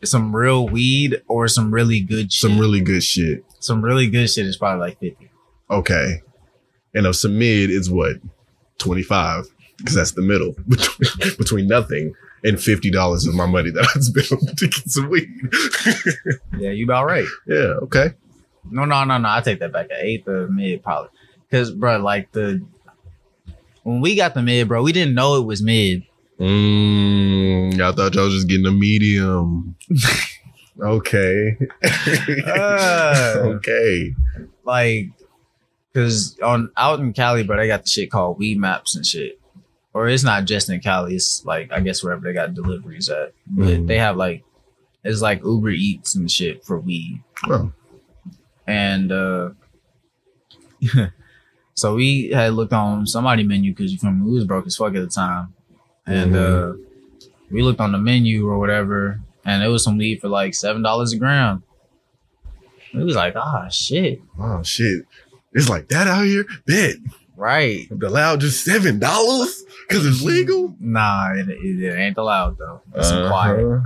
some 0.04 0.34
real 0.34 0.68
weed, 0.68 1.22
or 1.28 1.48
some 1.48 1.72
really 1.72 2.00
good 2.00 2.32
shit. 2.32 2.40
some 2.50 2.58
really 2.58 2.80
good 2.80 3.02
shit. 3.02 3.44
some 3.60 3.82
really 3.82 4.08
good 4.08 4.28
shit 4.28 4.46
is 4.46 4.56
probably 4.56 4.80
like 4.80 4.98
fifty. 4.98 5.30
Okay, 5.70 6.22
and 6.94 7.06
of 7.06 7.16
some 7.16 7.38
mid 7.38 7.70
is 7.70 7.90
what 7.90 8.16
twenty 8.78 9.02
five 9.02 9.44
because 9.78 9.94
that's 9.94 10.12
the 10.12 10.22
middle 10.22 10.54
between, 10.68 11.36
between 11.36 11.66
nothing 11.66 12.14
and 12.44 12.60
fifty 12.60 12.90
dollars 12.90 13.26
of 13.26 13.34
my 13.34 13.46
money 13.46 13.70
that 13.70 13.82
I 13.94 14.00
spent 14.00 14.56
to 14.58 14.66
get 14.68 14.88
some 14.90 15.08
weed. 15.10 15.28
Yeah, 16.58 16.70
you 16.70 16.84
about 16.84 17.04
right. 17.06 17.26
yeah, 17.46 17.74
okay. 17.82 18.14
No, 18.70 18.84
no, 18.84 19.04
no, 19.04 19.18
no. 19.18 19.28
I 19.28 19.40
take 19.42 19.60
that 19.60 19.72
back. 19.72 19.86
An 19.90 19.98
eighth 20.00 20.26
of 20.26 20.50
mid 20.50 20.82
probably, 20.82 21.10
because 21.48 21.70
bro, 21.72 21.98
like 21.98 22.32
the 22.32 22.64
when 23.86 24.00
we 24.00 24.16
got 24.16 24.34
the 24.34 24.42
mid, 24.42 24.66
bro, 24.66 24.82
we 24.82 24.90
didn't 24.92 25.14
know 25.14 25.36
it 25.36 25.46
was 25.46 25.62
mid. 25.62 26.02
Mm, 26.40 27.80
I 27.80 27.92
thought 27.92 28.14
y'all 28.16 28.24
was 28.24 28.34
just 28.34 28.48
getting 28.48 28.66
a 28.66 28.72
medium. 28.72 29.76
okay. 30.82 31.56
Uh. 32.46 33.34
okay. 33.44 34.12
like 34.64 35.06
because 35.92 36.36
on 36.40 36.70
out 36.76 36.98
in 36.98 37.12
Cali, 37.12 37.44
bro, 37.44 37.56
they 37.56 37.68
got 37.68 37.84
the 37.84 37.88
shit 37.88 38.10
called 38.10 38.40
Weedmaps 38.40 38.96
and 38.96 39.06
shit. 39.06 39.40
Or 39.94 40.08
it's 40.08 40.24
not 40.24 40.46
just 40.46 40.68
in 40.68 40.80
Cali. 40.80 41.14
It's 41.14 41.44
like 41.46 41.70
I 41.72 41.78
guess 41.80 42.02
wherever 42.02 42.22
they 42.22 42.32
got 42.34 42.54
deliveries 42.54 43.08
at. 43.08 43.34
But 43.46 43.66
Mhm. 43.68 43.86
they 43.86 43.98
have 43.98 44.16
like 44.16 44.42
it's 45.04 45.22
like 45.22 45.44
Uber 45.44 45.70
Eats 45.70 46.16
and 46.16 46.28
shit 46.30 46.64
for 46.64 46.80
weed. 46.80 47.22
Oh. 47.48 47.72
And 48.66 49.12
uh 49.12 49.50
so 51.76 51.94
we 51.94 52.30
had 52.30 52.54
looked 52.54 52.72
on 52.72 53.06
somebody 53.06 53.42
menu 53.44 53.72
because 53.72 53.92
you 53.92 53.98
from 53.98 54.24
we 54.24 54.32
was 54.32 54.44
broke 54.44 54.66
as 54.66 54.76
fuck 54.76 54.94
at 54.94 55.00
the 55.00 55.06
time. 55.06 55.54
And 56.06 56.34
uh 56.36 56.72
we 57.50 57.62
looked 57.62 57.80
on 57.80 57.92
the 57.92 57.98
menu 57.98 58.48
or 58.48 58.58
whatever, 58.58 59.20
and 59.44 59.62
it 59.62 59.68
was 59.68 59.84
some 59.84 59.96
weed 59.98 60.20
for 60.20 60.28
like 60.28 60.54
seven 60.54 60.82
dollars 60.82 61.12
a 61.12 61.16
gram. 61.16 61.62
We 62.94 63.04
was 63.04 63.14
like, 63.16 63.34
ah 63.36 63.68
shit. 63.68 64.20
Oh 64.38 64.62
shit. 64.62 65.04
It's 65.52 65.68
like 65.68 65.88
that 65.88 66.06
out 66.08 66.24
here. 66.24 66.44
Bet. 66.66 66.96
Right. 67.36 67.86
The 67.90 68.08
Allowed 68.08 68.40
just 68.40 68.64
seven 68.64 68.98
dollars 68.98 69.62
because 69.88 70.06
it's 70.06 70.22
legal. 70.22 70.74
Nah, 70.80 71.32
it, 71.34 71.48
it, 71.50 71.82
it 71.84 71.94
ain't 71.98 72.16
allowed 72.16 72.56
though. 72.58 72.80
It's 72.94 73.10
Uh-huh. 73.10 73.28
quiet. 73.28 73.82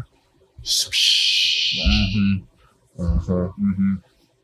Shh. 0.62 1.80
Mm-hmm, 1.80 3.02
Uh-huh. 3.02 3.32
mm-hmm. 3.60 3.94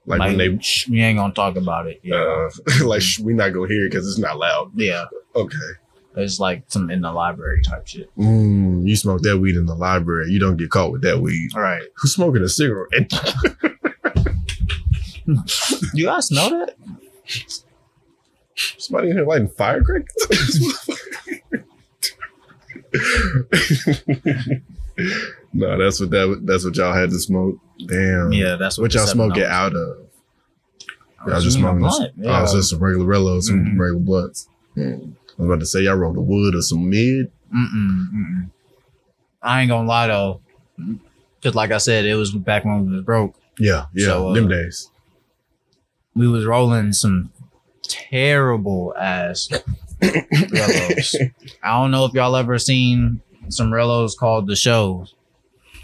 Like, 0.07 0.21
Like, 0.21 0.37
when 0.37 0.39
they 0.39 0.59
shh, 0.63 0.89
we 0.89 1.01
ain't 1.03 1.19
gonna 1.19 1.35
talk 1.35 1.57
about 1.57 1.87
it. 1.89 2.01
Yeah. 2.03 2.17
uh 2.17 2.51
like 2.87 3.03
sh- 3.03 3.19
we 3.21 3.35
not 3.35 3.51
gonna 3.53 3.69
hear 3.69 3.85
it 3.87 3.91
because 3.91 4.07
it's 4.09 4.19
not 4.19 4.39
loud. 4.39 4.71
yeah. 4.75 5.05
Okay. 5.35 5.57
It's 6.19 6.41
like 6.41 6.63
some 6.69 6.89
in 6.91 7.03
the 7.03 7.13
library 7.13 7.61
type 7.63 7.87
shit. 7.87 8.09
Mm, 8.17 8.87
you 8.89 8.97
smoke 8.97 9.21
that 9.23 9.37
weed 9.39 9.55
in 9.57 9.67
the 9.67 9.75
library. 9.75 10.31
You 10.31 10.39
don't 10.39 10.57
get 10.57 10.71
caught 10.71 10.91
with 10.91 11.03
that 11.03 11.21
weed. 11.21 11.51
All 11.55 11.61
right. 11.61 11.83
Who's 11.97 12.15
smoking 12.15 12.43
a 12.43 12.49
cigarette? 12.49 13.13
You 15.93 16.07
guys 16.07 16.29
smell 16.29 16.51
that? 16.51 16.77
Somebody 18.79 19.11
in 19.11 19.17
here 19.17 19.27
lighting 19.27 19.49
firecrackers? 19.49 20.07
no, 25.53 25.79
that's 25.79 26.01
what 26.01 26.11
that 26.11 26.41
that's 26.45 26.65
what 26.65 26.77
y'all 26.77 26.95
had 26.95 27.11
to 27.11 27.19
smoke. 27.19 27.59
Damn. 27.85 28.33
Yeah, 28.33 28.57
that's 28.57 28.79
what, 28.79 28.85
What 28.85 28.95
y'all 28.95 29.07
smoke 29.07 29.37
it 29.37 29.45
out 29.47 29.75
of? 29.75 29.99
I 31.21 31.35
was 31.35 31.45
just 31.45 31.59
smoking 31.59 31.81
blunt. 31.81 32.13
Oh, 32.19 32.23
Yeah. 32.23 32.43
it's 32.43 32.53
just 32.53 32.71
some 32.71 32.79
regular 32.79 33.05
rellos, 33.07 33.43
some 33.45 33.65
Mhm. 33.65 33.79
regular 33.79 34.01
blunts. 34.01 34.49
Hmm. 34.75 34.81
I 34.83 35.43
was 35.43 35.47
about 35.49 35.61
to 35.61 35.67
say 35.67 35.83
y'all 35.83 35.97
rolled 35.97 36.17
a 36.17 36.21
wood 36.21 36.55
or 36.55 36.63
some 36.63 36.89
mid. 36.89 37.31
Mm-mm, 37.55 38.07
mm-mm. 38.15 38.51
I 39.43 39.61
ain't 39.63 39.69
gonna 39.71 39.87
lie 39.89 40.07
though. 40.07 40.41
Just 41.41 41.55
like 41.55 41.71
I 41.73 41.79
said, 41.79 42.05
it 42.07 42.15
was 42.15 42.33
back 42.33 42.65
when 42.65 42.87
we 42.87 42.93
was 42.97 43.05
broke. 43.05 43.35
Yeah, 43.59 43.87
yeah, 43.95 44.07
So, 44.07 44.29
uh, 44.31 44.35
them 44.35 44.49
days. 44.49 44.91
We 46.15 46.27
was 46.29 46.45
rolling 46.47 46.93
some 46.93 47.31
terrible 47.83 48.95
ass 48.99 49.49
Rellos. 50.03 51.31
I 51.63 51.81
don't 51.81 51.91
know 51.91 52.05
if 52.05 52.13
y'all 52.15 52.37
ever 52.37 52.59
seen 52.59 53.21
some 53.49 53.71
Rellos 53.71 54.17
called 54.17 54.47
the 54.47 54.57
shows 54.57 55.15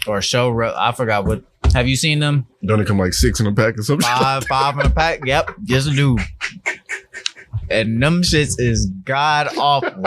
or 0.07 0.21
show. 0.21 0.49
Re- 0.49 0.73
I 0.75 0.91
forgot 0.91 1.25
what. 1.25 1.43
Have 1.73 1.87
you 1.87 1.95
seen 1.95 2.19
them? 2.19 2.45
Don't 2.65 2.79
it 2.79 2.87
come 2.87 2.99
like 2.99 3.13
six 3.13 3.39
in 3.39 3.47
a 3.47 3.53
pack 3.53 3.77
or 3.77 3.83
something? 3.83 4.07
Five, 4.07 4.43
five 4.49 4.77
in 4.79 4.85
a 4.85 4.89
pack. 4.89 5.25
Yep, 5.25 5.55
just 5.63 5.89
a 5.89 5.91
dude. 5.91 6.19
And 7.69 8.01
them 8.01 8.21
shits 8.21 8.59
is 8.59 8.85
god 9.05 9.49
awful. 9.57 10.05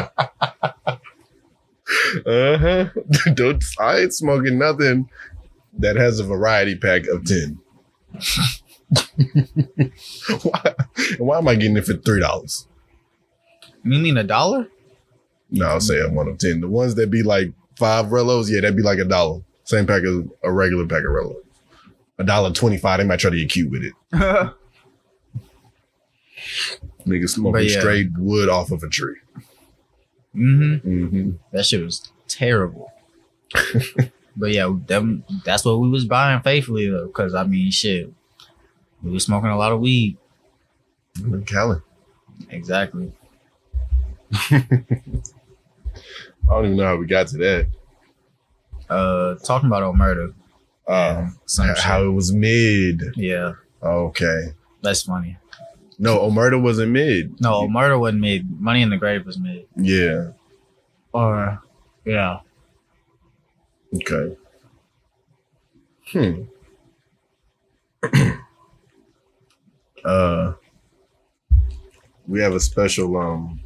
Uh 2.26 2.58
huh. 2.58 2.88
Don't 3.34 3.64
I 3.78 3.98
ain't 3.98 4.14
smoking 4.14 4.58
nothing 4.58 5.08
that 5.78 5.96
has 5.96 6.18
a 6.18 6.24
variety 6.24 6.76
pack 6.76 7.06
of 7.06 7.24
ten. 7.24 7.58
why, 10.42 10.74
why 11.18 11.38
am 11.38 11.48
I 11.48 11.54
getting 11.54 11.76
it 11.76 11.84
for 11.84 11.94
three 11.94 12.20
dollars? 12.20 12.66
You 13.84 14.00
mean 14.00 14.16
a 14.16 14.24
dollar? 14.24 14.68
No, 15.50 15.66
I'll 15.66 15.80
say 15.80 16.00
I'm 16.00 16.14
one 16.14 16.28
of 16.28 16.38
ten. 16.38 16.60
The 16.60 16.68
ones 16.68 16.96
that 16.96 17.10
be 17.10 17.22
like 17.22 17.52
five 17.76 18.06
Rellos, 18.06 18.50
yeah, 18.50 18.60
that'd 18.60 18.76
be 18.76 18.82
like 18.82 18.98
a 18.98 19.04
dollar. 19.04 19.42
Same 19.64 19.86
pack 19.86 20.02
as 20.02 20.24
a 20.42 20.52
regular 20.52 20.86
pack 20.86 21.00
of 21.00 21.10
Rello. 21.10 21.36
A 22.18 22.24
dollar 22.24 22.52
twenty 22.52 22.78
five. 22.78 22.98
They 22.98 23.04
might 23.04 23.20
try 23.20 23.30
to 23.30 23.36
get 23.36 23.50
cute 23.50 23.70
with 23.70 23.82
it. 23.82 23.92
Niggas 27.06 27.30
smoking 27.30 27.68
yeah. 27.68 27.80
straight 27.80 28.08
wood 28.18 28.48
off 28.48 28.70
of 28.70 28.82
a 28.82 28.88
tree. 28.88 29.16
hmm 30.32 30.74
Mm-hmm. 30.74 31.30
That 31.52 31.66
shit 31.66 31.82
was 31.82 32.10
terrible. 32.28 32.92
But 34.36 34.52
yeah, 34.52 34.70
them 34.86 35.24
that's 35.44 35.64
what 35.64 35.80
we 35.80 35.88
was 35.88 36.04
buying 36.04 36.42
faithfully 36.42 36.90
though, 36.90 37.06
because 37.06 37.34
I 37.34 37.44
mean, 37.44 37.70
shit, 37.70 38.12
we 39.02 39.10
was 39.10 39.24
smoking 39.24 39.48
a 39.48 39.56
lot 39.56 39.72
of 39.72 39.80
weed. 39.80 40.18
In 41.18 41.42
Cali. 41.44 41.78
Exactly. 42.50 43.12
I 44.50 44.64
don't 46.48 46.66
even 46.66 46.76
know 46.76 46.84
how 46.84 46.96
we 46.96 47.06
got 47.06 47.28
to 47.28 47.38
that. 47.38 47.66
Uh, 48.90 49.36
talking 49.36 49.68
about 49.68 49.82
Omerta. 49.82 50.34
Uh, 50.86 51.28
some 51.46 51.66
how 51.76 52.04
it 52.04 52.10
was 52.12 52.32
mid. 52.32 53.02
Yeah, 53.16 53.52
Okay. 53.82 54.52
that's 54.82 55.02
funny. 55.02 55.36
No, 55.98 56.18
Omerta 56.18 56.60
wasn't 56.62 56.92
mid. 56.92 57.40
No, 57.40 57.62
Omerta 57.66 57.98
wasn't 57.98 58.20
mid. 58.20 58.60
Money 58.60 58.82
in 58.82 58.90
the 58.90 58.96
Grave 58.96 59.24
was 59.26 59.38
mid. 59.38 59.66
Yeah. 59.76 60.30
Or 61.12 61.60
yeah, 62.04 62.40
Okay. 63.94 64.36
Hmm. 66.12 66.42
uh 70.04 70.52
we 72.28 72.40
have 72.40 72.54
a 72.54 72.60
special 72.60 73.16
um 73.16 73.60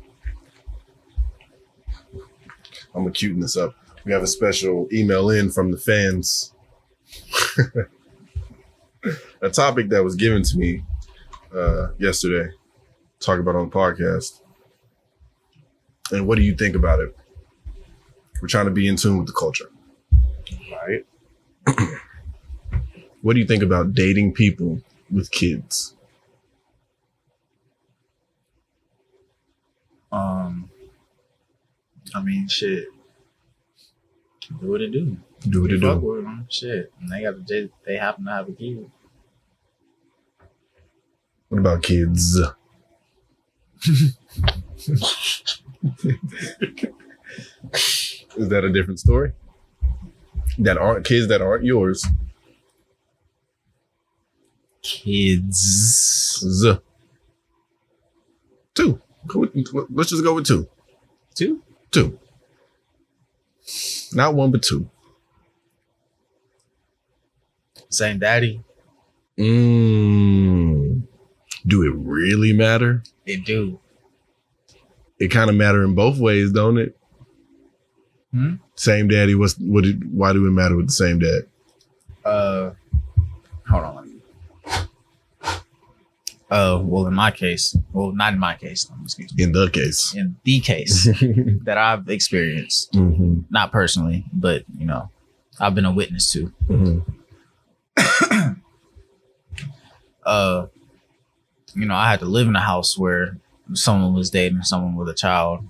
I'm 2.95 3.05
acuting 3.07 3.41
this 3.41 3.57
up. 3.57 3.75
We 4.05 4.13
have 4.13 4.23
a 4.23 4.27
special 4.27 4.89
email 4.93 5.31
in 5.31 5.51
from 5.51 5.71
the 5.71 5.79
fans. 5.79 6.53
a 9.43 9.51
topic 9.51 9.89
that 9.91 10.05
was 10.05 10.15
given 10.15 10.43
to 10.43 10.59
me 10.59 10.83
uh 11.55 11.89
yesterday. 11.99 12.51
Talk 13.19 13.39
about 13.39 13.57
on 13.57 13.69
the 13.69 13.75
podcast. 13.75 14.41
And 16.13 16.27
what 16.27 16.37
do 16.37 16.43
you 16.43 16.55
think 16.55 16.75
about 16.75 17.01
it? 17.01 17.17
We're 18.41 18.49
trying 18.49 18.65
to 18.65 18.71
be 18.71 18.89
in 18.89 18.97
tune 18.97 19.19
with 19.19 19.27
the 19.27 19.33
culture. 19.33 19.71
Right. 20.73 21.05
what 23.23 23.35
do 23.35 23.41
you 23.41 23.47
think 23.47 23.63
about 23.63 23.93
dating 23.93 24.33
people 24.33 24.81
with 25.11 25.31
kids? 25.31 25.95
um, 30.13 30.71
I 32.15 32.23
mean, 32.23 32.49
shit. 32.49 32.87
Do 34.61 34.71
what 34.71 34.81
it 34.81 34.91
do. 34.91 35.17
Do 35.49 35.63
what 35.63 35.73
it 35.73 35.79
do. 35.79 35.97
with 35.99 36.25
them, 36.25 36.47
shit. 36.51 36.93
And 37.01 37.09
they 37.09 37.23
got 37.23 37.47
they, 37.47 37.71
they 37.87 37.97
happen 37.97 38.25
to 38.27 38.31
have 38.31 38.49
a 38.49 38.53
kid. 38.53 38.91
What 41.49 41.59
about 41.59 41.83
kids? 41.83 42.41
Is 48.37 48.49
that 48.49 48.65
a 48.65 48.71
different 48.71 49.01
story? 49.01 49.33
That 50.59 50.77
aren't 50.79 51.07
kids 51.07 51.29
that 51.29 51.41
aren't 51.41 51.65
yours. 51.65 52.07
Kids. 54.83 55.59
Z. 56.41 56.79
Two. 58.75 59.01
Let's 59.91 60.11
just 60.11 60.23
go 60.23 60.35
with 60.35 60.47
two. 60.47 60.69
Two. 61.35 61.63
Two. 61.91 62.19
Not 64.13 64.35
one, 64.35 64.51
but 64.51 64.63
two. 64.63 64.89
Same 67.91 68.19
daddy. 68.19 68.63
Mm. 69.39 71.03
Do 71.67 71.83
it 71.83 71.93
really 71.95 72.53
matter? 72.53 73.03
It 73.27 73.45
do. 73.45 73.79
It 75.19 75.29
kind 75.29 75.51
of 75.51 75.57
matter 75.57 75.85
in 75.85 75.95
both 75.95 76.19
ways, 76.19 76.51
don't 76.53 76.79
it? 76.79 76.97
Hmm? 78.33 78.55
Same 78.77 79.09
daddy. 79.09 79.35
What's 79.35 79.55
what? 79.59 79.85
It, 79.85 79.97
why 80.11 80.33
do 80.33 80.47
it 80.47 80.51
matter 80.51 80.77
with 80.77 80.87
the 80.87 80.93
same 80.93 81.19
dad? 81.19 81.43
Uh, 82.25 82.71
hold 83.69 83.85
on. 83.85 83.97
Let 83.97 84.05
me. 84.07 84.13
Uh, 86.51 86.81
well, 86.83 87.07
in 87.07 87.15
my 87.15 87.31
case, 87.31 87.77
well, 87.93 88.13
not 88.13 88.33
in 88.33 88.39
my 88.39 88.55
case. 88.57 88.91
Excuse 89.05 89.35
me. 89.35 89.45
In 89.45 89.53
the 89.53 89.69
case. 89.71 90.15
In 90.15 90.37
the 90.45 90.61
case 90.61 91.05
that 91.65 91.77
I've 91.79 92.09
experienced, 92.09 92.93
Mhm, 92.93 93.45
not 93.51 93.71
personally, 93.73 94.25
but 94.33 94.65
you 94.77 94.87
know, 94.87 95.11
I've 95.61 95.75
been 95.75 95.85
a 95.85 95.93
witness 95.93 96.33
to. 96.33 96.53
mhm. 96.69 97.05
Uh, 100.25 100.67
you 101.75 101.87
know, 101.87 101.95
I 101.95 102.11
had 102.11 102.21
to 102.21 102.27
live 102.27 102.47
in 102.47 102.55
a 102.55 102.61
house 102.61 102.97
where 102.99 103.39
someone 103.73 104.13
was 104.15 104.31
dating 104.31 104.63
someone 104.63 104.95
with 104.95 105.09
a 105.09 105.15
child, 105.15 105.67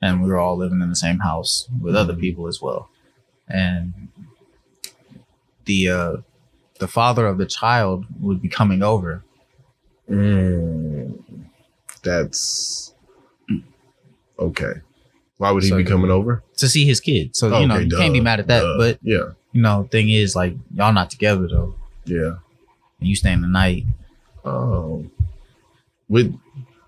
and 0.00 0.22
we 0.22 0.28
were 0.30 0.38
all 0.38 0.56
living 0.56 0.80
in 0.80 0.88
the 0.88 0.96
same 0.96 1.18
house 1.18 1.68
with 1.80 1.94
other 1.94 2.14
people 2.14 2.48
as 2.48 2.62
well, 2.62 2.88
and 3.48 4.08
the 5.66 5.88
uh, 5.88 6.16
the 6.78 6.88
father 6.88 7.26
of 7.26 7.36
the 7.38 7.46
child 7.46 8.06
would 8.20 8.40
be 8.40 8.48
coming 8.48 8.82
over 8.82 9.22
Mm. 10.10 11.22
That's 12.02 12.92
okay. 14.38 14.72
Why 15.36 15.50
would 15.52 15.62
he 15.62 15.68
So- 15.68 15.76
be 15.76 15.84
coming 15.84 16.10
over? 16.10 16.42
to 16.56 16.68
see 16.68 16.84
his 16.84 17.00
kid. 17.00 17.36
So 17.36 17.58
you 17.60 17.66
know, 17.66 17.74
Okay, 17.76 17.84
you 17.84 17.96
can't 17.96 18.12
be 18.12 18.20
mad 18.20 18.40
at 18.40 18.46
that. 18.48 18.60
duh. 18.62 18.76
But 18.78 18.98
yeah, 19.02 19.30
you 19.52 19.62
know, 19.62 19.88
thing 19.90 20.10
is, 20.10 20.34
like, 20.36 20.54
y'all 20.74 20.92
not 20.92 21.10
together 21.10 21.46
though. 21.48 21.74
yeah. 22.04 22.34
And 23.00 23.08
you 23.08 23.14
staying 23.16 23.40
the 23.42 23.48
night, 23.48 23.84
Oh, 24.44 25.04
with 26.08 26.34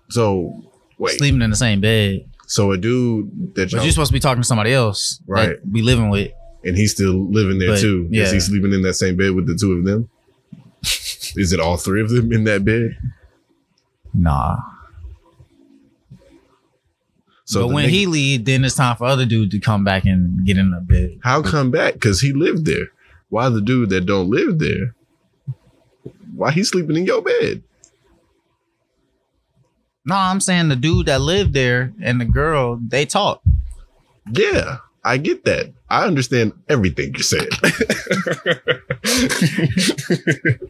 so 0.09 0.63
wait. 0.97 1.17
sleeping 1.17 1.41
in 1.41 1.49
the 1.49 1.55
same 1.55 1.81
bed, 1.81 2.25
So 2.47 2.71
a 2.71 2.77
dude 2.77 3.55
that 3.55 3.71
but 3.71 3.83
you're 3.83 3.91
supposed 3.91 4.09
to 4.09 4.13
be 4.13 4.19
talking 4.19 4.41
to 4.41 4.47
somebody 4.47 4.71
else, 4.73 5.19
Right. 5.27 5.57
Be 5.71 5.81
living 5.81 6.09
with. 6.09 6.31
and 6.63 6.75
he's 6.77 6.91
still 6.91 7.29
living 7.31 7.59
there 7.59 7.69
But, 7.71 7.81
too. 7.81 8.07
Is 8.11 8.17
yeah. 8.17 8.31
he 8.33 8.39
sleeping 8.39 8.73
in 8.73 8.81
that 8.83 8.93
same 8.95 9.15
bed 9.17 9.31
with 9.35 9.45
the 9.47 9.55
two 9.55 9.73
of 9.73 9.83
them? 9.85 10.09
Is 10.83 11.51
it 11.53 11.59
all 11.59 11.77
three 11.77 12.01
of 12.01 12.09
them 12.09 12.31
in 12.31 12.43
that 12.45 12.63
bed? 12.63 12.97
Nah. 14.13 14.57
So 17.45 17.67
but 17.67 17.73
when 17.73 17.85
nigga- 17.85 17.91
he 17.91 18.05
leave, 18.07 18.45
then 18.45 18.65
it's 18.65 18.75
time 18.75 18.97
for 18.97 19.05
other 19.05 19.25
dude 19.25 19.51
to 19.51 19.59
come 19.59 19.83
back 19.83 20.05
and 20.05 20.45
get 20.45 20.57
in 20.57 20.71
the 20.71 20.81
bed. 20.81 21.19
how 21.23 21.41
come 21.41 21.71
back? 21.71 21.93
Because 21.93 22.21
he 22.21 22.33
lived 22.33 22.65
there. 22.65 22.87
Why 23.29 23.49
the 23.49 23.61
dude 23.61 23.89
that 23.89 24.05
don't 24.05 24.29
live 24.29 24.59
there? 24.59 24.93
Why 26.35 26.51
he 26.51 26.63
sleeping 26.63 26.97
in 26.97 27.05
your 27.05 27.21
bed? 27.21 27.63
No, 30.05 30.15
I'm 30.15 30.41
saying 30.41 30.69
the 30.69 30.75
dude 30.75 31.07
that 31.07 31.21
lived 31.21 31.53
there 31.53 31.93
and 32.01 32.21
the 32.21 32.25
girl, 32.25 32.79
they 32.85 33.05
talk. 33.05 33.41
Yeah, 34.31 34.77
I 35.03 35.17
get 35.17 35.45
that. 35.45 35.73
I 35.89 36.05
understand 36.05 36.53
everything 36.67 37.15
you 37.15 37.23
said. 37.23 37.47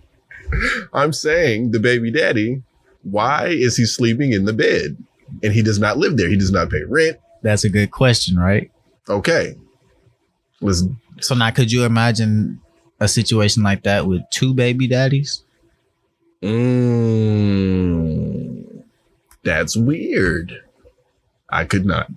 I'm 0.93 1.13
saying 1.13 1.71
the 1.71 1.80
baby 1.80 2.11
daddy, 2.11 2.61
why 3.03 3.47
is 3.47 3.78
he 3.78 3.86
sleeping 3.86 4.34
in 4.34 4.45
the 4.45 4.53
bed? 4.53 4.97
And 5.43 5.53
he 5.53 5.61
does 5.61 5.79
not 5.79 5.97
live 5.97 6.17
there. 6.17 6.29
He 6.29 6.38
does 6.38 6.51
not 6.51 6.69
pay 6.69 6.83
rent. 6.83 7.17
That's 7.41 7.63
a 7.63 7.69
good 7.69 7.91
question, 7.91 8.38
right? 8.38 8.71
Okay. 9.09 9.55
Let's 10.61 10.83
So 11.21 11.36
now 11.36 11.51
could 11.51 11.71
you 11.71 11.83
imagine 11.83 12.59
a 12.99 13.07
situation 13.07 13.63
like 13.63 13.83
that 13.83 14.07
with 14.07 14.21
two 14.31 14.53
baby 14.53 14.88
daddies? 14.88 15.43
mm, 16.41 17.63
that's 19.43 19.75
weird. 19.77 20.53
I 21.49 21.65
could 21.65 21.86
not. 21.86 22.09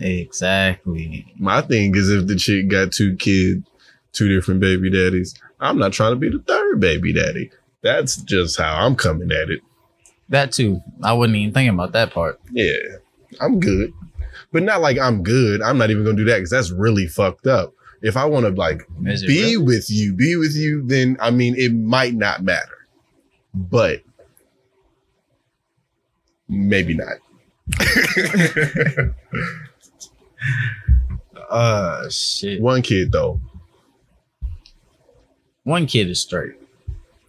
Exactly. 0.00 1.32
My 1.38 1.60
thing 1.62 1.94
is 1.94 2.10
if 2.10 2.26
the 2.26 2.36
chick 2.36 2.68
got 2.68 2.92
two 2.92 3.16
kids, 3.16 3.66
two 4.12 4.28
different 4.28 4.60
baby 4.60 4.90
daddies, 4.90 5.34
I'm 5.60 5.78
not 5.78 5.92
trying 5.92 6.12
to 6.12 6.16
be 6.16 6.30
the 6.30 6.40
third 6.40 6.80
baby 6.80 7.12
daddy. 7.12 7.50
That's 7.82 8.16
just 8.16 8.58
how 8.58 8.84
I'm 8.86 8.96
coming 8.96 9.30
at 9.30 9.50
it. 9.50 9.60
That 10.32 10.50
too. 10.50 10.82
I 11.02 11.12
wasn't 11.12 11.36
even 11.36 11.52
thinking 11.54 11.74
about 11.74 11.92
that 11.92 12.10
part. 12.12 12.40
Yeah, 12.50 12.72
I'm 13.40 13.60
good. 13.60 13.92
But 14.50 14.62
not 14.64 14.80
like 14.80 14.98
I'm 14.98 15.22
good. 15.22 15.60
I'm 15.62 15.76
not 15.78 15.90
even 15.90 16.04
gonna 16.04 16.16
do 16.16 16.24
that 16.24 16.36
because 16.36 16.50
that's 16.50 16.70
really 16.70 17.06
fucked 17.06 17.46
up. 17.46 17.72
If 18.00 18.16
I 18.16 18.24
want 18.24 18.46
to 18.46 18.50
like 18.52 18.82
be 18.96 19.14
really? 19.28 19.56
with 19.58 19.90
you, 19.90 20.14
be 20.14 20.34
with 20.36 20.56
you, 20.56 20.84
then 20.86 21.16
I 21.20 21.30
mean 21.30 21.54
it 21.56 21.72
might 21.74 22.14
not 22.14 22.42
matter. 22.42 22.88
But 23.54 24.02
maybe 26.48 26.94
not. 26.94 27.18
Uh 31.50 32.08
shit. 32.10 32.60
One 32.60 32.82
kid 32.82 33.12
though, 33.12 33.40
One 35.64 35.86
kid 35.86 36.08
is 36.08 36.20
straight. 36.20 36.54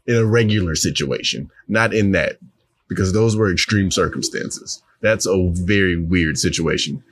in 0.08 0.16
a 0.16 0.26
regular 0.26 0.76
situation, 0.76 1.50
not 1.68 1.94
in 1.94 2.12
that, 2.12 2.38
because 2.88 3.14
those 3.14 3.36
were 3.36 3.52
extreme 3.52 3.92
circumstances. 3.92 4.82
That's 5.02 5.26
a 5.26 5.50
very 5.54 5.98
weird 5.98 6.38
situation. 6.38 7.04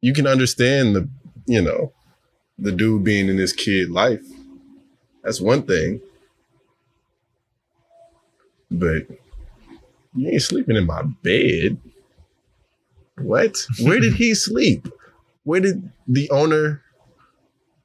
You 0.00 0.12
can 0.12 0.26
understand 0.26 0.96
the, 0.96 1.08
you 1.46 1.62
know, 1.62 1.92
the 2.58 2.72
dude 2.72 3.04
being 3.04 3.28
in 3.28 3.38
his 3.38 3.52
kid 3.52 3.90
life. 3.90 4.24
That's 5.22 5.40
one 5.40 5.62
thing. 5.62 6.00
But 8.70 9.08
you 10.14 10.28
ain't 10.28 10.42
sleeping 10.42 10.76
in 10.76 10.86
my 10.86 11.02
bed. 11.22 11.78
What? 13.18 13.56
Where 13.82 14.00
did 14.00 14.14
he 14.14 14.34
sleep? 14.34 14.88
where 15.44 15.60
did 15.60 15.90
the 16.08 16.28
owner, 16.30 16.82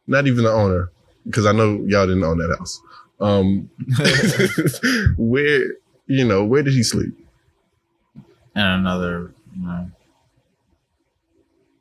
not 0.07 0.27
even 0.27 0.43
the 0.43 0.51
owner, 0.51 0.91
because 1.25 1.45
I 1.45 1.51
know 1.51 1.83
y'all 1.85 2.07
didn't 2.07 2.23
own 2.23 2.39
that 2.39 2.55
house. 2.57 2.81
Um, 3.19 3.69
where 5.17 5.61
you 6.10 6.26
know 6.26 6.43
where 6.43 6.64
did 6.64 6.74
he 6.74 6.84
sleep? 6.84 7.16
And 8.55 8.82
another, 8.82 9.32
you 9.55 9.66
know, 9.66 9.91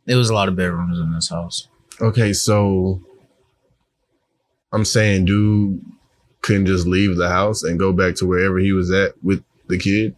it 0.06 0.14
was 0.14 0.30
a 0.30 0.34
lot 0.34 0.48
of 0.48 0.56
bedrooms 0.56 0.98
in 0.98 1.12
this 1.12 1.28
house. 1.28 1.68
Okay, 2.00 2.32
so 2.32 3.02
I'm 4.72 4.84
saying, 4.84 5.24
dude 5.24 5.84
couldn't 6.42 6.66
just 6.66 6.86
leave 6.86 7.16
the 7.16 7.28
house 7.28 7.62
and 7.62 7.78
go 7.78 7.92
back 7.92 8.14
to 8.14 8.26
wherever 8.26 8.58
he 8.58 8.72
was 8.72 8.90
at 8.90 9.12
with 9.22 9.42
the 9.66 9.76
kid. 9.76 10.14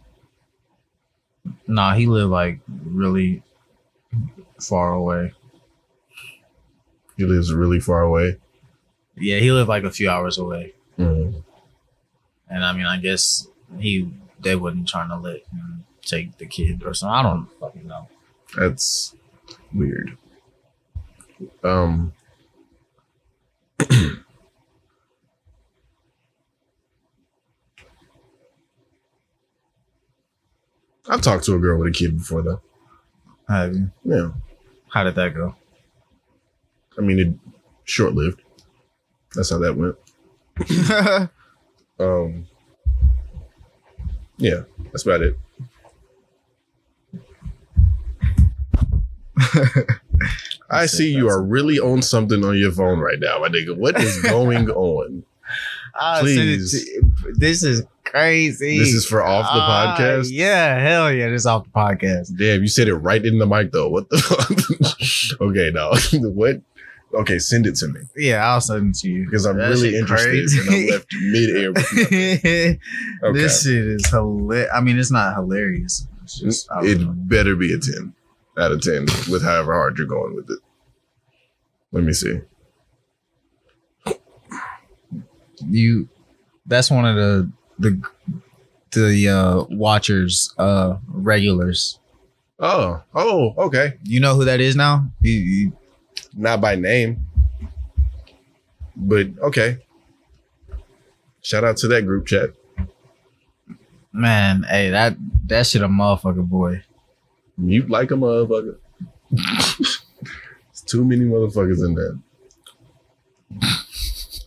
Nah, 1.67 1.95
he 1.95 2.05
lived 2.05 2.29
like 2.29 2.59
really 2.85 3.41
far 4.59 4.93
away. 4.93 5.33
He 7.17 7.25
lives 7.25 7.53
really 7.53 7.79
far 7.79 8.01
away. 8.01 8.37
Yeah, 9.17 9.39
he 9.39 9.51
lived 9.51 9.67
like 9.67 9.83
a 9.83 9.91
few 9.91 10.09
hours 10.09 10.37
away. 10.37 10.73
Mhm. 10.97 11.43
And 12.49 12.63
I 12.63 12.73
mean, 12.73 12.85
I 12.85 12.97
guess 12.97 13.47
he 13.79 14.11
they 14.39 14.55
wasn't 14.55 14.87
trying 14.87 15.09
to 15.09 15.17
let 15.17 15.45
him 15.47 15.85
take 16.01 16.37
the 16.37 16.45
kid 16.45 16.83
or 16.85 16.93
something. 16.93 17.13
I 17.13 17.23
don't 17.23 17.47
fucking 17.59 17.87
know. 17.87 18.07
That's 18.57 19.15
weird. 19.73 20.17
Um 21.63 22.13
I've 31.09 31.21
talked 31.21 31.45
to 31.45 31.55
a 31.55 31.59
girl 31.59 31.79
with 31.79 31.89
a 31.89 31.91
kid 31.91 32.17
before 32.17 32.41
though. 32.41 32.61
Have 33.49 33.73
you? 33.73 33.91
Yeah. 34.03 34.31
How 34.89 35.03
did 35.03 35.15
that 35.15 35.33
go? 35.33 35.55
I 36.97 37.01
mean 37.01 37.19
it 37.19 37.33
short 37.85 38.13
lived. 38.13 38.41
That's 39.35 39.49
how 39.49 39.59
that 39.59 39.75
went. 39.75 39.95
Um 41.99 42.47
Yeah, 44.41 44.61
that's 44.91 45.05
about 45.05 45.21
it. 45.21 45.37
I 50.69 50.85
see 50.87 51.11
you 51.13 51.29
are 51.29 51.41
really 51.43 51.79
on 51.79 52.01
something 52.01 52.43
on 52.43 52.57
your 52.57 52.71
phone 52.71 52.99
right 52.99 53.19
now, 53.19 53.39
my 53.39 53.49
nigga. 53.49 53.77
What 53.77 54.01
is 54.01 54.21
going 54.23 54.69
on? 54.69 55.23
I'll 55.95 56.21
Please. 56.21 56.89
This 57.33 57.63
is 57.63 57.83
crazy. 58.05 58.77
This 58.79 58.93
is 58.93 59.05
for 59.05 59.21
off 59.23 59.45
the 59.53 59.59
Ah, 59.61 59.95
podcast. 59.99 60.29
Yeah, 60.31 60.79
hell 60.79 61.11
yeah, 61.11 61.29
this 61.29 61.41
is 61.41 61.45
off 61.45 61.65
the 61.65 61.69
podcast. 61.71 62.35
Damn, 62.37 62.61
you 62.61 62.67
said 62.67 62.87
it 62.87 62.95
right 62.95 63.23
in 63.23 63.37
the 63.37 63.45
mic 63.45 63.71
though. 63.71 63.89
What 63.89 64.09
the 64.09 64.17
fuck? 65.37 65.41
okay, 65.41 65.69
no. 65.73 65.93
what? 66.29 66.61
Okay, 67.13 67.39
send 67.39 67.65
it 67.67 67.75
to 67.75 67.87
me 67.89 67.99
Yeah, 68.15 68.45
I'll 68.47 68.61
send 68.61 68.95
it 68.95 68.99
to 68.99 69.09
you 69.09 69.25
because 69.25 69.45
I'm 69.45 69.57
That 69.57 69.67
really 69.69 69.97
interested 69.97 70.29
crazy. 70.29 70.59
and 70.59 70.69
I'm 70.69 70.87
left 70.87 71.15
mid-air. 71.21 72.77
Okay. 73.23 73.33
This 73.33 73.63
shit 73.63 73.73
is 73.87 74.07
hilarious. 74.07 74.69
I 74.73 74.81
mean, 74.81 74.97
it's 74.97 75.11
not 75.11 75.35
hilarious. 75.35 76.07
It's 76.23 76.39
just 76.39 76.71
I 76.71 76.81
know. 76.81 76.87
it 76.87 77.27
better 77.27 77.55
be 77.55 77.73
a 77.73 77.77
10 77.79 78.13
out 78.57 78.71
of 78.71 78.81
10 78.81 79.05
with 79.29 79.43
however 79.43 79.73
hard 79.73 79.97
you're 79.97 80.07
going 80.07 80.35
with 80.35 80.49
it. 80.49 80.59
Let 81.91 82.03
me 82.03 82.13
see. 82.13 82.39
you. 85.67 86.07
That's 86.65 86.89
one 86.89 87.05
of 87.05 87.15
the 87.15 87.51
the 87.79 88.01
the 88.91 89.27
uh 89.29 89.63
watchers 89.69 90.53
uh 90.57 90.97
regulars. 91.07 91.99
Oh, 92.59 93.01
oh, 93.15 93.53
okay. 93.57 93.93
You 94.03 94.19
know 94.19 94.35
who 94.35 94.45
that 94.45 94.59
is 94.61 94.75
now? 94.75 95.09
You, 95.19 95.31
you, 95.33 95.77
Not 96.33 96.61
by 96.61 96.75
name, 96.75 97.27
but 98.95 99.27
okay. 99.41 99.79
Shout 101.41 101.63
out 101.63 101.77
to 101.77 101.87
that 101.89 102.05
group 102.05 102.25
chat. 102.27 102.51
man, 104.13 104.63
hey, 104.63 104.89
that 104.91 105.15
that 105.47 105.67
shit 105.67 105.81
a 105.81 105.87
motherfucker 105.87 106.47
boy. 106.47 106.83
Mute 107.57 107.89
like 107.89 108.11
a 108.11 108.15
motherfucker. 108.15 108.77
It's 110.69 110.81
too 110.81 111.03
many 111.03 111.25
motherfuckers 111.25 111.83
in 111.85 111.95
there. 111.95 112.15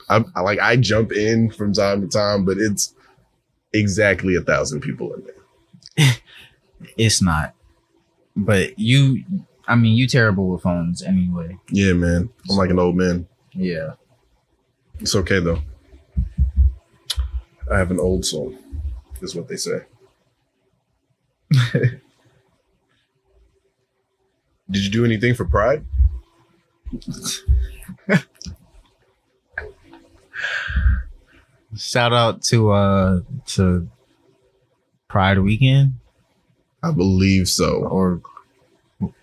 I, 0.09 0.25
I 0.35 0.41
like 0.41 0.59
I 0.61 0.77
jump 0.77 1.13
in 1.13 1.51
from 1.51 1.73
time 1.73 2.01
to 2.01 2.09
time, 2.09 2.45
but 2.45 2.59
it's 2.59 2.95
exactly 3.73 4.37
a 4.37 4.41
thousand 4.41 4.81
people 4.81 5.13
in 5.15 5.25
there. 5.25 6.15
It's 6.99 7.23
not. 7.23 7.55
But 8.37 8.79
you, 8.79 9.25
I 9.67 9.75
mean, 9.77 9.97
you 9.97 10.07
terrible 10.07 10.49
with 10.49 10.63
phones 10.63 11.03
anyway. 11.03 11.59
Yeah, 11.71 11.95
man. 11.95 12.29
I'm 12.51 12.57
like 12.57 12.71
an 12.71 12.79
old 12.79 12.97
man. 12.97 13.27
Yeah. 13.53 13.93
It's 15.01 15.15
okay 15.15 15.41
though. 15.41 15.61
I 17.71 17.79
have 17.79 17.91
an 17.91 17.99
old 17.99 18.27
soul, 18.27 18.55
is 19.23 19.35
what 19.35 19.49
they 19.49 19.57
say. 19.57 19.81
Did 24.71 24.83
you 24.85 24.91
do 24.91 25.05
anything 25.05 25.35
for 25.35 25.45
Pride? 25.45 25.85
Shout 31.77 32.13
out 32.13 32.43
to 32.45 32.71
uh 32.71 33.21
to 33.47 33.89
Pride 35.09 35.39
Weekend 35.39 35.95
I 36.83 36.91
believe 36.93 37.49
so. 37.49 37.85
or 37.85 38.21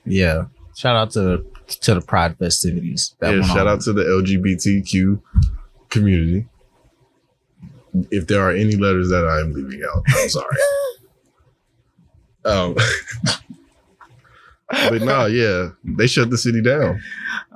yeah. 0.06 0.46
Shout 0.76 0.96
out 0.96 1.12
to 1.12 1.46
to 1.82 1.96
the 1.96 2.02
Pride 2.02 2.38
festivities. 2.38 3.16
Yeah, 3.22 3.42
shout 3.42 3.68
on. 3.68 3.76
out 3.76 3.82
to 3.82 3.94
the 3.94 4.04
LGBTQ 4.04 5.22
community. 5.90 6.48
If 8.10 8.28
there 8.28 8.42
are 8.42 8.52
any 8.52 8.76
letters 8.76 9.10
that 9.10 9.26
I 9.26 9.42
am 9.42 9.54
leaving 9.54 9.82
out, 9.84 10.04
I'm 10.08 10.30
sorry. 10.30 10.58
um, 12.46 12.76
but 14.90 15.02
no, 15.02 15.26
yeah, 15.26 15.70
they 15.84 16.08
shut 16.08 16.30
the 16.30 16.38
city 16.38 16.62
down. 16.62 17.02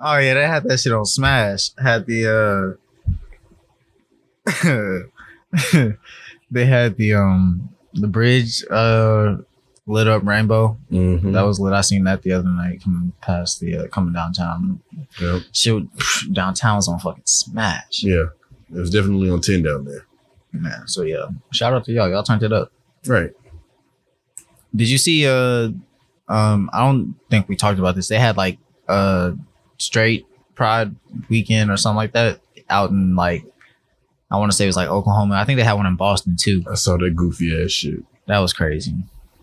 Oh 0.02 0.18
yeah, 0.18 0.34
they 0.34 0.46
had 0.46 0.64
that 0.66 0.80
shit 0.80 0.92
on 0.94 1.06
Smash. 1.06 1.72
Had 1.82 2.06
the 2.06 2.28
uh 2.28 2.76
they 6.52 6.66
had 6.66 6.98
the 6.98 7.14
um 7.14 7.70
the 7.94 8.08
bridge 8.08 8.64
uh 8.70 9.38
lit 9.88 10.08
up 10.08 10.24
rainbow. 10.26 10.78
Mhm. 10.92 11.34
That 11.34 11.44
was 11.44 11.60
lit. 11.60 11.74
I 11.74 11.82
seen 11.82 12.04
that 12.06 12.22
the 12.24 12.32
other 12.34 12.50
night 12.50 12.84
coming 12.84 13.12
past 13.22 13.60
the 13.60 13.78
uh, 13.78 13.88
coming 13.88 14.14
downtown. 14.14 14.80
Yep. 15.22 15.42
Shit 15.54 15.84
downtown 16.34 16.78
was 16.78 16.88
on 16.88 17.00
fucking 17.00 17.24
Smash. 17.26 18.04
Yeah, 18.04 18.26
it 18.74 18.80
was 18.80 18.90
definitely 18.90 19.30
on 19.30 19.42
ten 19.42 19.62
down 19.64 19.86
there. 19.86 20.06
Man, 20.52 20.88
so 20.88 21.04
yeah. 21.04 21.26
Shout 21.52 21.74
out 21.74 21.86
to 21.86 21.92
y'all. 21.92 22.10
Y'all 22.10 22.24
turned 22.24 22.44
it 22.44 22.52
up. 22.54 22.72
Right. 23.06 23.32
Did 24.76 24.90
you 24.90 24.98
see 24.98 25.28
uh 25.28 25.70
um 26.28 26.70
I 26.74 26.80
don't 26.80 27.16
think 27.30 27.48
we 27.48 27.56
talked 27.56 27.78
about 27.80 27.96
this. 27.96 28.08
They 28.08 28.20
had 28.20 28.38
like 28.38 28.58
uh 28.88 29.34
straight 29.78 30.26
pride 30.56 30.96
weekend 31.30 31.70
or 31.70 31.78
something 31.78 31.98
like 31.98 32.14
that 32.14 32.40
out 32.70 32.90
in 32.90 33.16
like 33.16 33.46
I 34.32 34.38
want 34.38 34.52
to 34.52 34.58
say 34.58 34.64
it 34.66 34.68
was 34.68 34.76
like 34.76 34.90
Oklahoma. 34.90 35.36
I 35.36 35.44
think 35.46 35.58
they 35.58 35.64
had 35.64 35.74
one 35.74 35.86
in 35.86 35.96
Boston 35.96 36.36
too. 36.40 36.64
I 36.70 36.76
saw 36.76 36.98
that 36.98 37.16
goofy 37.16 37.62
ass 37.64 37.72
shit. 37.72 38.00
That 38.28 38.40
was 38.40 38.54
crazy. 38.54 38.94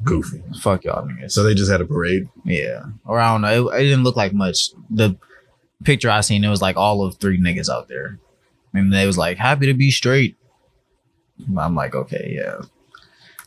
Goofy. 0.05 0.43
Fuck 0.61 0.85
y'all 0.85 1.07
niggas. 1.07 1.33
So 1.33 1.43
they 1.43 1.55
just 1.55 1.71
had 1.71 1.81
a 1.81 1.85
parade. 1.85 2.29
yeah. 2.45 2.85
Or 3.05 3.19
I 3.19 3.33
don't 3.33 3.43
know. 3.43 3.71
It, 3.71 3.81
it 3.81 3.85
didn't 3.85 4.05
look 4.05 4.17
like 4.17 4.33
much. 4.33 4.71
The 4.91 5.17
picture 5.85 6.11
I 6.11 6.21
seen 6.21 6.45
it 6.45 6.49
was 6.49 6.63
like 6.63 6.77
all 6.77 7.05
of 7.05 7.17
three 7.17 7.39
niggas 7.41 7.69
out 7.69 7.89
there. 7.89 8.19
And 8.75 8.93
they 8.93 9.07
was 9.07 9.19
like 9.19 9.37
happy 9.37 9.67
to 9.67 9.75
be 9.75 9.91
straight. 9.91 10.37
I'm 11.57 11.75
like, 11.75 11.95
okay, 11.95 12.33
yeah. 12.35 12.63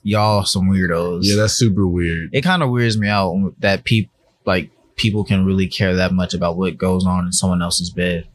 Y'all 0.03 0.43
some 0.43 0.69
weirdos. 0.69 1.21
Yeah, 1.23 1.37
that's 1.37 1.53
super 1.53 1.87
weird. 1.87 2.29
it 2.31 2.41
kind 2.41 2.61
of 2.61 2.69
weirds 2.69 2.97
me 2.97 3.07
out 3.07 3.53
that 3.59 3.83
people 3.83 4.11
like 4.45 4.69
people 4.95 5.23
can 5.23 5.45
really 5.45 5.67
care 5.67 5.95
that 5.95 6.13
much 6.13 6.33
about 6.33 6.57
what 6.57 6.77
goes 6.77 7.05
on 7.05 7.25
in 7.25 7.31
someone 7.31 7.61
else's 7.61 7.89
bed. 7.89 8.27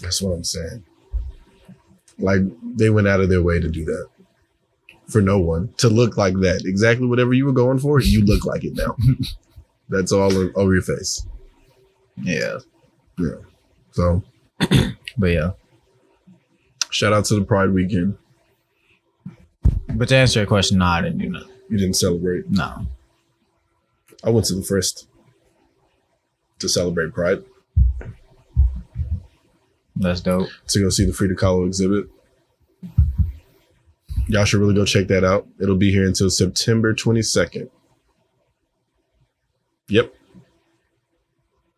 That's 0.00 0.22
what 0.22 0.32
I'm 0.32 0.44
saying. 0.44 0.84
Like 2.18 2.42
they 2.62 2.90
went 2.90 3.08
out 3.08 3.20
of 3.20 3.28
their 3.28 3.42
way 3.42 3.58
to 3.58 3.68
do 3.68 3.84
that 3.84 4.08
for 5.08 5.20
no 5.20 5.38
one 5.38 5.72
to 5.78 5.88
look 5.88 6.16
like 6.16 6.34
that. 6.40 6.62
Exactly 6.64 7.06
whatever 7.06 7.32
you 7.32 7.44
were 7.44 7.52
going 7.52 7.78
for, 7.78 8.00
you 8.00 8.24
look 8.24 8.44
like 8.44 8.64
it 8.64 8.74
now. 8.74 8.96
That's 9.88 10.12
all 10.12 10.32
over 10.56 10.72
your 10.72 10.82
face. 10.82 11.26
Yeah. 12.16 12.58
Yeah, 13.18 13.36
So 13.90 14.22
but 15.18 15.26
yeah. 15.26 15.50
shout 16.90 17.12
out 17.12 17.26
to 17.26 17.34
the 17.34 17.44
Pride 17.44 17.70
weekend. 17.70 18.16
But 19.94 20.08
to 20.08 20.16
answer 20.16 20.40
your 20.40 20.46
question, 20.46 20.78
no, 20.78 20.86
I 20.86 21.02
didn't 21.02 21.18
do 21.18 21.28
nothing. 21.28 21.50
You 21.68 21.78
didn't 21.78 21.96
celebrate. 21.96 22.50
No, 22.50 22.86
I 24.24 24.30
went 24.30 24.46
to 24.46 24.54
the 24.54 24.62
first 24.62 25.08
to 26.58 26.68
celebrate 26.68 27.12
Pride 27.12 27.44
that's 29.96 30.20
dope. 30.20 30.48
to 30.68 30.80
go 30.80 30.88
see 30.88 31.04
the 31.04 31.12
Frida 31.12 31.34
Kahlo 31.34 31.66
exhibit. 31.66 32.06
Y'all 34.28 34.44
should 34.44 34.60
really 34.60 34.74
go 34.74 34.84
check 34.84 35.08
that 35.08 35.24
out. 35.24 35.46
It'll 35.60 35.76
be 35.76 35.90
here 35.90 36.06
until 36.06 36.30
September 36.30 36.94
22nd. 36.94 37.68
Yep. 39.88 40.14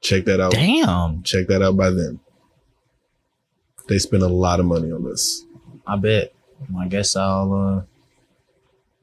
Check 0.02 0.26
that 0.26 0.40
out. 0.40 0.52
Damn. 0.52 1.22
Check 1.22 1.46
that 1.48 1.62
out 1.62 1.76
by 1.76 1.90
then. 1.90 2.20
They 3.88 3.98
spend 3.98 4.22
a 4.22 4.28
lot 4.28 4.60
of 4.60 4.66
money 4.66 4.92
on 4.92 5.04
this. 5.04 5.44
I 5.86 5.96
bet. 5.96 6.32
I 6.78 6.86
guess 6.88 7.16
I'll 7.16 7.52
uh 7.52 7.82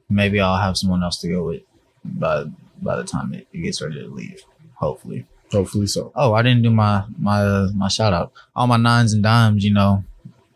maybe 0.08 0.40
I'll 0.40 0.60
have 0.60 0.76
someone 0.76 1.02
else 1.02 1.18
to 1.20 1.28
go 1.28 1.44
with 1.44 1.62
by 2.04 2.44
by 2.80 2.96
the 2.96 3.04
time 3.04 3.34
it, 3.34 3.46
it 3.52 3.58
gets 3.58 3.82
ready 3.82 4.00
to 4.00 4.08
leave. 4.08 4.42
Hopefully. 4.74 5.26
Hopefully 5.50 5.86
so. 5.86 6.12
Oh, 6.14 6.32
I 6.32 6.42
didn't 6.42 6.62
do 6.62 6.70
my 6.70 7.04
my 7.18 7.42
uh, 7.42 7.68
my 7.74 7.88
shout 7.88 8.12
out. 8.12 8.32
All 8.56 8.66
my 8.66 8.76
nines 8.76 9.12
and 9.12 9.22
dimes, 9.22 9.64
you 9.64 9.72
know, 9.72 10.04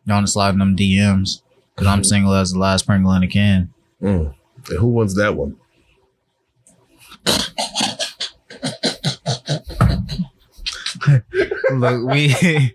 y'all 0.06 0.26
slide 0.26 0.54
in 0.54 0.58
them 0.58 0.76
DMs 0.76 1.42
because 1.76 1.86
I'm 1.86 2.02
single 2.02 2.32
as 2.32 2.52
the 2.52 2.58
last 2.58 2.86
Pringle 2.86 3.12
in 3.12 3.22
a 3.22 3.28
can. 3.28 3.72
Mm. 4.02 4.34
And 4.70 4.78
who 4.78 4.88
wants 4.88 5.14
that 5.16 5.36
one? 5.36 5.56
Look, 11.72 12.10
we 12.10 12.34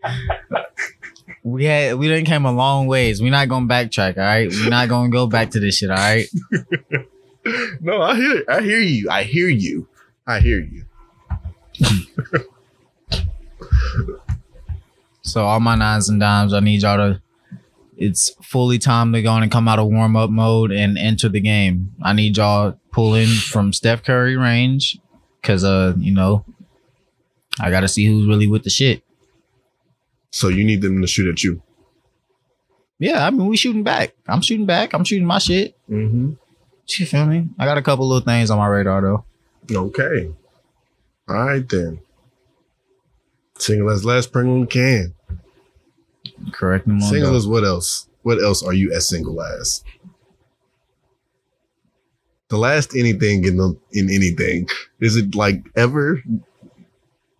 we 1.44 1.66
had 1.66 1.96
we 1.96 2.08
didn't 2.08 2.26
came 2.26 2.46
a 2.46 2.52
long 2.52 2.88
ways. 2.88 3.22
We're 3.22 3.32
not 3.32 3.50
gonna 3.50 3.66
backtrack, 3.66 4.18
all 4.18 4.24
right? 4.24 4.50
We're 4.50 4.70
not 4.70 4.88
gonna 4.88 5.10
go 5.10 5.28
back 5.28 5.52
to 5.52 5.60
this 5.60 5.78
shit, 5.78 5.90
all 5.90 5.98
right? 5.98 6.28
No, 7.80 8.04
I 8.04 8.16
hear 8.16 8.44
I 8.48 8.62
hear 8.62 8.82
you. 8.82 9.10
I 9.10 9.24
hear 9.24 9.50
you. 9.50 9.88
I 10.28 10.40
hear 10.42 10.60
you. 10.60 10.86
So 15.24 15.44
all 15.44 15.60
my 15.60 15.74
nines 15.74 16.08
and 16.08 16.20
dimes, 16.20 16.54
I 16.54 16.60
need 16.60 16.84
y'all 16.84 16.98
to. 16.98 17.20
It's 18.02 18.32
fully 18.42 18.80
time 18.80 19.14
to 19.14 19.22
go 19.22 19.30
on 19.30 19.44
and 19.44 19.52
come 19.52 19.68
out 19.68 19.78
of 19.78 19.86
warm 19.86 20.16
up 20.16 20.32
mode 20.32 20.72
and 20.72 20.98
enter 20.98 21.30
the 21.30 21.40
game. 21.40 21.94
I 22.02 22.14
need 22.14 22.36
y'all 22.36 22.80
pulling 22.92 23.28
from 23.28 23.74
Steph 23.74 24.04
Curry 24.04 24.36
range, 24.36 24.98
cause 25.44 25.64
uh, 25.64 25.94
you 26.00 26.12
know, 26.12 26.44
I 27.60 27.70
gotta 27.70 27.88
see 27.88 28.08
who's 28.08 28.28
really 28.28 28.48
with 28.48 28.64
the 28.64 28.72
shit. 28.72 29.04
So 30.32 30.48
you 30.48 30.64
need 30.64 30.82
them 30.82 31.00
to 31.02 31.08
shoot 31.08 31.30
at 31.30 31.44
you. 31.44 31.62
Yeah, 32.98 33.24
I 33.24 33.30
mean 33.30 33.46
we 33.46 33.56
shooting 33.56 33.84
back. 33.84 34.16
I'm 34.28 34.42
shooting 34.42 34.66
back. 34.66 34.96
I'm 34.96 35.04
shooting 35.04 35.28
my 35.28 35.38
shit. 35.38 35.78
Mm-hmm. 35.88 36.32
You 36.88 37.06
feel 37.06 37.28
me? 37.28 37.50
I 37.60 37.66
got 37.66 37.78
a 37.78 37.84
couple 37.84 38.08
little 38.08 38.26
things 38.26 38.50
on 38.50 38.58
my 38.58 38.66
radar 38.66 39.02
though. 39.02 39.26
Okay. 39.72 40.34
All 41.30 41.36
right 41.36 41.70
then. 41.70 42.02
Single 43.60 43.92
as 43.92 44.04
last 44.04 44.32
Pringle 44.32 44.66
can. 44.66 45.14
Correct 46.52 46.88
me. 46.88 47.00
Single 47.02 47.36
as 47.36 47.48
what 47.48 47.64
else? 47.64 48.08
What 48.24 48.42
else 48.42 48.64
are 48.64 48.74
you 48.74 48.92
as 48.94 49.10
single 49.10 49.42
as? 49.42 49.84
The 52.50 52.58
last 52.58 52.96
anything 52.96 53.46
in 53.46 53.58
the 53.58 53.78
in 53.94 54.10
anything. 54.10 54.68
Is 55.00 55.16
it 55.16 55.36
like 55.36 55.64
ever 55.76 56.22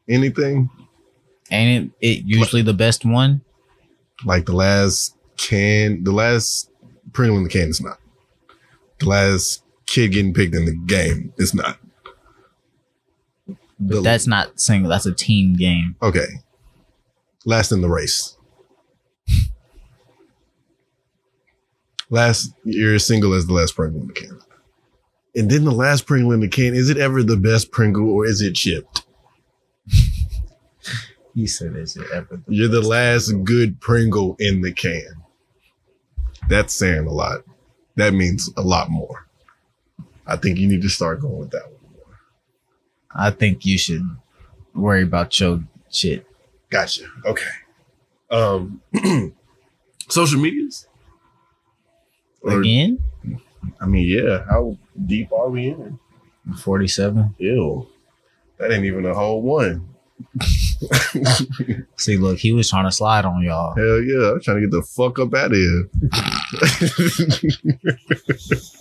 anything? 0.08 0.70
Ain't 1.52 1.92
it, 2.02 2.08
it 2.08 2.24
usually 2.26 2.62
the 2.62 2.74
best 2.74 3.04
one? 3.04 3.42
Like 4.26 4.46
the 4.46 4.54
last 4.54 5.16
can 5.38 6.04
the 6.04 6.12
last 6.14 6.70
Pringle 7.14 7.38
in 7.38 7.44
the 7.44 7.50
can 7.50 7.70
is 7.70 7.82
not. 7.82 7.98
The 9.00 9.10
last 9.10 9.64
kid 9.86 10.14
getting 10.14 10.34
picked 10.34 10.56
in 10.56 10.66
the 10.66 10.76
game 10.76 11.34
is 11.38 11.54
not. 11.54 11.78
But 13.48 13.96
The- 13.96 14.02
that's 14.02 14.28
not 14.28 14.62
single. 14.62 14.90
That's 14.90 15.06
a 15.06 15.14
team 15.14 15.56
game. 15.56 15.96
Okay. 16.02 16.28
Last 17.46 17.72
in 17.72 17.82
the 17.82 17.90
race. 17.90 18.38
Last 22.10 22.54
you're 22.66 22.96
as 22.96 23.06
single 23.06 23.34
as 23.34 23.48
the 23.48 23.54
last 23.54 23.76
Pringle 23.76 24.02
in 24.02 24.08
the 24.08 24.14
can. 24.14 24.40
And 25.34 25.50
then 25.50 25.64
the 25.64 25.72
last 25.72 26.06
Pringle 26.06 26.34
in 26.34 26.42
the 26.42 26.50
can, 26.50 26.76
is 26.76 26.90
it 26.90 26.98
ever 26.98 27.24
the 27.24 27.38
best 27.38 27.72
Pringle 27.72 28.12
or 28.12 28.26
is 28.26 28.42
it 28.42 28.54
chipped? 28.54 29.06
He 31.34 31.48
said, 31.48 31.78
"Is 31.78 31.96
it 31.96 32.08
ever?" 32.14 32.42
You're 32.48 32.68
the 32.68 32.82
last 32.82 33.32
good 33.46 33.80
Pringle 33.80 34.36
in 34.38 34.62
the 34.62 34.74
can. 34.74 35.24
That's 36.50 36.74
saying 36.74 37.08
a 37.08 37.12
lot. 37.14 37.46
That 37.96 38.14
means 38.14 38.50
a 38.58 38.62
lot 38.62 38.90
more. 38.90 39.28
I 40.28 40.36
think 40.36 40.58
you 40.58 40.68
need 40.68 40.82
to 40.82 40.90
start 40.90 41.22
going 41.22 41.38
with 41.38 41.52
that 41.52 41.72
one. 41.72 41.80
I 43.16 43.32
think 43.32 43.66
you 43.66 43.78
should 43.78 44.04
worry 44.74 45.04
about 45.04 45.40
your 45.40 45.64
shit. 45.90 46.26
Gotcha. 46.70 47.06
Okay. 47.26 47.46
Um 48.32 48.82
social 50.10 50.40
medias? 50.40 50.88
Or- 52.42 52.62
Again, 52.62 53.00
I 53.80 53.86
mean, 53.86 54.08
yeah. 54.08 54.44
How 54.50 54.76
deep 55.06 55.32
are 55.32 55.50
we 55.50 55.68
in? 55.68 56.00
forty-seven. 56.58 57.36
Ew. 57.38 57.88
That 58.58 58.72
ain't 58.72 58.86
even 58.86 59.06
a 59.06 59.14
whole 59.14 59.42
one. 59.42 59.88
See, 61.98 62.18
look, 62.18 62.38
he 62.40 62.52
was 62.54 62.70
trying 62.70 62.86
to 62.86 62.92
slide 62.92 63.26
on 63.26 63.44
y'all. 63.44 63.76
Hell 63.76 64.02
yeah. 64.02 64.32
I'm 64.34 64.42
trying 64.42 64.58
to 64.58 64.62
get 64.62 64.72
the 64.72 64.82
fuck 64.84 65.20
up 65.20 65.34
out 65.34 65.52
of 65.52 65.58
here. 65.58 65.90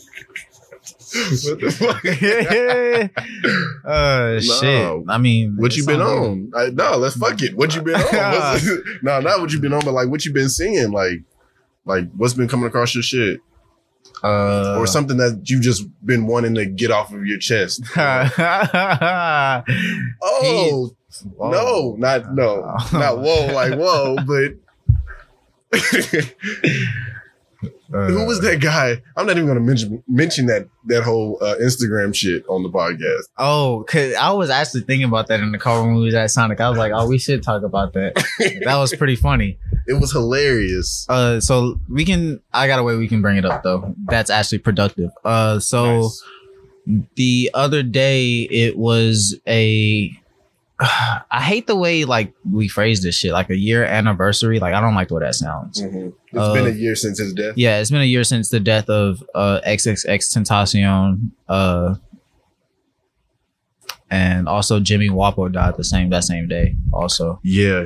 what 1.13 1.61
the 1.61 1.71
fuck? 1.71 2.05
uh, 3.85 4.41
shit. 4.41 5.05
I 5.09 5.19
mean, 5.19 5.57
What 5.57 5.77
you 5.77 5.85
been 5.87 6.01
on? 6.01 6.53
I, 6.55 6.71
no, 6.71 6.97
let's 6.97 7.17
fuck 7.17 7.41
it. 7.43 7.57
What 7.57 7.75
you 7.75 7.83
been 7.83 7.97
on? 7.97 8.61
No, 9.03 9.21
not 9.21 9.41
what 9.41 9.53
you 9.53 9.61
been 9.61 9.73
on, 9.73 9.85
but 9.85 9.93
like 9.93 10.09
what 10.09 10.25
you 10.25 10.33
been 10.33 10.49
seeing. 10.49 10.93
Like, 10.93 11.23
like 11.85 12.11
what's 12.17 12.35
been 12.35 12.49
coming 12.49 12.67
across 12.67 12.95
your 12.95 13.03
shit. 13.03 13.41
Uh, 14.23 14.77
or 14.79 14.87
something 14.87 15.17
that 15.17 15.41
you've 15.49 15.63
just 15.63 15.85
been 16.05 16.27
wanting 16.27 16.55
to 16.55 16.67
get 16.67 16.91
off 16.91 17.13
of 17.13 17.25
your 17.25 17.39
chest. 17.39 17.83
oh 17.97 19.63
Whoa. 21.37 21.51
no, 21.51 21.97
not 21.99 22.35
no, 22.35 22.77
not 22.93 23.19
whoa, 23.19 23.47
like 23.53 23.75
whoa, 23.75 24.17
but. 24.27 24.53
Who 27.91 28.25
was 28.27 28.41
that 28.41 28.61
guy? 28.61 29.03
I'm 29.17 29.27
not 29.27 29.37
even 29.37 29.47
gonna 29.47 29.61
mention 29.61 30.03
mention 30.09 30.47
that 30.47 30.69
that 30.87 31.03
whole 31.03 31.39
uh, 31.43 31.57
Instagram 31.61 32.15
shit 32.15 32.45
on 32.49 32.63
the 32.63 32.71
podcast. 32.71 33.25
Oh, 33.37 33.85
cause 33.89 34.15
I 34.15 34.31
was 34.33 34.49
actually 34.49 34.83
thinking 34.83 35.07
about 35.09 35.27
that 35.27 35.41
in 35.41 35.53
the 35.53 35.59
car 35.59 35.83
when 35.83 35.95
we 35.97 36.05
was 36.05 36.15
at 36.15 36.31
Sonic. 36.31 36.61
I 36.61 36.69
was 36.71 36.79
like, 36.79 36.93
oh, 36.95 37.07
we 37.09 37.19
should 37.19 37.43
talk 37.43 37.63
about 37.63 37.93
that. 37.95 38.15
that 38.65 38.77
was 38.77 38.95
pretty 38.95 39.17
funny. 39.17 39.59
It 39.87 39.95
was 40.01 40.13
hilarious. 40.13 41.05
Uh, 41.09 41.41
so 41.41 41.81
we 41.89 42.05
can. 42.05 42.41
I 42.53 42.67
got 42.67 42.79
a 42.79 42.83
way 42.83 42.97
we 42.97 43.09
can 43.09 43.21
bring 43.23 43.37
it 43.37 43.45
up 43.45 43.63
though. 43.63 43.95
That's 44.07 44.31
actually 44.31 44.59
productive. 44.59 45.11
Uh, 45.25 45.59
so 45.59 46.03
Nice. 46.03 47.09
the 47.17 47.51
other 47.55 47.83
day 47.83 48.43
it 48.51 48.79
was 48.79 49.39
a. 49.49 50.13
I 51.31 51.43
hate 51.43 51.67
the 51.67 51.77
way 51.77 52.05
like 52.07 52.33
we 52.51 52.67
phrase 52.69 53.03
this 53.03 53.15
shit, 53.15 53.33
like 53.33 53.51
a 53.51 53.57
year 53.57 53.85
anniversary. 53.85 54.59
Like 54.61 54.73
I 54.75 54.81
don't 54.81 54.95
like 54.95 55.09
the 55.09 55.15
way 55.17 55.21
that 55.25 55.35
sounds. 55.35 55.83
Mhm. 55.83 56.13
It's 56.29 56.39
Uh, 56.39 56.55
been 56.55 56.67
a 56.67 56.71
year 56.71 56.95
since 56.97 57.19
his 57.19 57.35
death. 57.35 57.55
Yeah, 57.57 57.81
it's 57.81 57.91
been 57.91 58.01
a 58.01 58.05
year 58.05 58.25
since 58.25 58.49
the 58.49 58.61
death 58.61 58.89
of 58.89 59.23
uh 59.35 59.61
XXXTentacion, 59.67 61.31
uh, 61.49 61.97
and 64.11 64.49
also 64.49 64.81
Jimmy 64.81 65.09
Wopo 65.09 65.53
died 65.53 65.77
the 65.77 65.85
same 65.85 66.11
that 66.11 66.25
same 66.25 66.49
day. 66.49 66.77
Also, 66.93 67.41
Yeah, 67.43 67.85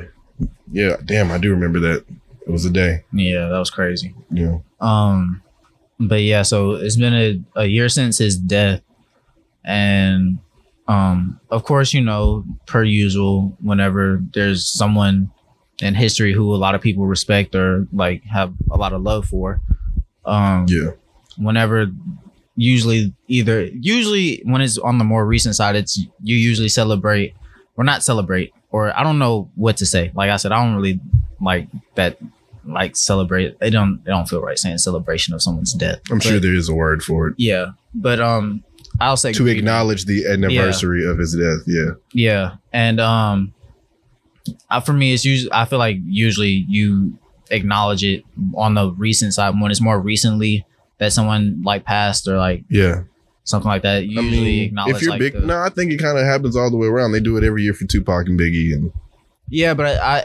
yeah. 0.73 0.97
Damn, 1.05 1.31
I 1.31 1.39
do 1.39 1.51
remember 1.51 1.81
that. 1.81 2.05
It 2.47 2.51
was 2.51 2.65
a 2.65 2.71
day. 2.71 3.05
yeah, 3.13 3.49
that 3.49 3.59
was 3.59 3.71
crazy. 3.71 4.15
Yeah. 4.31 4.59
Um, 4.81 5.43
but 5.99 6.23
yeah, 6.23 6.43
so 6.43 6.73
it's 6.73 6.97
been 6.97 7.15
a, 7.15 7.41
a 7.57 7.65
year 7.67 7.89
since 7.89 8.19
his 8.19 8.37
death, 8.37 8.83
and 9.65 10.39
um, 10.89 11.41
of 11.51 11.65
course, 11.65 11.93
you 11.95 12.01
know, 12.01 12.45
per 12.67 12.83
usual, 12.85 13.57
whenever 13.61 14.23
there's 14.35 14.67
someone 14.67 15.31
in 15.81 15.95
history 15.95 16.33
who 16.33 16.55
a 16.55 16.57
lot 16.57 16.75
of 16.75 16.81
people 16.81 17.07
respect 17.07 17.55
or 17.55 17.87
like 17.93 18.23
have 18.25 18.53
a 18.71 18.77
lot 18.77 18.93
of 18.93 19.03
love 19.03 19.27
for, 19.27 19.61
um, 20.25 20.67
Yeah. 20.69 20.91
whenever 21.37 21.87
usually 22.57 23.13
either 23.27 23.65
usually 23.65 24.41
when 24.45 24.61
it's 24.61 24.79
on 24.79 24.99
the 24.99 25.05
more 25.05 25.27
recent 25.27 25.57
side 25.57 25.75
it's 25.75 25.99
you 26.23 26.37
usually 26.37 26.69
celebrate 26.69 27.35
or 27.77 27.83
not 27.83 28.01
celebrate 28.05 28.55
or 28.71 28.97
i 28.97 29.03
don't 29.03 29.19
know 29.19 29.51
what 29.57 29.77
to 29.77 29.85
say 29.85 30.13
like 30.15 30.31
i 30.31 30.37
said 30.37 30.53
i 30.53 30.65
don't 30.65 30.77
really 30.77 31.01
like 31.41 31.67
that 31.97 32.17
like 32.65 32.95
celebrate 32.95 33.57
it 33.61 33.71
don't 33.71 33.95
it 34.07 34.09
don't 34.11 34.29
feel 34.29 34.41
right 34.41 34.57
saying 34.57 34.79
celebration 34.79 35.35
of 35.35 35.43
someone's 35.43 35.73
death 35.73 35.99
I'm 36.13 36.21
sure 36.21 36.39
there 36.39 36.55
is 36.55 36.69
a 36.69 36.75
word 36.75 37.03
for 37.03 37.27
it. 37.27 37.35
yeah 37.39 37.73
but 37.93 38.21
um 38.21 38.63
i'll 39.01 39.17
say 39.17 39.33
To 39.33 39.47
acknowledge 39.47 40.05
the 40.05 40.27
anniversary 40.27 41.05
of 41.07 41.19
his 41.19 41.35
death. 41.37 41.63
Yeah. 41.67 41.91
yeah, 42.13 42.57
and 42.73 43.01
um, 43.01 43.55
I, 44.71 44.81
for 44.81 44.93
me, 44.93 45.13
it's 45.15 45.25
usually 45.25 45.51
I 45.53 45.65
feel 45.65 45.79
like 45.79 45.97
usually 46.05 46.65
you 46.69 47.19
acknowledge 47.51 48.05
it 48.05 48.25
on 48.57 48.75
the 48.75 48.91
recent 48.93 49.35
side 49.35 49.55
when 49.61 49.71
it's 49.71 49.81
more 49.81 50.01
recently 50.01 50.65
that 50.99 51.13
someone 51.13 51.63
like 51.65 51.85
passed 51.85 52.29
or 52.29 52.37
like 52.37 52.65
Yeah. 52.71 53.03
something 53.45 53.69
like 53.69 53.83
that. 53.83 54.07
You 54.07 54.21
I 54.21 54.23
usually 54.23 54.45
mean, 54.45 54.65
acknowledge 54.67 54.97
if 54.97 55.03
you're 55.03 55.11
like 55.11 55.19
big, 55.21 55.33
the- 55.35 55.41
no, 55.41 55.59
I 55.59 55.69
think 55.71 55.93
it 55.93 55.99
kind 55.99 56.19
of 56.19 56.25
happens 56.25 56.57
all 56.57 56.71
the 56.71 56.77
way 56.77 56.87
around. 56.87 57.13
They 57.13 57.21
do 57.21 57.37
it 57.37 57.45
every 57.45 57.63
year 57.63 57.75
for 57.75 57.85
Tupac 57.87 58.27
and 58.29 58.39
Biggie, 58.39 58.73
and 58.75 58.93
yeah, 59.49 59.75
but 59.75 59.87
I, 59.87 60.19
I 60.19 60.25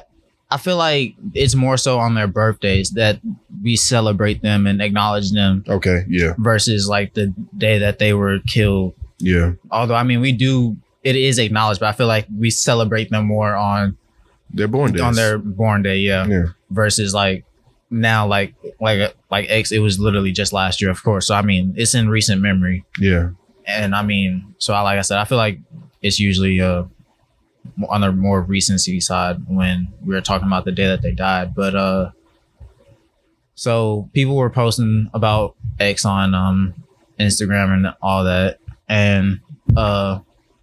I 0.52 0.58
feel 0.58 0.78
like 0.78 1.16
it's 1.34 1.54
more 1.56 1.78
so 1.78 2.00
on 2.00 2.16
their 2.16 2.28
birthdays 2.28 2.91
that 2.91 3.20
we 3.64 3.76
celebrate 3.76 4.41
them 4.41 4.66
and 4.66 4.82
acknowledge 4.82 5.32
them 5.32 5.64
okay, 5.68 6.06
yeah, 6.10 6.34
versus 6.38 6.88
like 6.88 7.14
the 7.14 7.34
day 7.58 7.78
that 7.80 8.00
they 8.00 8.14
were 8.14 8.39
killed. 8.47 8.93
yeah, 9.20 9.54
Although 9.72 9.95
I 9.95 10.04
mean 10.04 10.22
we 10.22 10.32
do 10.32 10.76
it 11.04 11.16
is 11.16 11.38
acknowledged, 11.39 11.80
but 11.80 11.88
I 11.88 11.91
feel 11.93 12.08
like 12.08 12.26
we 12.36 12.50
celebrate 12.50 13.10
them 13.10 13.26
more 13.26 13.56
on 13.56 13.97
They're 14.54 14.68
born 14.68 14.91
days. 14.91 15.02
on 15.02 15.14
their 15.16 15.38
born 15.38 15.82
day, 15.84 15.97
yeah. 16.00 16.26
Yeah. 16.28 16.45
Versus 16.72 17.14
like 17.14 17.45
now, 17.91 18.28
like 18.28 18.54
like 18.82 19.16
like 19.32 19.45
X, 19.50 19.72
it 19.72 19.80
was 19.80 20.00
literally 20.00 20.32
just 20.32 20.52
last 20.52 20.82
year, 20.82 20.89
of 20.91 21.02
course. 21.04 21.28
So 21.28 21.36
I 21.36 21.41
mean, 21.43 21.74
it's 21.78 21.93
in 21.95 22.10
recent 22.10 22.41
memory, 22.41 22.86
Yeah. 23.00 23.30
and 23.66 23.93
I 23.95 24.02
mean, 24.04 24.56
so 24.58 24.74
I 24.74 24.82
like 24.82 24.97
I 24.97 25.02
said, 25.02 25.20
I 25.20 25.26
feel 25.26 25.38
like 25.38 25.60
it's 26.02 26.20
usually 26.20 26.60
uh 26.62 26.84
on 27.89 28.01
the 28.01 28.11
more 28.11 28.41
recency 28.41 28.99
side 28.99 29.38
when 29.47 29.88
we 30.05 30.13
were 30.13 30.22
talking 30.22 30.47
about 30.47 30.65
the 30.65 30.72
day 30.72 30.88
that 30.88 31.01
they 31.01 31.11
died, 31.11 31.53
but 31.55 31.76
uh. 31.76 32.11
So 33.55 34.09
people 34.13 34.38
were 34.38 34.49
posting 34.49 35.09
about 35.13 35.55
X 35.80 36.05
on 36.05 36.34
um 36.34 36.74
Instagram 37.20 37.74
and 37.74 37.93
all 38.01 38.24
that, 38.24 38.59
and 38.88 39.41
uh 39.76 40.20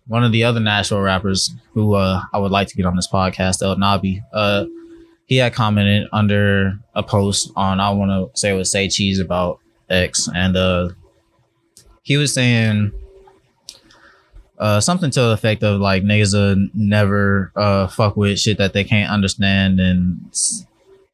one 0.07 0.25
of 0.25 0.33
the 0.33 0.45
other 0.45 0.61
Nashville 0.61 1.01
rappers 1.01 1.55
who 1.73 1.95
uh, 1.95 2.23
I 2.33 2.39
would 2.39 2.53
like 2.53 2.69
to 2.69 2.77
get 2.77 2.87
on 2.87 2.97
this 2.97 3.09
podcast, 3.09 3.63
El 3.63 3.77
Nabi, 3.77 4.23
uh, 4.33 4.67
he 5.27 5.39
had 5.39 5.53
commented 5.53 6.09
under 6.13 6.79
a 6.95 7.03
post 7.03 7.51
on 7.57 7.81
I 7.81 7.91
want 7.91 8.11
to 8.11 8.39
say 8.39 8.51
it 8.51 8.55
was 8.55 8.71
say 8.71 8.89
cheese 8.89 9.19
about 9.19 9.59
X, 9.91 10.29
and 10.33 10.57
uh, 10.57 10.91
he 12.03 12.17
was 12.17 12.33
saying 12.33 12.93
uh, 14.59 14.81
something 14.81 15.11
to 15.11 15.21
the 15.21 15.31
effect 15.33 15.63
of 15.63 15.81
like 15.81 16.03
niggas 16.03 16.35
uh, 16.35 16.59
never 16.75 17.53
uh, 17.57 17.87
fuck 17.89 18.17
with 18.17 18.39
shit 18.39 18.59
that 18.59 18.73
they 18.73 18.85
can't 18.85 19.11
understand, 19.11 19.79
and 19.81 20.21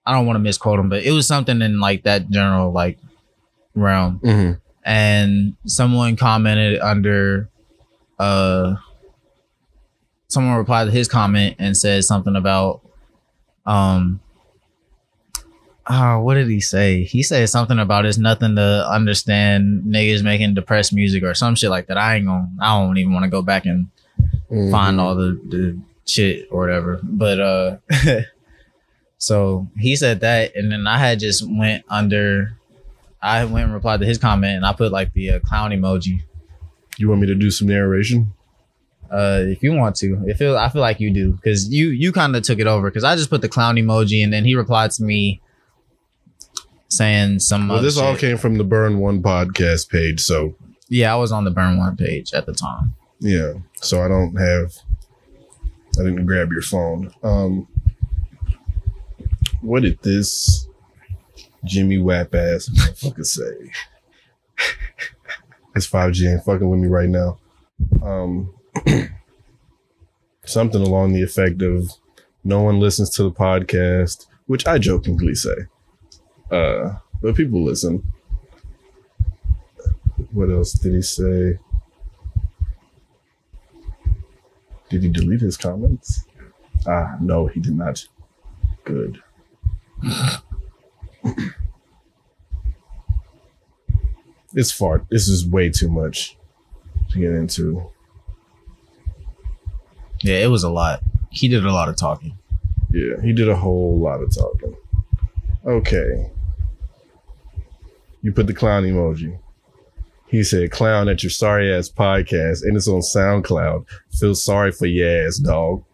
I 0.07 0.13
don't 0.13 0.27
want 0.27 0.37
to 0.37 0.41
misquote 0.41 0.79
him, 0.81 0.89
but 0.89 1.03
it 1.05 1.11
was 1.13 1.27
something 1.27 1.61
in 1.63 1.81
like 1.81 2.03
that 2.05 2.29
general 2.31 2.73
like 2.73 2.99
realm 3.75 4.21
Mhm. 4.23 4.61
and 4.85 5.55
someone 5.65 6.17
commented 6.17 6.79
under 6.81 7.49
uh 8.19 8.75
someone 10.29 10.57
replied 10.57 10.85
to 10.87 10.91
his 10.91 11.09
comment 11.09 11.57
and 11.59 11.77
said 11.77 12.05
something 12.05 12.37
about 12.37 12.81
um 13.67 14.21
uh, 15.87 16.17
what 16.19 16.35
did 16.35 16.49
he 16.49 16.61
say? 16.61 17.03
He 17.03 17.23
said 17.23 17.49
something 17.49 17.79
about 17.79 18.07
it's 18.07 18.19
nothing 18.19 18.55
to 18.57 18.89
understand 18.89 19.83
niggas 19.85 20.23
making 20.23 20.55
depressed 20.55 20.93
music 20.93 21.25
or 21.25 21.35
some 21.35 21.55
shit 21.55 21.71
like 21.71 21.89
that. 21.89 21.99
I 21.99 22.17
ain't 22.17 22.27
gonna 22.27 22.49
I 22.61 22.79
don't 22.79 22.99
even 22.99 23.13
want 23.13 23.25
to 23.25 23.31
go 23.31 23.43
back 23.43 23.67
and 23.67 23.89
find 24.71 25.01
all 25.01 25.15
the, 25.17 25.41
the 25.49 25.79
shit 26.07 26.49
or 26.51 26.61
whatever. 26.61 27.01
But 27.03 27.41
uh 27.41 27.77
so 29.19 29.69
he 29.77 29.97
said 29.97 30.21
that 30.21 30.55
and 30.55 30.71
then 30.71 30.87
I 30.87 30.99
had 30.99 31.19
just 31.19 31.45
went 31.49 31.85
under 31.89 32.57
I 33.21 33.45
went 33.45 33.65
and 33.65 33.75
replied 33.75 34.01
to 34.01 34.07
his 34.07 34.19
comment 34.19 34.57
and 34.57 34.67
I 34.67 34.73
put 34.73 34.93
like 34.93 35.13
the 35.15 35.31
uh, 35.31 35.41
clown 35.41 35.71
emoji. 35.71 36.23
You 36.97 37.09
want 37.09 37.23
me 37.23 37.27
to 37.27 37.35
do 37.35 37.51
some 37.51 37.69
narration? 37.69 38.33
Uh, 39.11 39.43
if 39.43 39.63
you 39.63 39.73
want 39.73 39.95
to, 39.97 40.23
if 40.27 40.41
I 40.41 40.69
feel 40.69 40.81
like 40.81 40.99
you 40.99 41.13
do, 41.13 41.33
because 41.33 41.69
you 41.69 41.89
you 41.89 42.13
kind 42.13 42.35
of 42.35 42.43
took 42.43 42.59
it 42.59 42.67
over. 42.67 42.89
Because 42.89 43.05
I 43.05 43.15
just 43.15 43.31
put 43.31 43.43
the 43.43 43.49
clown 43.49 43.77
emoji 43.77 44.23
and 44.23 44.33
then 44.33 44.45
he 44.45 44.55
replied 44.55 44.91
to 44.93 45.03
me 45.03 45.41
saying 46.97 47.41
some. 47.41 47.69
Well, 47.69 47.83
this 47.83 47.99
all 47.99 48.17
came 48.17 48.37
from 48.37 48.57
the 48.59 48.65
Burn 48.65 48.99
One 48.99 49.23
podcast 49.23 49.89
page, 49.89 50.21
so 50.21 50.55
Yeah, 50.89 51.13
I 51.13 51.17
was 51.17 51.33
on 51.33 51.45
the 51.45 51.51
burn 51.51 51.79
one 51.79 51.97
page 51.97 52.33
at 52.35 52.47
the 52.47 52.53
time. 52.55 52.95
yeah. 53.21 53.55
So 53.81 54.03
I 54.03 54.09
don't 54.09 54.37
have. 54.37 54.73
I 55.99 56.05
didn't 56.05 56.25
grab 56.27 56.51
your 56.53 56.63
phone. 56.63 57.13
Um, 57.23 57.67
what 59.61 59.83
did 59.83 59.99
this 60.03 60.67
Jimmy 61.65 61.99
Wap 61.99 62.35
ass 62.35 62.69
motherfucker 62.69 63.25
say? 63.27 63.71
It's 65.75 65.87
5G 65.89 66.31
ain't 66.31 66.45
fucking 66.45 66.69
with 66.69 66.81
me 66.81 66.89
right 66.89 67.09
now. 67.09 67.39
Um, 68.03 68.53
something 70.45 70.83
along 70.83 71.15
the 71.15 71.23
effect 71.23 71.63
of 71.63 71.91
no 72.45 72.61
one 72.61 72.79
listens 72.79 73.09
to 73.11 73.23
the 73.23 73.31
podcast, 73.31 74.27
which 74.47 74.67
I 74.67 74.77
jokingly 74.77 75.35
say. 75.35 75.55
Uh, 76.53 76.97
but 77.23 77.35
people 77.35 77.65
listen. 77.65 78.13
What 80.33 80.51
else 80.51 80.75
did 80.75 80.95
he 80.95 81.01
say? 81.01 81.59
Did 84.91 85.03
he 85.03 85.09
delete 85.09 85.41
his 85.41 85.57
comments? 85.57 86.27
Ah, 86.87 87.17
no, 87.21 87.47
he 87.47 87.59
did 87.59 87.75
not. 87.75 88.07
Good. 88.85 89.23
it's 94.55 94.71
far. 94.71 95.07
This 95.11 95.29
is 95.29 95.47
way 95.47 95.71
too 95.71 95.89
much 95.89 96.37
to 97.11 97.19
get 97.19 97.33
into. 97.33 97.91
Yeah, 100.21 100.37
it 100.37 100.49
was 100.49 100.65
a 100.65 100.71
lot. 100.71 101.03
He 101.31 101.49
did 101.49 101.65
a 101.65 101.73
lot 101.73 101.89
of 101.89 101.97
talking. 101.97 102.37
Yeah, 102.91 103.23
he 103.23 103.33
did 103.33 103.49
a 103.49 103.57
whole 103.57 103.99
lot 103.99 104.23
of 104.23 104.35
talking. 104.35 104.77
Okay. 105.65 106.31
You 108.23 108.33
put 108.33 108.47
the 108.47 108.55
clown 108.55 108.85
emoji. 108.85 109.39
He 110.29 110.43
said, 110.45 110.71
clown 110.71 111.09
at 111.09 111.23
your 111.23 111.31
sorry 111.31 111.75
ass 111.75 111.91
podcast, 111.91 112.63
and 112.63 112.77
it's 112.77 112.89
on 112.89 113.01
SoundCloud. 113.01 113.85
Feel 114.19 114.35
sorry 114.35 114.73
for 114.73 114.87
your 114.87 115.27
ass, 115.27 115.37
dog. 115.37 115.85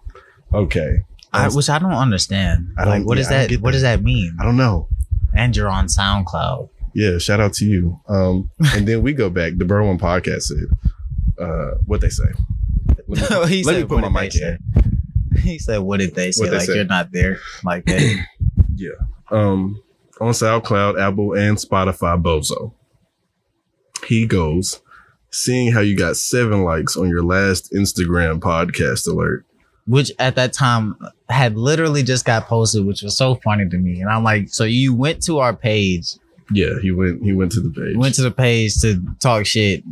Okay. 0.55 0.99
I, 1.33 1.49
which 1.49 1.69
I 1.69 1.79
don't 1.79 1.93
understand. 1.93 2.73
I 2.79 2.85
don't- 2.85 2.99
like, 3.01 3.07
what 3.07 3.17
yeah, 3.19 3.23
is 3.23 3.29
I 3.29 3.47
that? 3.49 3.61
What 3.61 3.73
does 3.73 3.83
that 3.83 4.03
mean? 4.03 4.37
I 4.41 4.45
don't 4.45 4.57
know. 4.57 4.89
And 5.35 5.57
you're 5.57 5.69
on 5.69 5.87
SoundCloud. 5.87 6.69
Yeah, 6.95 7.19
shout 7.19 7.41
out 7.41 7.53
to 7.55 7.65
you. 7.65 8.01
Um, 8.09 8.51
and 8.75 8.87
then 8.87 9.03
we 9.03 9.13
go 9.13 9.29
back. 9.29 9.55
The 9.57 9.65
Burn 9.65 9.87
One 9.87 9.99
podcast 9.99 10.43
said, 10.43 10.65
uh, 11.41 11.73
what 11.87 12.01
they 12.01 12.09
say. 12.09 12.25
Let 13.07 13.09
me, 13.09 13.17
he 13.49 13.63
let 13.65 13.73
me 13.75 13.81
said, 13.81 13.89
put 13.89 14.03
what 14.03 14.11
my 14.13 14.23
mic 14.23 14.35
in. 14.37 14.59
He 15.43 15.59
said, 15.59 15.79
"What 15.79 16.01
did 16.01 16.15
they 16.15 16.33
say? 16.33 16.47
They 16.47 16.57
like 16.57 16.67
say. 16.67 16.75
you're 16.75 16.85
not 16.85 17.13
there, 17.13 17.39
like 17.63 17.85
that." 17.87 18.27
Yeah. 18.75 18.91
Um, 19.31 19.81
on 20.21 20.33
SoundCloud, 20.33 21.01
Apple, 21.01 21.35
and 21.35 21.57
Spotify, 21.57 22.21
Bozo. 22.21 22.73
He 24.07 24.27
goes, 24.27 24.81
seeing 25.31 25.73
how 25.73 25.81
you 25.81 25.97
got 25.97 26.17
seven 26.17 26.63
likes 26.65 26.97
on 26.97 27.09
your 27.09 27.23
last 27.23 27.73
Instagram 27.73 28.41
podcast 28.41 29.07
alert. 29.09 29.45
which 29.87 30.11
at 30.19 30.35
that 30.37 30.53
time 30.53 30.97
had 31.29 31.57
literally 31.57 32.03
just 32.03 32.25
got 32.25 32.47
posted, 32.47 32.85
which 32.85 33.03
was 33.03 33.17
so 33.17 33.35
funny 33.37 33.69
to 33.69 33.77
me. 33.79 34.01
And 34.01 34.11
I'm 34.11 34.23
like, 34.25 34.49
so 34.49 34.65
you 34.65 34.95
went 34.95 35.23
to 35.25 35.39
our 35.39 35.55
page, 35.55 36.15
Yeah, 36.53 36.79
he 36.81 36.91
went. 36.93 37.23
He 37.23 37.33
went 37.33 37.53
to 37.53 37.61
the 37.61 37.71
page. 37.71 37.97
went 37.97 38.15
to 38.17 38.23
the 38.23 38.31
page 38.31 38.81
to 38.83 39.03
talk 39.21 39.47
shit, 39.47 39.83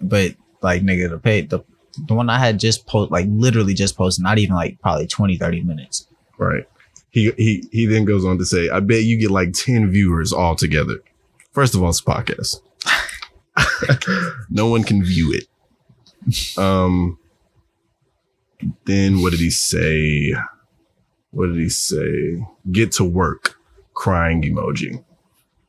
but 0.00 0.34
like 0.62 0.82
nigga, 0.82 1.10
the 1.10 1.18
page, 1.18 1.48
the, 1.50 1.60
the 2.08 2.14
one 2.14 2.28
I 2.30 2.38
had 2.38 2.58
just 2.60 2.86
post, 2.86 3.10
like 3.10 3.26
literally 3.28 3.74
just 3.74 3.96
posted, 3.96 4.22
not 4.22 4.38
even 4.38 4.54
like 4.54 4.80
probably 4.80 5.06
20, 5.06 5.36
30 5.36 5.62
minutes. 5.62 6.06
right. 6.38 6.64
He 7.16 7.32
he 7.38 7.64
he 7.72 7.86
then 7.86 8.04
goes 8.04 8.26
on 8.26 8.36
to 8.36 8.44
say, 8.44 8.68
"I 8.68 8.80
bet 8.80 9.04
you 9.04 9.16
get 9.16 9.30
like 9.30 9.54
ten 9.54 9.90
viewers 9.90 10.34
all 10.34 10.54
together. 10.54 10.98
First 11.52 11.74
of 11.74 11.82
all, 11.82 11.88
it's 11.88 12.00
a 12.00 12.04
podcast. 12.04 12.60
no 14.50 14.66
one 14.66 14.84
can 14.84 15.02
view 15.02 15.32
it. 15.32 16.58
Um. 16.58 17.18
Then 18.84 19.22
what 19.22 19.30
did 19.30 19.40
he 19.40 19.48
say? 19.48 20.34
What 21.30 21.46
did 21.46 21.56
he 21.56 21.70
say? 21.70 22.46
Get 22.70 22.92
to 22.92 23.04
work. 23.04 23.58
Crying 23.94 24.42
emoji. 24.42 25.02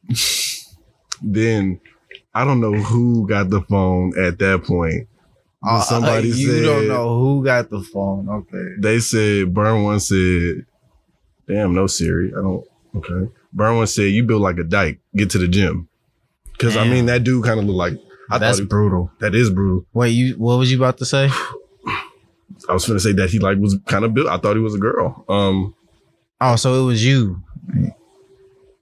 then 1.21 1.79
I 2.35 2.43
don't 2.43 2.59
know 2.59 2.73
who 2.73 3.25
got 3.25 3.49
the 3.49 3.61
phone 3.61 4.11
at 4.19 4.37
that 4.39 4.65
point. 4.65 5.07
But 5.61 5.83
somebody 5.83 6.33
Uh, 6.33 6.35
you 6.35 6.51
said 6.51 6.63
don't 6.65 6.87
know 6.89 7.17
who 7.17 7.45
got 7.45 7.69
the 7.69 7.83
phone. 7.83 8.27
Okay. 8.27 8.75
they 8.79 8.99
said 8.99 9.53
Burn 9.53 9.83
one 9.83 10.01
said, 10.01 10.65
"Damn, 11.47 11.73
no 11.73 11.87
Siri. 11.87 12.31
I 12.37 12.41
don't." 12.41 12.65
Okay. 12.95 13.29
One 13.53 13.87
said, 13.87 14.11
"You 14.11 14.23
build 14.23 14.41
like 14.41 14.57
a 14.57 14.63
dyke. 14.63 14.99
Get 15.15 15.29
to 15.31 15.37
the 15.37 15.47
gym." 15.47 15.87
Because 16.51 16.75
I 16.77 16.87
mean, 16.87 17.05
that 17.07 17.23
dude 17.23 17.43
kind 17.45 17.59
of 17.59 17.65
looked 17.65 17.77
like. 17.77 17.93
I 18.29 18.37
That's 18.39 18.57
thought 18.57 18.63
he- 18.63 18.67
brutal. 18.67 19.11
that 19.19 19.33
is 19.35 19.49
brutal. 19.49 19.85
Wait, 19.93 20.09
you 20.09 20.33
what 20.35 20.57
was 20.57 20.71
you 20.71 20.77
about 20.77 20.97
to 20.97 21.05
say? 21.05 21.29
I 22.67 22.73
was 22.73 22.85
gonna 22.85 22.99
say 22.99 23.13
that 23.13 23.29
he 23.29 23.39
like 23.39 23.57
was 23.59 23.77
kind 23.85 24.03
of 24.03 24.13
built. 24.13 24.27
I 24.27 24.37
thought 24.37 24.55
he 24.55 24.61
was 24.61 24.75
a 24.75 24.79
girl. 24.79 25.23
Um, 25.29 25.73
Oh, 26.41 26.55
so 26.55 26.83
it 26.83 26.85
was 26.85 27.03
you. 27.05 27.41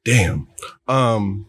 damn. 0.04 0.48
Um, 0.88 1.46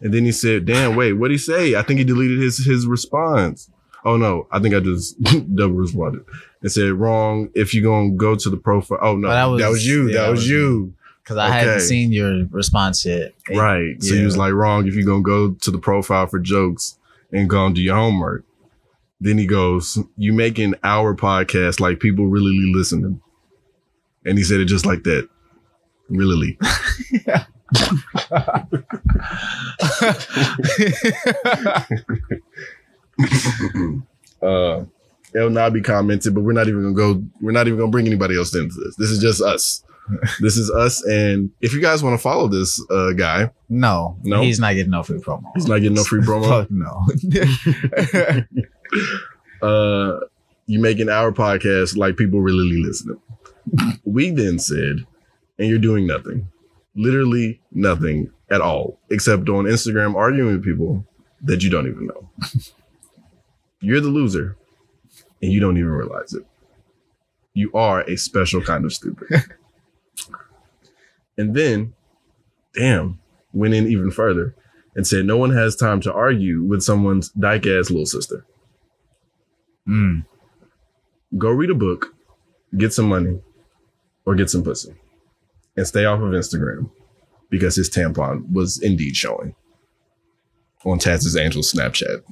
and 0.00 0.12
then 0.12 0.24
he 0.24 0.32
said, 0.32 0.64
"Damn, 0.66 0.96
wait, 0.96 1.12
what'd 1.14 1.32
he 1.32 1.38
say?" 1.38 1.74
I 1.74 1.82
think 1.82 1.98
he 1.98 2.04
deleted 2.04 2.38
his 2.40 2.58
his 2.64 2.86
response. 2.86 3.70
Oh 4.04 4.16
no, 4.16 4.46
I 4.50 4.58
think 4.60 4.74
I 4.74 4.80
just 4.80 5.20
double 5.54 5.74
responded. 5.74 6.24
and 6.62 6.70
said 6.72 6.92
wrong. 6.92 7.50
If 7.54 7.74
you're 7.74 7.84
gonna 7.84 8.16
go 8.16 8.34
to 8.36 8.50
the 8.50 8.56
profile, 8.56 8.98
oh 9.02 9.16
no, 9.16 9.28
that 9.28 9.34
that 9.34 9.68
was, 9.68 9.78
was- 9.78 9.86
you. 9.86 10.08
yeah, 10.08 10.12
that 10.14 10.22
that 10.22 10.30
was 10.30 10.40
was 10.40 10.48
you. 10.48 10.94
Because 11.22 11.36
I 11.36 11.50
hadn't 11.50 11.80
seen 11.80 12.10
your 12.10 12.46
response 12.46 13.04
yet. 13.04 13.34
Right. 13.50 14.02
So 14.02 14.14
he 14.14 14.24
was 14.24 14.38
like, 14.38 14.54
wrong 14.54 14.86
if 14.88 14.94
you're 14.94 15.04
gonna 15.04 15.20
go 15.22 15.52
to 15.52 15.70
the 15.70 15.76
profile 15.78 16.26
for 16.26 16.38
jokes 16.38 16.96
and 17.32 17.50
go 17.50 17.66
and 17.66 17.74
do 17.74 17.82
your 17.82 17.96
homework. 17.96 18.44
Then 19.20 19.36
he 19.36 19.44
goes, 19.46 19.98
You 20.16 20.32
making 20.32 20.74
our 20.84 21.14
podcast 21.14 21.80
like 21.80 22.00
people 22.00 22.28
really 22.28 22.72
listening. 22.74 23.20
And 24.24 24.38
he 24.38 24.44
said 24.44 24.60
it 24.60 24.66
just 24.66 24.86
like 24.86 25.02
that. 25.02 25.28
Really. 26.08 26.56
uh 34.42 34.84
El 35.36 35.50
Nabi 35.50 35.84
commented, 35.84 36.34
but 36.34 36.40
we're 36.42 36.52
not 36.52 36.68
even 36.68 36.82
gonna 36.82 36.94
go. 36.94 37.22
We're 37.42 37.52
not 37.52 37.66
even 37.66 37.78
gonna 37.78 37.90
bring 37.90 38.06
anybody 38.06 38.36
else 38.36 38.54
into 38.54 38.74
this. 38.82 38.96
This 38.96 39.10
is 39.10 39.18
just 39.18 39.42
us. 39.42 39.82
this 40.40 40.56
is 40.56 40.70
us. 40.70 41.04
And 41.04 41.50
if 41.60 41.74
you 41.74 41.82
guys 41.82 42.02
want 42.02 42.14
to 42.14 42.18
follow 42.22 42.48
this 42.48 42.82
uh, 42.90 43.12
guy, 43.12 43.50
No, 43.68 44.16
No? 44.24 44.40
he's 44.40 44.58
not 44.58 44.72
getting 44.74 44.90
no 44.90 45.02
free 45.02 45.18
promo. 45.18 45.44
he's 45.54 45.66
not 45.66 45.78
getting 45.80 45.94
no 45.94 46.04
free 46.04 46.22
promo. 46.22 46.66
No. 46.70 47.06
uh, 49.68 50.20
you 50.66 50.80
making 50.80 51.08
our 51.10 51.30
podcast 51.32 51.96
like 51.96 52.16
people 52.16 52.40
really 52.40 52.82
listening. 52.82 53.20
we 54.04 54.30
then 54.30 54.58
said, 54.58 55.04
and 55.58 55.68
you're 55.68 55.78
doing 55.78 56.06
nothing, 56.06 56.48
literally 56.94 57.60
nothing 57.72 58.30
at 58.50 58.60
all, 58.62 58.98
except 59.10 59.48
on 59.50 59.64
Instagram 59.64 60.14
arguing 60.14 60.52
with 60.54 60.64
people 60.64 61.04
that 61.42 61.62
you 61.62 61.68
don't 61.70 61.86
even 61.86 62.06
know. 62.06 62.30
You're 63.80 64.00
the 64.00 64.08
loser, 64.08 64.56
and 65.42 65.52
you 65.52 65.60
don't 65.60 65.76
even 65.76 65.90
realize 65.90 66.32
it. 66.32 66.44
You 67.54 67.70
are 67.74 68.02
a 68.02 68.16
special 68.16 68.62
kind 68.62 68.84
of 68.84 68.92
stupid. 68.92 69.28
and 71.38 71.54
then, 71.54 71.94
damn, 72.74 73.18
went 73.52 73.74
in 73.74 73.86
even 73.88 74.10
further 74.10 74.54
and 74.94 75.06
said, 75.06 75.24
no 75.24 75.36
one 75.36 75.50
has 75.52 75.76
time 75.76 76.00
to 76.02 76.12
argue 76.12 76.62
with 76.62 76.82
someone's 76.82 77.30
dyke 77.30 77.66
ass 77.66 77.90
little 77.90 78.06
sister 78.06 78.44
Mm. 79.88 80.26
go 81.38 81.48
read 81.50 81.70
a 81.70 81.74
book, 81.74 82.14
get 82.76 82.92
some 82.92 83.08
money, 83.08 83.40
or 84.26 84.34
get 84.34 84.50
some 84.50 84.62
pussy, 84.62 84.94
and 85.78 85.86
stay 85.86 86.04
off 86.04 86.20
of 86.20 86.32
Instagram 86.32 86.90
because 87.48 87.76
his 87.76 87.88
tampon 87.88 88.52
was 88.52 88.78
indeed 88.82 89.16
showing 89.16 89.54
on 90.84 90.98
Taz's 90.98 91.36
Angel 91.38 91.62
Snapchat. 91.62 92.22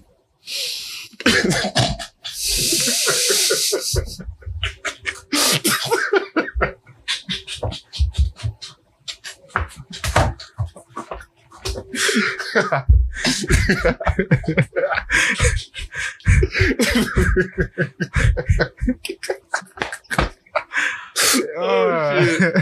Oh 21.59 22.25
shit! 22.25 22.55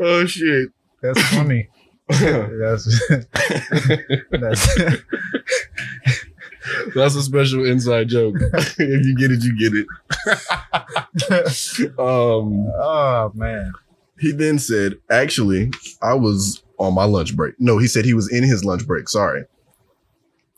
Oh 0.00 0.26
shit! 0.26 0.68
That's 1.00 1.22
funny. 1.30 1.68
That's 2.08 3.08
that's 4.30 4.76
That's 6.94 7.14
a 7.14 7.22
special 7.22 7.64
inside 7.64 8.08
joke. 8.08 8.36
if 8.52 8.78
you 8.78 9.16
get 9.16 9.30
it, 9.30 9.42
you 9.42 9.58
get 9.58 9.74
it. 9.74 9.86
um, 11.98 12.66
oh 12.80 13.32
man. 13.34 13.72
he 14.18 14.32
then 14.32 14.58
said, 14.58 14.98
"Actually, 15.10 15.72
I 16.00 16.14
was 16.14 16.62
on 16.78 16.94
my 16.94 17.04
lunch 17.04 17.36
break." 17.36 17.54
No, 17.58 17.78
he 17.78 17.86
said 17.86 18.04
he 18.04 18.14
was 18.14 18.32
in 18.32 18.44
his 18.44 18.64
lunch 18.64 18.86
break. 18.86 19.08
Sorry. 19.08 19.44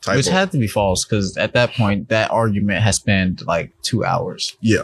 Typo. 0.01 0.17
Which 0.17 0.27
had 0.27 0.51
to 0.51 0.57
be 0.57 0.67
false 0.67 1.03
because 1.03 1.35
at 1.37 1.53
that 1.53 1.73
point 1.73 2.09
that 2.09 2.29
argument 2.29 2.83
has 2.83 2.95
spent 2.97 3.45
like 3.47 3.73
two 3.81 4.03
hours. 4.05 4.55
yeah. 4.61 4.83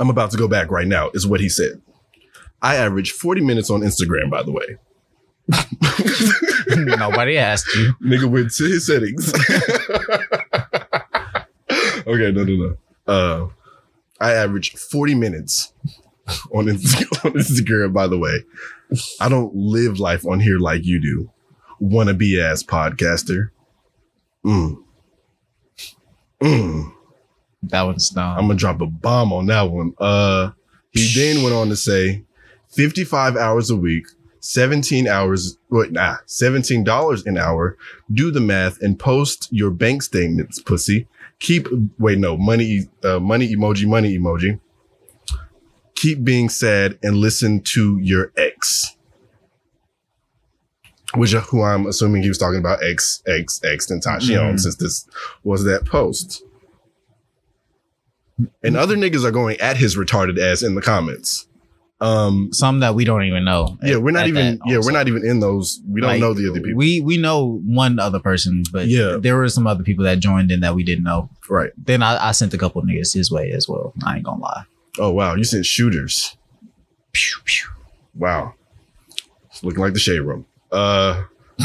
I'm 0.00 0.10
about 0.10 0.30
to 0.30 0.36
go 0.36 0.46
back 0.46 0.70
right 0.70 0.86
now. 0.86 1.10
Is 1.12 1.26
what 1.26 1.40
he 1.40 1.48
said. 1.48 1.82
I 2.62 2.76
average 2.76 3.10
40 3.12 3.40
minutes 3.40 3.68
on 3.68 3.80
Instagram, 3.80 4.30
by 4.30 4.44
the 4.44 4.52
way. 4.52 4.76
Nobody 6.98 7.38
asked 7.38 7.74
you. 7.74 7.94
Nigga 8.02 8.30
went 8.30 8.52
to 8.54 8.64
his 8.64 8.86
settings. 8.86 9.32
okay, 12.06 12.32
no, 12.32 12.44
no, 12.44 12.54
no. 12.54 12.76
Uh, 13.06 13.48
I 14.20 14.32
average 14.34 14.72
40 14.72 15.14
minutes 15.14 15.72
on, 16.52 16.68
Inst- 16.68 17.02
on 17.24 17.32
Instagram, 17.32 17.92
by 17.92 18.06
the 18.06 18.18
way. 18.18 18.44
I 19.20 19.28
don't 19.28 19.54
live 19.54 19.98
life 19.98 20.26
on 20.26 20.40
here 20.40 20.58
like 20.58 20.84
you 20.84 21.00
do. 21.00 21.30
Wannabe 21.80 22.42
ass 22.42 22.62
podcaster. 22.62 23.50
Mm. 24.44 24.82
Mm. 26.42 26.92
That 27.64 27.82
one's 27.82 28.10
dumb. 28.10 28.38
I'm 28.38 28.46
gonna 28.46 28.54
drop 28.58 28.80
a 28.80 28.86
bomb 28.86 29.32
on 29.32 29.46
that 29.46 29.70
one. 29.70 29.92
Uh, 29.98 30.50
he 30.90 31.12
then 31.14 31.42
went 31.42 31.54
on 31.54 31.68
to 31.68 31.76
say, 31.76 32.24
55 32.70 33.36
hours 33.36 33.70
a 33.70 33.76
week, 33.76 34.06
17 34.48 35.06
hours, 35.06 35.58
wait, 35.68 35.92
nah, 35.92 36.16
17 36.24 36.82
dollars 36.82 37.22
an 37.26 37.36
hour. 37.36 37.76
Do 38.10 38.30
the 38.30 38.40
math 38.40 38.80
and 38.80 38.98
post 38.98 39.46
your 39.50 39.70
bank 39.70 40.02
statements, 40.02 40.58
pussy. 40.58 41.06
Keep 41.38 41.68
wait, 41.98 42.16
no 42.18 42.34
money, 42.38 42.88
uh, 43.04 43.18
money 43.20 43.54
emoji, 43.54 43.86
money 43.86 44.16
emoji. 44.16 44.58
Keep 45.96 46.24
being 46.24 46.48
sad 46.48 46.98
and 47.02 47.18
listen 47.18 47.60
to 47.74 47.98
your 47.98 48.32
ex. 48.38 48.96
Which 51.14 51.34
uh, 51.34 51.42
who 51.42 51.62
I'm 51.62 51.86
assuming 51.86 52.22
he 52.22 52.28
was 52.30 52.38
talking 52.38 52.58
about 52.58 52.82
ex, 52.82 53.22
ex, 53.26 53.60
ex 53.62 53.90
and 53.90 54.02
Tashion 54.02 54.54
Mhm. 54.54 54.60
since 54.60 54.76
this 54.76 55.06
was 55.44 55.64
that 55.64 55.84
post. 55.84 56.42
And 58.62 58.78
other 58.78 58.96
niggas 58.96 59.24
are 59.24 59.30
going 59.30 59.60
at 59.60 59.76
his 59.76 59.94
retarded 59.94 60.38
ass 60.40 60.62
in 60.62 60.74
the 60.74 60.80
comments. 60.80 61.46
Um, 62.00 62.52
Some 62.52 62.78
that 62.80 62.94
we 62.94 63.04
don't 63.04 63.24
even 63.24 63.44
know. 63.44 63.76
yeah, 63.82 63.96
we're 63.96 64.12
not 64.12 64.28
even. 64.28 64.60
Yeah, 64.66 64.78
we're 64.78 64.92
not 64.92 65.08
even 65.08 65.26
in 65.26 65.40
those. 65.40 65.80
We 65.88 66.00
don't 66.00 66.10
Like, 66.10 66.20
know 66.20 66.32
the 66.32 66.48
other 66.50 66.60
people. 66.60 66.76
We 66.78 67.00
we 67.00 67.16
know 67.16 67.60
one 67.66 67.98
other 67.98 68.20
person, 68.20 68.62
but 68.72 68.86
Yeah. 68.86 69.16
there 69.20 69.36
were 69.36 69.48
some 69.48 69.66
other 69.66 69.82
people 69.82 70.04
that 70.04 70.20
joined 70.20 70.52
in 70.52 70.60
that 70.60 70.76
we 70.76 70.84
didn't 70.84 71.02
know. 71.04 71.28
right. 71.48 71.72
Then 71.76 72.02
I, 72.04 72.28
I 72.28 72.32
sent 72.32 72.54
a 72.54 72.58
couple 72.58 72.80
niggas 72.82 73.14
his 73.14 73.32
way 73.32 73.50
as 73.50 73.68
well. 73.68 73.94
I 74.06 74.14
ain't 74.16 74.24
gonna 74.24 74.40
lie. 74.40 74.62
Oh 75.00 75.10
wow, 75.10 75.34
you 75.34 75.42
sent 75.44 75.66
shooters. 75.66 76.36
Pew, 77.12 77.36
pew. 77.44 77.68
Wow, 78.14 78.54
it's 79.50 79.64
looking 79.64 79.80
like 79.80 79.92
the 79.94 79.98
shade 79.98 80.20
room. 80.20 80.46
Uh, 80.70 81.24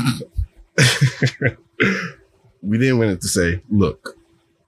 we 2.62 2.78
then 2.78 2.98
went 2.98 3.12
in 3.12 3.18
to 3.20 3.28
say, 3.28 3.62
look, 3.70 4.18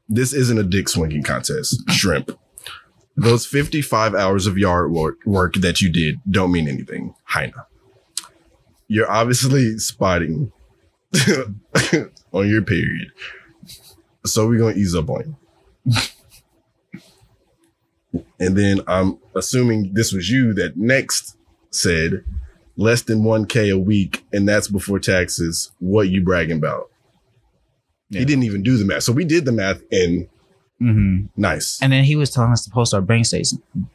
this 0.10 0.34
isn't 0.34 0.58
a 0.58 0.64
dick 0.64 0.90
swinging 0.90 1.24
contest. 1.24 1.82
Shrimp. 1.90 2.38
Those 3.18 3.46
55 3.46 4.14
hours 4.14 4.46
of 4.46 4.58
yard 4.58 4.92
work, 4.92 5.20
work 5.26 5.56
that 5.56 5.82
you 5.82 5.90
did 5.90 6.20
don't 6.30 6.52
mean 6.52 6.68
anything. 6.68 7.16
Heina. 7.32 7.66
You're 8.88 9.10
obviously 9.10 9.78
spotting 9.78 10.52
on 12.34 12.50
your 12.50 12.62
period. 12.62 13.08
So 14.26 14.48
we're 14.48 14.60
gonna 14.60 14.76
ease 14.76 14.96
up 14.96 15.10
on 15.10 15.38
you. 15.86 16.02
And 18.40 18.58
then 18.58 18.82
I'm 18.88 19.18
assuming 19.36 19.94
this 19.94 20.12
was 20.12 20.30
you 20.30 20.54
that 20.56 20.78
next 20.78 21.38
said 21.70 22.24
less 22.78 23.02
than 23.02 23.22
1K 23.22 23.74
a 23.74 23.78
week, 23.78 24.26
and 24.34 24.48
that's 24.48 24.68
before 24.68 25.00
taxes. 25.00 25.72
What 25.80 26.10
you 26.10 26.22
bragging 26.22 26.58
about? 26.58 26.90
Yeah. 28.10 28.20
He 28.20 28.26
didn't 28.26 28.44
even 28.44 28.64
do 28.64 28.78
the 28.78 28.86
math. 28.86 29.04
So 29.04 29.14
we 29.14 29.26
did 29.26 29.46
the 29.46 29.52
math 29.52 29.82
and 29.92 30.28
Mhm. 30.82 31.30
nice. 31.38 31.82
And 31.82 31.92
then 31.94 32.04
he 32.04 32.16
was 32.16 32.30
telling 32.30 32.52
us 32.52 32.64
to 32.66 32.70
post 32.70 32.94
our 32.94 33.02
bank 33.02 33.26
state- 33.26 33.48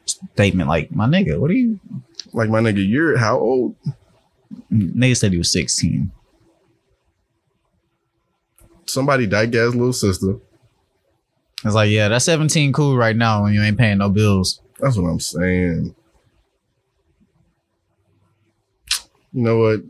statement. 0.05 0.67
Like, 0.67 0.91
my 0.93 1.05
nigga, 1.07 1.39
what 1.39 1.51
are 1.51 1.53
you? 1.55 1.79
Like 2.33 2.49
my 2.49 2.59
nigga, 2.59 2.87
you're 2.87 3.17
how 3.17 3.37
old? 3.39 3.75
Nigga 4.71 5.15
said 5.17 5.31
he 5.31 5.37
was 5.37 5.51
16. 5.51 6.11
Somebody 8.85 9.27
died 9.27 9.51
Gaz 9.51 9.75
little 9.75 9.93
sister. 9.93 10.35
I 11.63 11.67
was 11.67 11.75
like, 11.75 11.91
yeah, 11.91 12.07
that's 12.07 12.25
17 12.25 12.73
cool 12.73 12.97
right 12.97 13.15
now 13.15 13.43
when 13.43 13.53
you 13.53 13.61
ain't 13.61 13.77
paying 13.77 13.99
no 13.99 14.09
bills. 14.09 14.59
That's 14.79 14.97
what 14.97 15.07
I'm 15.09 15.19
saying. 15.19 15.93
You 19.33 19.41
know 19.43 19.57
what? 19.59 19.81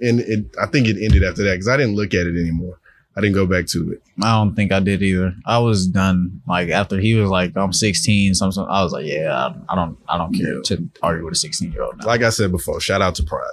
And 0.00 0.20
it, 0.20 0.46
I 0.60 0.66
think 0.66 0.86
it 0.88 0.96
ended 1.02 1.22
after 1.24 1.42
that 1.44 1.52
because 1.54 1.68
I 1.68 1.76
didn't 1.76 1.94
look 1.96 2.14
at 2.14 2.26
it 2.26 2.40
anymore. 2.40 2.78
I 3.18 3.20
didn't 3.20 3.34
go 3.34 3.46
back 3.46 3.66
to 3.70 3.90
it. 3.90 4.02
I 4.22 4.32
don't 4.36 4.54
think 4.54 4.70
I 4.70 4.78
did 4.78 5.02
either. 5.02 5.34
I 5.44 5.58
was 5.58 5.88
done. 5.88 6.40
Like 6.46 6.68
after 6.68 7.00
he 7.00 7.14
was 7.16 7.28
like, 7.28 7.56
I'm 7.56 7.72
16, 7.72 8.32
something. 8.34 8.64
I 8.68 8.84
was 8.84 8.92
like, 8.92 9.06
yeah, 9.06 9.34
I, 9.34 9.54
I 9.72 9.74
don't, 9.74 9.98
I 10.08 10.16
don't 10.16 10.32
care 10.32 10.54
Yeah. 10.54 10.60
to 10.66 10.88
argue 11.02 11.24
with 11.24 11.32
a 11.32 11.36
16 11.36 11.72
year 11.72 11.82
old 11.82 12.04
like 12.04 12.22
I 12.22 12.30
said 12.30 12.52
before, 12.52 12.80
shout 12.80 13.02
out 13.02 13.16
to 13.16 13.24
Pride. 13.24 13.50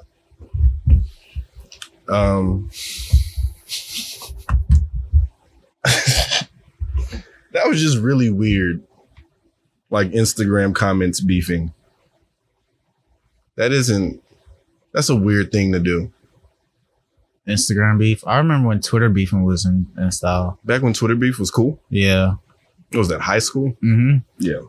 Um, 2.07 2.69
that 5.83 7.67
was 7.67 7.81
just 7.81 7.97
really 7.97 8.29
weird. 8.29 8.83
Like 9.89 10.11
Instagram 10.11 10.75
comments 10.75 11.21
beefing. 11.21 11.73
That 13.55 13.71
isn't. 13.71 14.21
That's 14.91 15.09
a 15.09 15.15
weird 15.15 15.51
thing 15.51 15.71
to 15.71 15.79
do. 15.79 16.11
Instagram 17.47 17.99
beef. 17.99 18.23
I 18.25 18.37
remember 18.37 18.67
when 18.69 18.81
Twitter 18.81 19.09
beefing 19.09 19.43
was 19.45 19.65
in, 19.65 19.87
in 19.97 20.11
style. 20.11 20.59
Back 20.65 20.81
when 20.81 20.93
Twitter 20.93 21.15
beef 21.15 21.39
was 21.39 21.51
cool. 21.51 21.79
Yeah. 21.89 22.35
What 22.91 22.99
was 22.99 23.07
that 23.09 23.21
high 23.21 23.39
school? 23.39 23.73
Mm-hmm. 23.83 24.17
Yeah. 24.39 24.59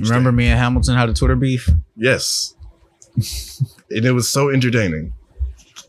Remember 0.00 0.32
me 0.32 0.48
and 0.48 0.58
Hamilton 0.58 0.96
had 0.96 1.08
a 1.08 1.14
Twitter 1.14 1.36
beef? 1.36 1.68
Yes. 1.96 2.54
and 3.90 4.04
it 4.04 4.12
was 4.12 4.28
so 4.28 4.50
entertaining. 4.50 5.12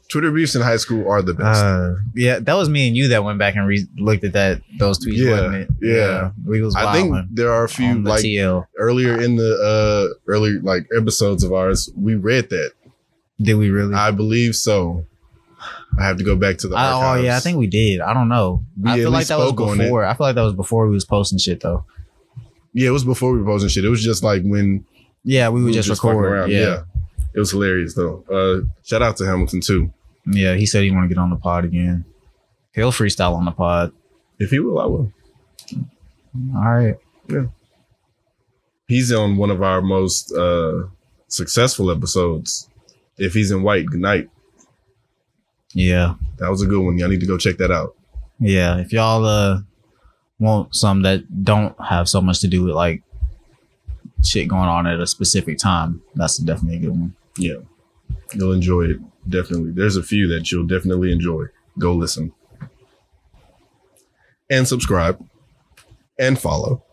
Twitter 0.07 0.31
beefs 0.31 0.55
in 0.55 0.61
high 0.61 0.77
school 0.77 1.09
are 1.09 1.23
the 1.23 1.33
best. 1.33 1.63
Uh, 1.63 1.95
yeah, 2.13 2.39
that 2.39 2.53
was 2.53 2.69
me 2.69 2.88
and 2.88 2.95
you 2.95 3.07
that 3.07 3.23
went 3.23 3.39
back 3.39 3.55
and 3.55 3.67
re- 3.67 3.88
looked 3.97 4.23
at 4.23 4.33
that 4.33 4.61
those 4.77 4.99
tweets, 5.03 5.17
Yeah, 5.17 5.51
it? 5.51 5.69
yeah. 5.81 6.31
we 6.45 6.61
was 6.61 6.75
I 6.75 6.93
think 6.93 7.15
there 7.31 7.51
are 7.51 7.63
a 7.63 7.69
few 7.69 8.01
like 8.03 8.23
TL. 8.23 8.67
earlier 8.77 9.19
in 9.19 9.36
the 9.36 9.55
uh 9.57 10.15
early 10.31 10.59
like 10.59 10.86
episodes 10.95 11.43
of 11.43 11.51
ours. 11.53 11.89
We 11.97 12.13
read 12.15 12.49
that. 12.51 12.71
Did 13.41 13.55
we 13.55 13.71
really? 13.71 13.95
I 13.95 14.11
believe 14.11 14.55
so. 14.55 15.05
I 16.00 16.04
have 16.06 16.18
to 16.18 16.24
go 16.24 16.36
back 16.36 16.58
to 16.60 16.68
the. 16.68 16.76
Oh 16.78 17.16
yeah, 17.16 17.38
I 17.38 17.39
think 17.39 17.58
we 17.58 17.68
did. 17.68 18.02
I 18.02 18.14
don't 18.14 18.28
know. 18.30 18.64
We 18.82 18.91
I 18.91 18.96
feel 18.98 19.12
like 19.12 19.28
that 19.28 19.38
was 19.39 19.52
before. 19.54 20.04
I 20.06 20.14
feel 20.14 20.28
like 20.28 20.36
that 20.36 20.41
was 20.43 20.54
before 20.54 20.88
we 20.88 20.93
was 20.93 21.06
posting 21.06 21.38
shit 21.39 21.62
though. 21.62 21.86
Yeah, 22.74 22.89
it 22.89 22.91
was 22.91 23.06
before 23.06 23.32
we 23.32 23.39
were 23.39 23.46
posting 23.46 23.70
shit. 23.70 23.86
It 23.86 23.89
was 23.89 24.04
just 24.04 24.22
like 24.24 24.43
when 24.43 24.86
Yeah, 25.24 25.48
we 25.50 25.62
would 25.64 25.68
we 25.68 25.74
just, 25.74 25.88
were 25.89 25.96
fucking 25.96 26.18
record. 26.18 26.52
Yeah. 26.52 26.84
It 27.34 27.39
was 27.39 27.52
hilarious 27.52 27.93
though. 27.93 28.24
Uh 28.30 28.68
shout 28.84 29.02
out 29.02 29.16
to 29.18 29.26
Hamilton 29.26 29.62
too. 29.62 29.93
yeah, 30.26 30.56
He 30.56 30.66
said 30.66 30.84
he 30.84 30.91
want 30.91 31.06
to 31.10 31.14
get 31.16 31.20
on 31.22 31.30
the 31.30 31.36
pod 31.38 31.64
again. 31.66 32.04
He'll 32.74 32.91
freestyle 32.91 33.34
on 33.36 33.46
the 33.46 33.52
pod. 33.52 33.93
If 34.39 34.50
he 34.52 34.60
will, 34.60 34.80
I 34.80 34.86
will. 34.86 35.14
All 36.56 36.62
right. 36.74 36.96
Yeah. 37.30 37.46
He's 38.88 39.12
on 39.12 39.38
one 39.38 39.50
of 39.52 39.64
our 39.64 39.82
most 39.82 40.32
uh 40.34 40.84
successful 41.28 41.89
episodes. 41.91 42.70
If 43.18 43.34
he's 43.34 43.52
in 43.52 43.64
white, 43.64 43.86
good 43.86 44.02
night. 44.02 44.30
Yeah. 45.76 46.15
That 46.38 46.49
was 46.49 46.61
a 46.61 46.65
good 46.65 46.84
one. 46.84 46.97
Y'all 46.97 47.09
need 47.09 47.19
to 47.19 47.28
go 47.28 47.38
check 47.38 47.57
that 47.57 47.69
out. 47.69 47.95
Yeah. 48.39 48.78
If 48.78 48.91
y'all 48.91 49.26
uh 49.26 49.59
want 50.39 50.73
some 50.73 51.01
that 51.03 51.43
don't 51.43 51.76
have 51.84 52.09
so 52.09 52.21
much 52.21 52.39
to 52.39 52.47
do 52.47 52.63
with 52.63 52.73
like 52.73 53.03
shit 54.23 54.47
going 54.47 54.69
on 54.69 54.88
at 54.88 54.99
a 54.99 55.05
specific 55.05 55.57
time, 55.59 56.01
that's 56.15 56.38
definitely 56.38 56.78
a 56.78 56.82
good 56.82 56.89
one. 56.99 57.15
Yeah. 57.38 57.57
You'll 58.34 58.53
enjoy 58.53 58.86
it. 58.86 59.30
Definitely. 59.30 59.71
There's 59.71 59.97
a 59.97 60.03
few 60.03 60.28
that 60.30 60.51
you'll 60.51 60.65
definitely 60.65 61.11
enjoy. 61.11 61.45
Go 61.78 61.93
listen. 61.93 62.32
And 64.49 64.67
subscribe. 64.67 65.23
And 66.17 66.39
follow. 66.39 66.84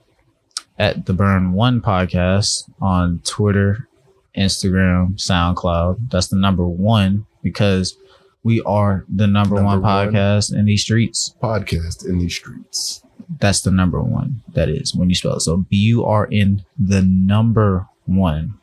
At 0.79 1.07
the 1.07 1.13
Burn 1.13 1.53
One 1.53 1.81
Podcast 1.81 2.69
on 2.81 3.21
Twitter, 3.25 3.89
Instagram, 4.37 5.15
SoundCloud. 5.15 6.11
That's 6.11 6.29
the 6.29 6.37
number 6.37 6.67
one 6.67 7.27
because 7.43 7.97
we 8.43 8.61
are 8.63 9.05
the 9.15 9.27
number, 9.27 9.57
Number 9.57 9.67
one 9.67 9.83
one. 9.83 10.13
podcast 10.13 10.53
in 10.55 10.65
these 10.65 10.83
streets. 10.83 11.35
Podcast 11.43 12.05
in 12.09 12.19
these 12.19 12.35
streets. 12.35 13.03
That's 13.39 13.61
the 13.63 13.71
number 13.71 14.01
one. 14.03 14.43
That 14.55 14.69
is 14.69 14.95
when 14.95 15.09
you 15.09 15.15
spell 15.15 15.37
it. 15.37 15.41
So 15.41 15.59
B 15.59 15.77
U 15.77 16.05
R 16.05 16.29
N, 16.31 16.65
the 16.79 17.03
number 17.03 17.89
one 18.07 18.55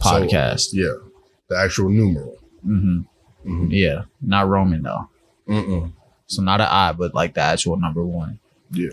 So, 0.00 0.10
podcast. 0.10 0.68
yeah. 0.72 0.92
The 1.48 1.56
actual 1.58 1.90
numeral. 1.90 2.38
hmm 2.62 3.00
Mhm. 3.46 3.68
Yeah, 3.70 4.04
not 4.20 4.48
Roman 4.48 4.82
though. 4.82 5.08
Mm-mm. 5.48 5.92
So 6.26 6.42
not 6.42 6.60
an 6.60 6.66
I, 6.68 6.90
but 6.92 7.14
like 7.14 7.34
the 7.34 7.40
actual 7.40 7.76
number 7.76 8.04
one. 8.04 8.40
Yeah. 8.72 8.90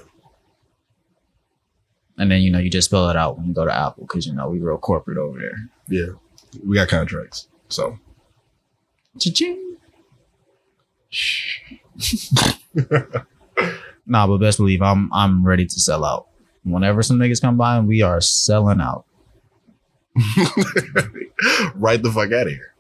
And 2.18 2.30
then 2.30 2.42
you 2.42 2.52
know 2.52 2.60
you 2.60 2.70
just 2.70 2.90
spell 2.90 3.10
it 3.10 3.16
out 3.16 3.38
when 3.38 3.48
you 3.48 3.54
go 3.54 3.66
to 3.66 3.76
Apple 3.76 4.04
because 4.06 4.28
you 4.28 4.34
know 4.34 4.50
we 4.50 4.60
real 4.60 4.78
corporate 4.78 5.18
over 5.18 5.40
there. 5.40 5.70
Yeah. 5.88 6.14
We 6.64 6.76
got 6.76 6.88
contracts. 6.90 7.48
So 7.70 7.98
Cha-ching. 9.20 9.73
nah, 14.06 14.28
but 14.28 14.38
best 14.40 14.58
believe 14.58 14.82
I'm 14.82 15.14
I'm 15.14 15.46
ready 15.46 15.66
to 15.66 15.80
sell 15.80 16.04
out. 16.04 16.28
Whenever 16.64 17.04
some 17.04 17.20
niggas 17.20 17.42
come 17.42 17.58
by 17.58 17.78
and 17.78 17.88
we 17.88 18.02
are 18.02 18.20
selling 18.22 18.82
out. 18.82 19.06
right 21.76 22.02
the 22.02 22.12
fuck 22.12 22.32
out 22.32 22.48
of 22.48 22.54
here. 22.54 22.74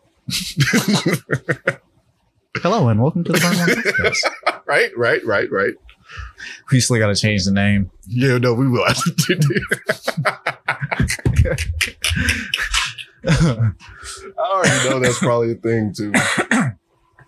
Hello 2.57 2.87
and 2.87 3.01
welcome 3.01 3.23
to 3.23 3.31
the 3.33 3.39
Burn 3.39 3.53
Podcast. 3.53 4.63
right, 4.65 4.95
right, 4.97 5.23
right, 5.25 5.51
right. 5.51 5.73
We 6.71 6.79
still 6.79 6.97
gotta 6.97 7.15
change 7.15 7.45
the 7.45 7.51
name. 7.51 7.91
Yeah, 8.07 8.37
no, 8.37 8.53
we 8.53 8.67
will. 8.67 8.83
I 8.85 8.93
already 14.39 14.89
know 14.89 14.99
that's 14.99 15.19
probably 15.19 15.51
a 15.51 15.55
thing 15.55 15.93
too. 15.93 16.11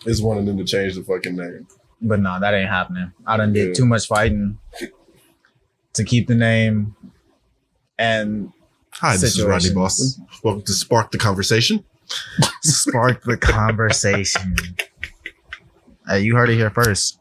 Is 0.06 0.22
wanting 0.22 0.46
them 0.46 0.58
to 0.58 0.64
change 0.64 0.96
the 0.96 1.04
fucking 1.04 1.36
name. 1.36 1.68
But 2.02 2.20
no, 2.20 2.39
that 2.39 2.54
ain't 2.54 2.70
happening. 2.70 3.12
I 3.26 3.38
done 3.38 3.54
did 3.54 3.70
Yeah. 3.70 3.74
too 3.74 3.86
much 3.86 4.08
fighting 4.08 4.58
to 5.93 6.04
keep 6.04 6.28
the 6.28 6.36
name 6.36 6.96
and 7.98 8.52
Hi, 8.93 9.14
this 9.18 9.36
is 9.38 9.43
Rodney 9.43 9.62
Situations. 9.70 9.74
Boston. 10.18 10.28
Welcome 10.43 10.64
to 10.64 10.74
Spark 10.74 11.12
the 11.12 11.18
Conversation. 11.18 11.84
spark 12.62 13.24
the 13.24 13.36
conversation. 13.38 14.56
Hey, 16.08 16.22
you 16.22 16.36
heard 16.36 16.50
it 16.50 16.56
here 16.56 16.70
first. 16.70 17.20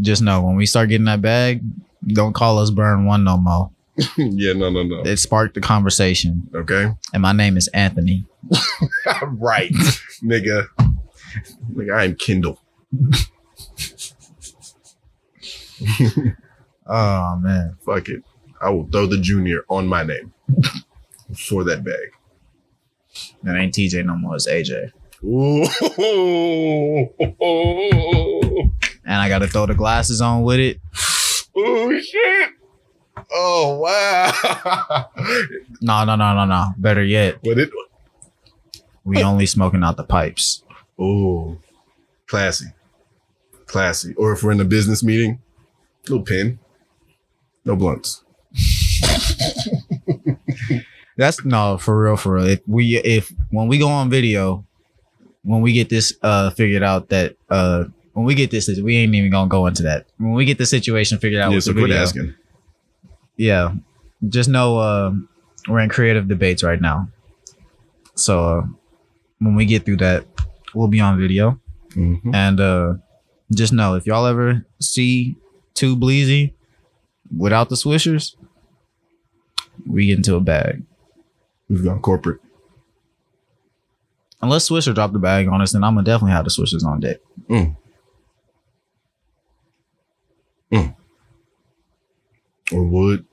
Just 0.00 0.22
know 0.22 0.42
when 0.42 0.56
we 0.56 0.66
start 0.66 0.88
getting 0.88 1.04
that 1.06 1.20
bag, 1.22 1.62
don't 2.06 2.32
call 2.32 2.58
us 2.58 2.70
Burn 2.70 3.06
One 3.06 3.24
no 3.24 3.36
more. 3.36 3.70
yeah, 4.16 4.52
no, 4.54 4.70
no, 4.70 4.82
no. 4.82 5.02
It 5.02 5.16
sparked 5.18 5.54
the 5.54 5.60
conversation, 5.60 6.48
Okay. 6.54 6.92
and 7.12 7.22
my 7.22 7.32
name 7.32 7.56
is 7.56 7.68
Anthony. 7.68 8.26
right. 9.22 9.70
Nigga. 10.22 10.66
Nigga, 11.74 11.94
I 11.94 12.04
am 12.04 12.14
Kindle. 12.16 12.60
Oh 16.92 17.36
man, 17.40 17.76
Fuck 17.86 18.08
it. 18.08 18.24
I 18.60 18.70
will 18.70 18.88
throw 18.90 19.06
the 19.06 19.18
junior 19.18 19.62
on 19.68 19.86
my 19.86 20.02
name 20.02 20.32
for 21.48 21.62
that 21.62 21.84
bag. 21.84 22.10
that 23.44 23.56
ain't 23.56 23.72
TJ 23.74 24.04
no 24.04 24.16
more. 24.16 24.34
It's 24.34 24.48
AJ, 24.48 24.90
Ooh. 25.22 25.66
and 29.04 29.14
I 29.14 29.28
got 29.28 29.38
to 29.40 29.46
throw 29.46 29.66
the 29.66 29.74
glasses 29.74 30.20
on 30.20 30.42
with 30.42 30.58
it. 30.58 30.80
Oh 31.56 31.96
shit. 32.00 32.50
Oh 33.32 33.78
wow. 33.78 35.06
No, 35.82 36.04
no, 36.04 36.14
no, 36.14 36.34
no, 36.34 36.44
no. 36.44 36.66
Better 36.76 37.02
yet, 37.02 37.38
what 37.42 37.58
it 37.58 37.70
we 39.04 39.22
only 39.22 39.46
smoking 39.46 39.82
out 39.82 39.96
the 39.96 40.04
pipes. 40.04 40.62
Oh 40.98 41.58
classy. 42.26 42.66
Classy. 43.66 44.14
Or 44.14 44.32
if 44.32 44.42
we're 44.42 44.52
in 44.52 44.60
a 44.60 44.64
business 44.64 45.02
meeting, 45.02 45.40
little 46.08 46.24
pin. 46.24 46.58
No 47.64 47.76
blunts. 47.76 48.24
That's 51.16 51.44
no 51.44 51.76
for 51.78 52.02
real, 52.02 52.16
for 52.16 52.34
real. 52.34 52.46
If 52.46 52.60
we 52.66 52.96
if 52.98 53.32
when 53.50 53.68
we 53.68 53.78
go 53.78 53.88
on 53.88 54.10
video, 54.10 54.64
when 55.42 55.60
we 55.60 55.72
get 55.72 55.88
this 55.88 56.14
uh 56.22 56.50
figured 56.50 56.82
out 56.82 57.08
that 57.10 57.36
uh 57.48 57.84
when 58.12 58.24
we 58.26 58.34
get 58.34 58.50
this 58.50 58.68
we 58.80 58.96
ain't 58.96 59.14
even 59.14 59.30
gonna 59.30 59.48
go 59.48 59.66
into 59.66 59.82
that. 59.84 60.06
When 60.18 60.32
we 60.32 60.44
get 60.44 60.58
the 60.58 60.66
situation 60.66 61.18
figured 61.18 61.40
out 61.40 61.50
yeah, 61.50 61.56
with 61.56 61.64
so 61.64 61.72
the 61.72 61.80
quit 61.80 61.90
video, 61.90 62.02
asking. 62.02 62.34
Yeah, 63.40 63.72
just 64.28 64.48
know 64.50 64.78
uh, 64.78 65.12
we're 65.68 65.80
in 65.80 65.88
creative 65.88 66.28
debates 66.28 66.62
right 66.62 66.80
now. 66.80 67.08
So 68.14 68.44
uh, 68.44 68.62
when 69.38 69.54
we 69.54 69.64
get 69.64 69.84
through 69.86 69.96
that, 69.98 70.26
we'll 70.74 70.88
be 70.88 71.00
on 71.00 71.18
video, 71.18 71.58
Mhm. 71.96 72.34
and 72.34 72.60
uh 72.60 72.94
just 73.52 73.72
know 73.72 73.94
if 73.96 74.06
y'all 74.06 74.26
ever 74.26 74.64
see 74.78 75.36
two 75.74 75.96
Bleezy 75.96 76.52
without 77.36 77.68
the 77.70 77.74
swishers, 77.76 78.36
we 79.86 80.06
get 80.06 80.18
into 80.18 80.36
a 80.36 80.40
bag. 80.40 80.82
We've 81.68 81.82
gone 81.82 82.00
corporate. 82.00 82.40
Unless 84.42 84.68
Swisher 84.68 84.94
dropped 84.94 85.12
the 85.12 85.18
bag 85.18 85.48
on 85.48 85.60
us, 85.60 85.72
then 85.72 85.82
I'm 85.84 85.94
gonna 85.94 86.04
definitely 86.04 86.32
have 86.32 86.44
the 86.44 86.50
Swishers 86.50 86.84
on 86.84 87.00
deck. 87.00 87.18
mm 87.48 87.74
Or 92.72 92.84
would. 92.84 93.26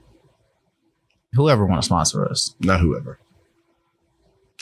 Whoever 1.33 1.65
want 1.65 1.81
to 1.81 1.85
sponsor 1.85 2.25
us. 2.25 2.55
Not 2.59 2.79
whoever. 2.79 3.19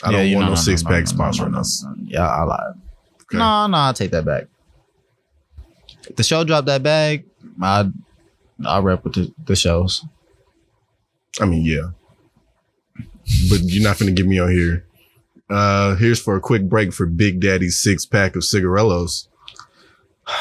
I 0.02 0.12
don't 0.12 0.32
want 0.34 0.46
no, 0.46 0.50
no, 0.50 0.54
six 0.56 0.82
no, 0.82 0.90
pack 0.90 1.04
no, 1.04 1.12
sponsoring 1.12 1.56
us. 1.56 1.84
Yeah, 2.04 2.26
I 2.26 2.42
lied. 2.42 2.74
Okay. 3.22 3.38
No, 3.38 3.66
no, 3.66 3.76
I'll 3.76 3.94
take 3.94 4.10
that 4.10 4.24
back. 4.24 4.44
If 6.08 6.16
the 6.16 6.22
show 6.22 6.44
dropped 6.44 6.66
that 6.66 6.82
bag, 6.82 7.24
I 7.62 7.90
I 8.64 8.78
rep 8.80 9.04
with 9.04 9.14
the, 9.14 9.34
the 9.44 9.56
shows. 9.56 10.04
I 11.40 11.46
mean, 11.46 11.64
yeah. 11.64 11.90
But 13.50 13.60
you're 13.62 13.82
not 13.82 13.98
gonna 13.98 14.12
get 14.12 14.26
me 14.26 14.38
on 14.38 14.50
here. 14.50 14.86
Uh 15.48 15.94
here's 15.96 16.20
for 16.20 16.36
a 16.36 16.40
quick 16.40 16.68
break 16.68 16.92
for 16.92 17.06
Big 17.06 17.40
Daddy's 17.40 17.78
six 17.78 18.04
pack 18.04 18.36
of 18.36 18.42
cigarellos. 18.42 19.28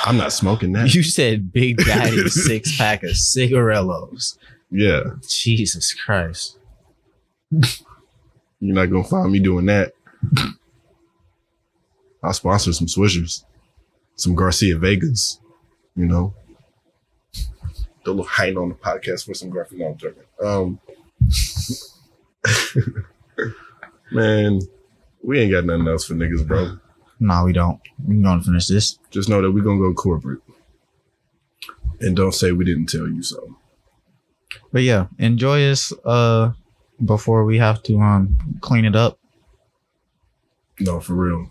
I'm 0.03 0.17
not 0.17 0.34
smoking 0.34 0.73
that. 0.73 0.93
You 0.93 1.03
said 1.03 1.53
Big 1.53 1.78
Daddy 1.78 2.28
six 2.30 2.76
pack 2.78 3.03
of 3.03 3.11
cigarellos. 3.11 4.38
Yeah. 4.76 5.03
Jesus 5.26 5.93
Christ. 5.93 6.57
You're 7.49 8.76
not 8.76 8.88
gonna 8.88 9.05
find 9.05 9.32
me 9.32 9.39
doing 9.39 9.67
that. 9.67 9.93
I'll 12.21 12.34
sponsor 12.34 12.73
some 12.73 12.88
Swishers, 12.88 13.45
some 14.15 14.36
Garcia 14.36 14.78
Vegas, 14.78 15.39
you 15.95 16.05
know. 16.05 16.34
The 18.03 18.11
little 18.11 18.26
hiding 18.26 18.57
on 18.57 18.69
the 18.69 18.76
podcast 18.76 19.26
for 19.26 19.34
some 19.34 19.49
graphic 19.49 19.78
no, 19.78 19.88
I'm 19.88 19.97
joking. 19.97 20.23
Um, 20.43 20.80
man, 24.11 24.59
We 25.23 25.39
ain't 25.39 25.51
got 25.51 25.65
nothing 25.65 25.88
else 25.88 26.05
for 26.05 26.15
niggas, 26.15 26.45
bro. 26.45 26.78
No, 27.19 27.45
we 27.45 27.53
don't. 27.53 27.80
We 28.05 28.21
gonna 28.21 28.43
finish 28.43 28.67
this. 28.67 28.99
Just 29.09 29.30
know 29.30 29.41
that 29.41 29.51
we 29.51 29.61
gonna 29.61 29.80
go 29.80 29.93
corporate. 29.93 30.41
And 32.01 32.13
don't 32.15 32.34
say 32.34 32.51
we 32.51 32.65
didn't 32.65 32.88
tell 32.88 33.07
you 33.07 33.23
so. 33.23 33.57
But 34.76 34.84
yeah, 34.84 35.05
enjoy 35.19 35.71
us 35.71 35.93
uh 36.03 36.51
before 37.05 37.45
we 37.45 37.59
have 37.59 37.82
to 37.84 37.97
um 38.01 38.38
clean 38.59 38.84
it 38.84 38.93
up. 38.93 39.17
No, 40.82 40.99
for 40.99 41.13
real. 41.13 41.49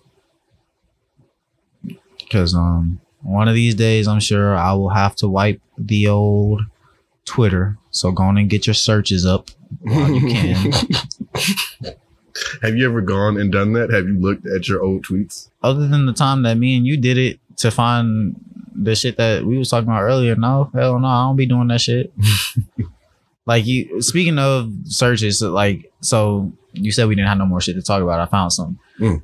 Cause 2.30 2.54
um 2.54 3.00
one 3.22 3.48
of 3.48 3.54
these 3.54 3.74
days 3.74 4.06
I'm 4.08 4.20
sure 4.20 4.54
I 4.54 4.74
will 4.74 4.90
have 4.90 5.16
to 5.16 5.28
wipe 5.28 5.62
the 5.78 6.08
old 6.08 6.64
Twitter. 7.24 7.78
So 7.92 8.12
go 8.12 8.24
on 8.24 8.36
and 8.36 8.50
get 8.50 8.66
your 8.66 8.74
searches 8.74 9.24
up 9.24 9.48
while 9.80 10.12
you 10.12 10.28
can. 10.28 10.72
Have 12.62 12.76
you 12.76 12.86
ever 12.86 13.00
gone 13.00 13.40
and 13.40 13.50
done 13.50 13.72
that? 13.72 13.90
Have 13.90 14.06
you 14.06 14.20
looked 14.20 14.46
at 14.46 14.68
your 14.68 14.82
old 14.82 15.02
tweets? 15.06 15.48
Other 15.62 15.88
than 15.88 16.04
the 16.04 16.12
time 16.12 16.42
that 16.42 16.58
me 16.58 16.76
and 16.76 16.86
you 16.86 16.98
did 16.98 17.16
it 17.16 17.40
to 17.56 17.70
find 17.70 18.36
the 18.74 18.94
shit 18.94 19.16
that 19.16 19.46
we 19.46 19.56
was 19.56 19.70
talking 19.70 19.88
about 19.88 20.02
earlier, 20.02 20.36
no, 20.36 20.70
hell 20.74 20.98
no, 20.98 21.06
I 21.06 21.22
don't 21.22 21.36
be 21.36 21.46
doing 21.46 21.68
that 21.68 21.80
shit. 21.80 22.12
like 23.46 23.66
you 23.66 24.00
speaking 24.00 24.38
of 24.38 24.72
searches, 24.84 25.42
like 25.42 25.92
so 26.00 26.52
you 26.72 26.92
said 26.92 27.08
we 27.08 27.14
didn't 27.14 27.28
have 27.28 27.38
no 27.38 27.46
more 27.46 27.60
shit 27.60 27.76
to 27.76 27.82
talk 27.82 28.02
about. 28.02 28.20
I 28.20 28.26
found 28.26 28.52
something. 28.52 28.78
Mm. 28.98 29.22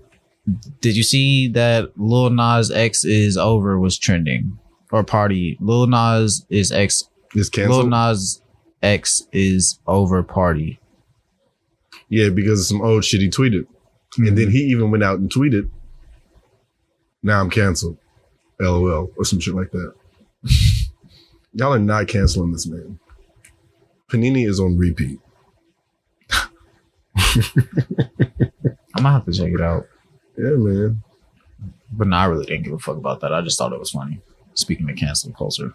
Did 0.80 0.96
you 0.96 1.02
see 1.02 1.48
that 1.48 1.90
Lil 1.96 2.30
Nas 2.30 2.70
X 2.70 3.04
is 3.04 3.36
over 3.36 3.78
was 3.78 3.98
trending 3.98 4.58
or 4.90 5.04
party? 5.04 5.56
Lil 5.60 5.86
Nas 5.86 6.44
is 6.48 6.72
X. 6.72 7.08
It's 7.34 7.54
Lil. 7.56 7.86
Nas 7.86 8.42
X 8.82 9.26
is 9.32 9.78
over 9.86 10.22
party. 10.22 10.80
Yeah, 12.08 12.30
because 12.30 12.60
of 12.60 12.66
some 12.66 12.82
old 12.82 13.04
shit 13.04 13.20
he 13.20 13.28
tweeted. 13.28 13.66
And 14.18 14.36
then 14.36 14.50
he 14.50 14.58
even 14.64 14.90
went 14.90 15.04
out 15.04 15.20
and 15.20 15.32
tweeted, 15.32 15.70
now 17.22 17.40
I'm 17.40 17.50
canceled. 17.50 17.98
LOL. 18.58 19.10
Or 19.16 19.24
some 19.24 19.38
shit 19.38 19.54
like 19.54 19.70
that. 19.70 19.94
Y'all 21.52 21.74
are 21.74 21.78
not 21.78 22.08
canceling 22.08 22.52
this 22.52 22.66
man. 22.66 22.98
Panini 24.11 24.46
is 24.48 24.58
on 24.61 24.76
repeat. 24.76 25.20
I'm 28.96 29.04
gonna 29.04 29.12
have 29.12 29.24
to 29.26 29.32
check 29.32 29.52
it 29.52 29.61
out. 29.61 29.86
Yeah, 30.36 30.50
man. 30.56 31.02
But 31.92 32.08
no, 32.08 32.16
I 32.16 32.24
really 32.26 32.46
didn't 32.46 32.64
give 32.64 32.72
a 32.72 32.78
fuck 32.78 32.96
about 32.96 33.20
that. 33.20 33.32
I 33.32 33.40
just 33.40 33.58
thought 33.58 33.72
it 33.72 33.78
was 33.78 33.90
funny. 33.90 34.20
Speaking 34.54 34.88
of 34.90 34.96
cancel 34.96 35.32
culture, 35.32 35.74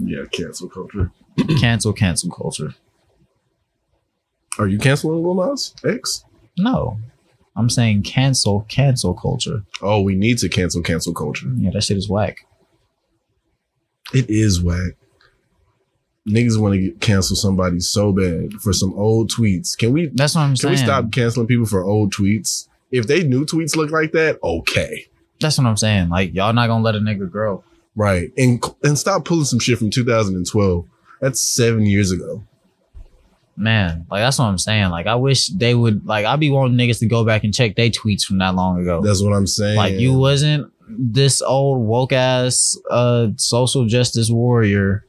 Yeah, 0.00 0.24
cancel 0.30 0.68
culture. 0.68 1.10
cancel 1.60 1.92
cancel 1.92 2.30
culture. 2.30 2.74
Are 4.58 4.66
you 4.68 4.78
canceling 4.78 5.22
Lil 5.22 5.34
Nas 5.34 5.74
X? 5.84 6.24
No, 6.58 6.98
I'm 7.56 7.70
saying 7.70 8.02
cancel 8.02 8.66
cancel 8.68 9.14
culture. 9.14 9.62
Oh, 9.80 10.02
we 10.02 10.14
need 10.14 10.38
to 10.38 10.48
cancel 10.48 10.82
cancel 10.82 11.14
culture. 11.14 11.48
Yeah, 11.56 11.70
that 11.72 11.82
shit 11.82 11.96
is 11.96 12.08
whack. 12.10 12.46
It 14.12 14.28
is 14.28 14.62
whack. 14.62 14.96
Niggas 16.28 16.60
want 16.60 16.74
to 16.74 16.90
cancel 17.00 17.34
somebody 17.34 17.80
so 17.80 18.12
bad 18.12 18.52
for 18.60 18.72
some 18.72 18.92
old 18.94 19.30
tweets. 19.30 19.76
Can 19.76 19.92
we 19.92 20.06
That's 20.08 20.34
what 20.34 20.42
I'm 20.42 20.50
can 20.50 20.56
saying. 20.56 20.72
we 20.72 20.76
stop 20.76 21.10
canceling 21.12 21.46
people 21.46 21.66
for 21.66 21.82
old 21.82 22.12
tweets? 22.12 22.68
If 22.90 23.06
they 23.06 23.22
new 23.24 23.46
tweets 23.46 23.74
look 23.76 23.90
like 23.90 24.12
that, 24.12 24.38
okay. 24.42 25.06
That's 25.40 25.56
what 25.56 25.66
I'm 25.66 25.76
saying. 25.76 26.10
Like 26.10 26.34
y'all 26.34 26.52
not 26.52 26.66
gonna 26.66 26.84
let 26.84 26.94
a 26.94 26.98
nigga 26.98 27.30
grow. 27.30 27.64
Right. 27.96 28.30
And 28.36 28.62
and 28.82 28.98
stop 28.98 29.24
pulling 29.24 29.44
some 29.46 29.58
shit 29.58 29.78
from 29.78 29.90
2012. 29.90 30.84
That's 31.20 31.40
seven 31.40 31.86
years 31.86 32.12
ago. 32.12 32.44
Man, 33.56 34.06
like 34.10 34.20
that's 34.20 34.38
what 34.38 34.46
I'm 34.46 34.58
saying. 34.58 34.90
Like 34.90 35.06
I 35.06 35.16
wish 35.16 35.48
they 35.48 35.74
would 35.74 36.06
like 36.06 36.24
I'd 36.24 36.40
be 36.40 36.50
wanting 36.50 36.78
niggas 36.78 36.98
to 37.00 37.06
go 37.06 37.24
back 37.24 37.44
and 37.44 37.52
check 37.52 37.76
their 37.76 37.90
tweets 37.90 38.22
from 38.24 38.38
that 38.38 38.54
long 38.54 38.80
ago. 38.80 39.02
That's 39.02 39.22
what 39.22 39.32
I'm 39.34 39.46
saying. 39.46 39.76
like 39.76 39.94
you 39.94 40.16
wasn't 40.18 40.72
this 40.88 41.40
old 41.42 41.80
woke 41.86 42.12
ass 42.12 42.76
uh 42.90 43.28
social 43.36 43.86
justice 43.86 44.30
warrior 44.30 45.04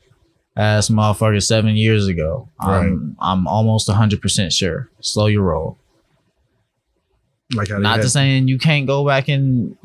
ass 0.56 0.90
motherfucker 0.90 1.42
seven 1.42 1.76
years 1.76 2.08
ago. 2.08 2.50
I'm 2.60 3.16
I'm 3.20 3.48
almost 3.48 3.90
hundred 3.90 4.22
percent 4.22 4.54
sure. 4.54 4.90
Slow 5.00 5.28
your 5.28 5.44
roll. 5.44 5.78
like 7.54 7.70
Not 7.70 8.02
to 8.02 8.10
saying 8.10 8.48
you 8.48 8.58
can't 8.58 8.88
go 8.88 9.06
back 9.06 9.28
and 9.28 9.78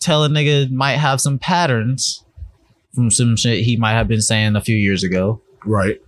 tell 0.00 0.24
a 0.24 0.28
nigga 0.28 0.70
might 0.70 0.96
have 0.96 1.20
some 1.20 1.38
patterns 1.38 2.24
from 2.94 3.10
some 3.10 3.36
shit 3.36 3.64
he 3.64 3.76
might 3.76 3.92
have 3.92 4.08
been 4.08 4.20
saying 4.20 4.56
a 4.56 4.60
few 4.60 4.76
years 4.76 5.02
ago. 5.04 5.40
right. 5.64 6.00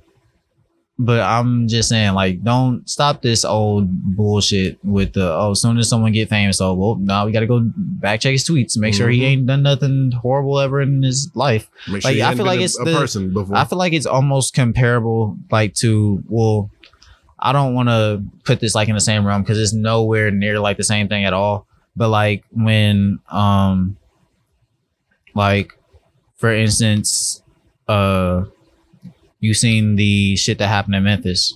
But 0.97 1.21
I'm 1.23 1.67
just 1.67 1.89
saying, 1.89 2.15
like, 2.15 2.45
don't 2.45 2.89
stop 2.89 3.21
this 3.21 3.45
old 3.45 3.89
bullshit 4.15 4.79
with 4.85 5.15
the 5.15 5.29
oh, 5.33 5.51
as 5.51 5.61
soon 5.61 5.77
as 5.79 5.89
someone 5.89 6.13
get 6.13 6.29
famous, 6.29 6.61
oh 6.61 6.73
well, 6.75 6.95
now 6.95 7.27
we 7.27 7.33
gotta 7.33 7.49
go 7.49 7.63
back 7.75 8.21
check 8.21 8.31
his 8.31 8.45
tweets, 8.45 8.79
make 8.79 8.95
sure 8.95 9.09
he 9.11 9.21
Mhm. 9.23 9.25
ain't 9.25 9.47
done 9.47 9.65
nothing 9.65 10.13
horrible 10.13 10.61
ever 10.61 10.81
in 10.81 11.03
his 11.03 11.33
life. 11.35 11.69
Make 11.91 12.05
Like, 12.05 12.17
you 12.17 12.23
I 12.23 12.37
feel 12.37 12.47
like 12.47 12.61
it's 12.61 12.79
a 12.79 12.85
the- 12.85 12.95
person 12.97 13.33
before. 13.33 13.57
I 13.57 13.65
feel 13.65 13.77
like 13.79 13.93
it's 13.93 14.07
almost 14.07 14.55
comparable, 14.55 15.37
like 15.51 15.75
to 15.83 16.23
well, 16.29 16.71
I 17.41 17.51
don't 17.53 17.75
want 17.75 17.89
to 17.89 18.23
put 18.45 18.61
this 18.61 18.77
like 18.77 18.89
in 18.89 18.95
the 18.95 19.01
same 19.01 19.27
realm 19.27 19.43
because 19.43 19.59
it's 19.59 19.73
nowhere 19.73 20.31
near 20.31 20.61
like 20.61 20.77
the 20.77 20.85
same 20.85 21.09
thing 21.09 21.25
at 21.25 21.33
all. 21.33 21.67
But 21.97 22.09
like 22.11 22.45
when, 22.53 23.19
um, 23.31 23.97
like 25.35 25.73
for 26.37 26.53
instance, 26.55 27.43
uh, 27.89 28.45
you 29.45 29.53
seen 29.53 29.97
the 29.97 30.37
shit 30.37 30.59
that 30.59 30.69
happened 30.69 30.95
in 30.95 31.05
Memphis 31.05 31.55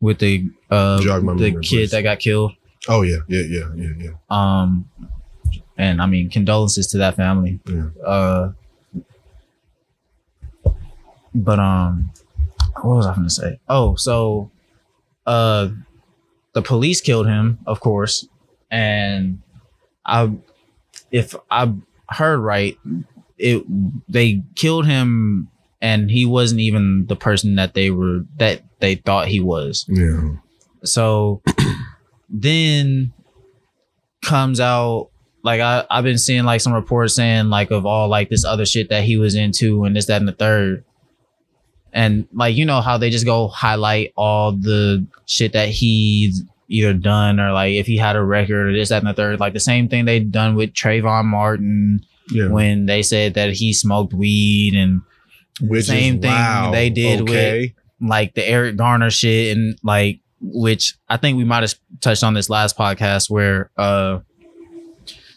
with 0.00 0.18
the 0.18 0.48
uh 0.70 0.98
the 0.98 1.20
memory, 1.20 1.50
kid 1.52 1.62
please. 1.62 1.90
that 1.90 2.02
got 2.02 2.20
killed. 2.20 2.52
oh 2.88 3.02
yeah, 3.02 3.18
yeah, 3.28 3.42
yeah, 3.42 3.68
yeah, 3.76 3.92
yeah. 3.98 4.10
Um, 4.30 4.88
and 5.76 6.00
I 6.00 6.06
mean 6.06 6.30
condolences 6.30 6.86
to 6.88 6.98
that 6.98 7.16
family. 7.16 7.58
Yeah. 7.66 7.88
Uh, 8.04 8.52
but 11.34 11.58
um, 11.58 12.12
what 12.82 12.96
was 12.96 13.06
I 13.06 13.14
going 13.14 13.26
to 13.26 13.30
say? 13.30 13.60
Oh, 13.68 13.94
so, 13.96 14.50
uh, 15.26 15.68
the 16.52 16.62
police 16.62 17.00
killed 17.00 17.26
him, 17.26 17.58
of 17.66 17.80
course, 17.80 18.26
and 18.70 19.40
I, 20.04 20.32
if 21.10 21.34
I 21.50 21.72
heard 22.08 22.38
right, 22.38 22.76
it 23.38 23.64
they 24.08 24.42
killed 24.54 24.86
him, 24.86 25.48
and 25.80 26.10
he 26.10 26.26
wasn't 26.26 26.60
even 26.60 27.06
the 27.06 27.16
person 27.16 27.54
that 27.56 27.74
they 27.74 27.90
were 27.90 28.20
that 28.36 28.62
they 28.80 28.94
thought 28.96 29.28
he 29.28 29.40
was. 29.40 29.86
Yeah. 29.88 30.32
So 30.84 31.42
then 32.28 33.12
comes 34.22 34.60
out 34.60 35.08
like 35.42 35.60
I, 35.60 35.84
I've 35.90 36.04
been 36.04 36.18
seeing 36.18 36.44
like 36.44 36.60
some 36.60 36.72
reports 36.74 37.14
saying 37.14 37.48
like 37.48 37.70
of 37.70 37.86
all 37.86 38.08
like 38.08 38.28
this 38.28 38.44
other 38.44 38.66
shit 38.66 38.90
that 38.90 39.04
he 39.04 39.16
was 39.16 39.34
into 39.34 39.84
and 39.84 39.96
this, 39.96 40.06
that, 40.06 40.20
and 40.20 40.28
the 40.28 40.32
third. 40.32 40.84
And 41.92 42.28
like 42.32 42.54
you 42.56 42.64
know 42.66 42.80
how 42.80 42.98
they 42.98 43.10
just 43.10 43.24
go 43.24 43.48
highlight 43.48 44.12
all 44.16 44.52
the 44.52 45.06
shit 45.26 45.54
that 45.54 45.68
he's 45.70 46.42
either 46.68 46.92
done 46.92 47.40
or 47.40 47.52
like 47.52 47.72
if 47.72 47.86
he 47.86 47.96
had 47.96 48.14
a 48.16 48.22
record 48.22 48.68
or 48.68 48.72
this, 48.72 48.90
that, 48.90 48.98
and 49.02 49.08
the 49.08 49.14
third. 49.14 49.40
Like 49.40 49.54
the 49.54 49.60
same 49.60 49.88
thing 49.88 50.04
they 50.04 50.20
done 50.20 50.54
with 50.54 50.72
Trayvon 50.72 51.24
Martin 51.24 52.04
Yeah. 52.30 52.48
when 52.48 52.86
they 52.86 53.02
said 53.02 53.34
that 53.34 53.54
he 53.54 53.72
smoked 53.72 54.12
weed 54.12 54.74
and 54.74 55.00
Which 55.60 55.86
same 55.86 56.20
thing 56.20 56.30
wow, 56.30 56.70
they 56.72 56.90
did 56.90 57.28
with- 57.28 57.72
like 58.00 58.34
the 58.34 58.46
Eric 58.48 58.76
Garner 58.76 59.10
shit 59.10 59.56
and 59.56 59.78
like 59.82 60.20
which 60.40 60.96
I 61.08 61.18
think 61.18 61.36
we 61.36 61.44
might 61.44 61.62
have 61.62 61.74
touched 62.00 62.24
on 62.24 62.32
this 62.32 62.48
last 62.48 62.76
podcast 62.78 63.28
where 63.28 63.70
uh 63.76 64.20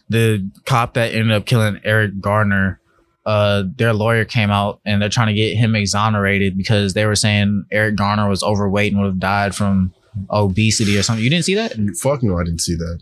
the 0.10 0.50
cop 0.66 0.94
that 0.94 1.14
ended 1.14 1.32
up 1.32 1.46
killing 1.46 1.80
Eric 1.84 2.22
Garner 2.22 2.80
uh 3.26 3.64
their 3.76 3.94
lawyer 3.94 4.24
came 4.26 4.50
out 4.50 4.80
and 4.86 5.02
they're 5.02 5.10
trying 5.10 5.28
to 5.28 5.34
get 5.34 5.56
him 5.58 5.76
exonerated 5.76 6.58
because 6.58 6.94
they 6.94 7.06
were 7.06 7.16
saying 7.16 7.66
Eric 7.72 7.96
Garner 7.96 8.30
was 8.30 8.44
overweight 8.44 8.94
and 8.94 9.02
would 9.02 9.08
have 9.08 9.20
died 9.20 9.56
from 9.56 9.94
obesity 10.30 10.98
or 10.98 11.04
something. 11.04 11.24
You 11.24 11.30
didn't 11.30 11.46
see 11.46 11.56
that? 11.56 11.74
Fuck 12.00 12.24
no, 12.24 12.38
I 12.38 12.44
didn't 12.44 12.62
see 12.62 12.76
that. 12.76 13.02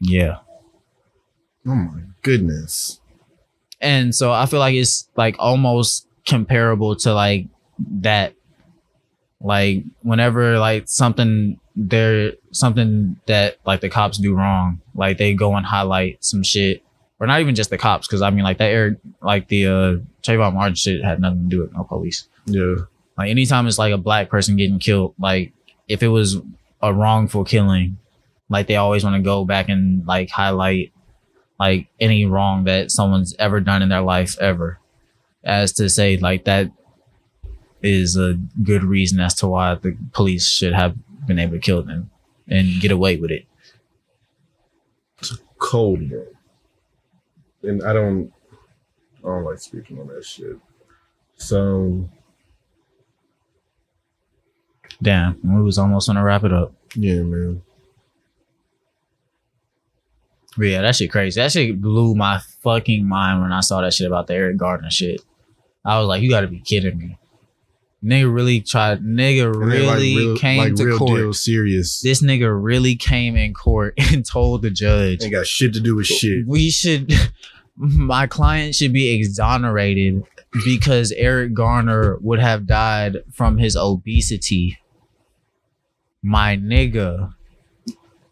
Yeah. 0.00 0.38
Oh 1.66 1.74
my 1.74 2.00
goodness. 2.22 3.00
And 3.80 4.14
so 4.14 4.32
I 4.32 4.46
feel 4.46 4.60
like 4.60 4.74
it's 4.74 5.08
like 5.16 5.36
almost 5.38 6.06
comparable 6.26 6.96
to 6.96 7.14
like 7.14 7.46
that. 7.78 8.34
Like 9.40 9.84
whenever 10.02 10.58
like 10.58 10.88
something 10.88 11.58
there 11.74 12.32
something 12.52 13.16
that 13.26 13.56
like 13.64 13.80
the 13.80 13.88
cops 13.88 14.18
do 14.18 14.34
wrong, 14.34 14.80
like 14.94 15.18
they 15.18 15.34
go 15.34 15.54
and 15.56 15.64
highlight 15.64 16.22
some 16.22 16.42
shit. 16.42 16.82
Or 17.18 17.26
not 17.26 17.40
even 17.40 17.54
just 17.54 17.68
the 17.68 17.76
cops, 17.78 18.06
because 18.06 18.22
I 18.22 18.30
mean 18.30 18.44
like 18.44 18.58
that 18.58 18.70
Eric 18.70 18.98
like 19.22 19.48
the 19.48 19.66
uh 19.66 19.96
Trayvon 20.22 20.54
Martin 20.54 20.74
shit 20.74 21.04
had 21.04 21.20
nothing 21.20 21.44
to 21.44 21.48
do 21.48 21.60
with 21.60 21.72
no 21.72 21.84
police. 21.84 22.28
Yeah. 22.46 22.76
Like 23.16 23.30
anytime 23.30 23.66
it's 23.66 23.78
like 23.78 23.92
a 23.92 23.98
black 23.98 24.30
person 24.30 24.56
getting 24.56 24.78
killed, 24.78 25.14
like 25.18 25.52
if 25.88 26.02
it 26.02 26.08
was 26.08 26.38
a 26.82 26.94
wrongful 26.94 27.44
killing, 27.44 27.98
like 28.48 28.66
they 28.66 28.76
always 28.76 29.04
want 29.04 29.16
to 29.16 29.22
go 29.22 29.44
back 29.44 29.68
and 29.68 30.06
like 30.06 30.30
highlight 30.30 30.92
like 31.58 31.88
any 32.00 32.24
wrong 32.24 32.64
that 32.64 32.90
someone's 32.90 33.34
ever 33.38 33.60
done 33.60 33.82
in 33.82 33.90
their 33.90 34.00
life 34.00 34.38
ever, 34.40 34.80
as 35.44 35.72
to 35.74 35.88
say 35.88 36.16
like 36.16 36.44
that 36.44 36.70
is 37.82 38.16
a 38.16 38.34
good 38.62 38.84
reason 38.84 39.20
as 39.20 39.34
to 39.34 39.48
why 39.48 39.74
the 39.74 39.96
police 40.12 40.46
should 40.46 40.72
have 40.74 40.94
been 41.26 41.38
able 41.38 41.52
to 41.52 41.58
kill 41.58 41.82
them 41.82 42.10
and 42.48 42.80
get 42.80 42.90
away 42.90 43.16
with 43.16 43.30
it. 43.30 43.46
It's 45.18 45.36
cold, 45.58 46.08
bro. 46.08 46.24
And 47.62 47.82
I 47.82 47.92
don't, 47.92 48.32
I 49.18 49.28
don't 49.28 49.44
like 49.44 49.58
speaking 49.60 49.98
on 49.98 50.06
that 50.08 50.24
shit. 50.24 50.56
So 51.36 52.08
Damn, 55.02 55.38
we 55.42 55.62
was 55.62 55.78
almost 55.78 56.08
gonna 56.08 56.22
wrap 56.22 56.44
it 56.44 56.52
up. 56.52 56.74
yeah, 56.94 57.22
man. 57.22 57.62
But 60.58 60.66
yeah, 60.66 60.82
that 60.82 60.96
shit 60.96 61.10
crazy. 61.10 61.40
That 61.40 61.52
shit 61.52 61.80
blew 61.80 62.14
my 62.14 62.40
fucking 62.62 63.06
mind 63.08 63.40
when 63.40 63.52
I 63.52 63.60
saw 63.60 63.80
that 63.80 63.94
shit 63.94 64.06
about 64.06 64.26
the 64.26 64.34
Eric 64.34 64.56
Garner 64.58 64.90
shit. 64.90 65.22
I 65.84 65.98
was 65.98 66.08
like, 66.08 66.22
you 66.22 66.30
gotta 66.30 66.48
be 66.48 66.60
kidding 66.60 66.98
me. 66.98 67.18
Nigga 68.02 68.32
really 68.32 68.60
tried 68.62 69.02
nigga 69.02 69.52
they, 69.52 69.80
like, 69.86 69.96
really 69.96 70.16
real- 70.16 70.36
came 70.36 70.58
like, 70.58 70.74
to 70.76 70.86
real 70.86 70.98
court. 70.98 71.18
deal 71.18 71.32
serious. 71.34 72.00
This 72.00 72.22
nigga 72.22 72.50
really 72.50 72.96
came 72.96 73.36
in 73.36 73.52
court 73.52 73.94
and 73.98 74.24
told 74.24 74.62
the 74.62 74.70
judge 74.70 75.22
Ain't 75.22 75.32
got 75.32 75.46
shit 75.46 75.74
to 75.74 75.80
do 75.80 75.96
with 75.96 76.06
shit. 76.06 76.46
we 76.46 76.70
should 76.70 77.12
my 77.76 78.26
client 78.26 78.74
should 78.74 78.92
be 78.92 79.10
exonerated 79.14 80.22
because 80.64 81.12
Eric 81.12 81.54
Garner 81.54 82.16
would 82.20 82.40
have 82.40 82.66
died 82.66 83.18
from 83.32 83.58
his 83.58 83.76
obesity. 83.76 84.78
My 86.22 86.56
nigga. 86.56 87.34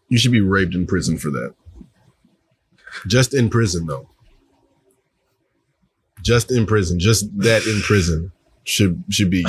You 0.09 0.17
should 0.17 0.31
be 0.31 0.41
raped 0.41 0.75
in 0.75 0.85
prison 0.85 1.17
for 1.17 1.29
that. 1.31 1.53
Just 3.07 3.33
in 3.33 3.49
prison, 3.49 3.85
though. 3.85 4.08
Just 6.21 6.51
in 6.51 6.65
prison. 6.65 6.99
Just 6.99 7.25
that 7.39 7.65
in 7.65 7.81
prison 7.81 8.31
should 8.63 9.03
should 9.09 9.29
be. 9.29 9.45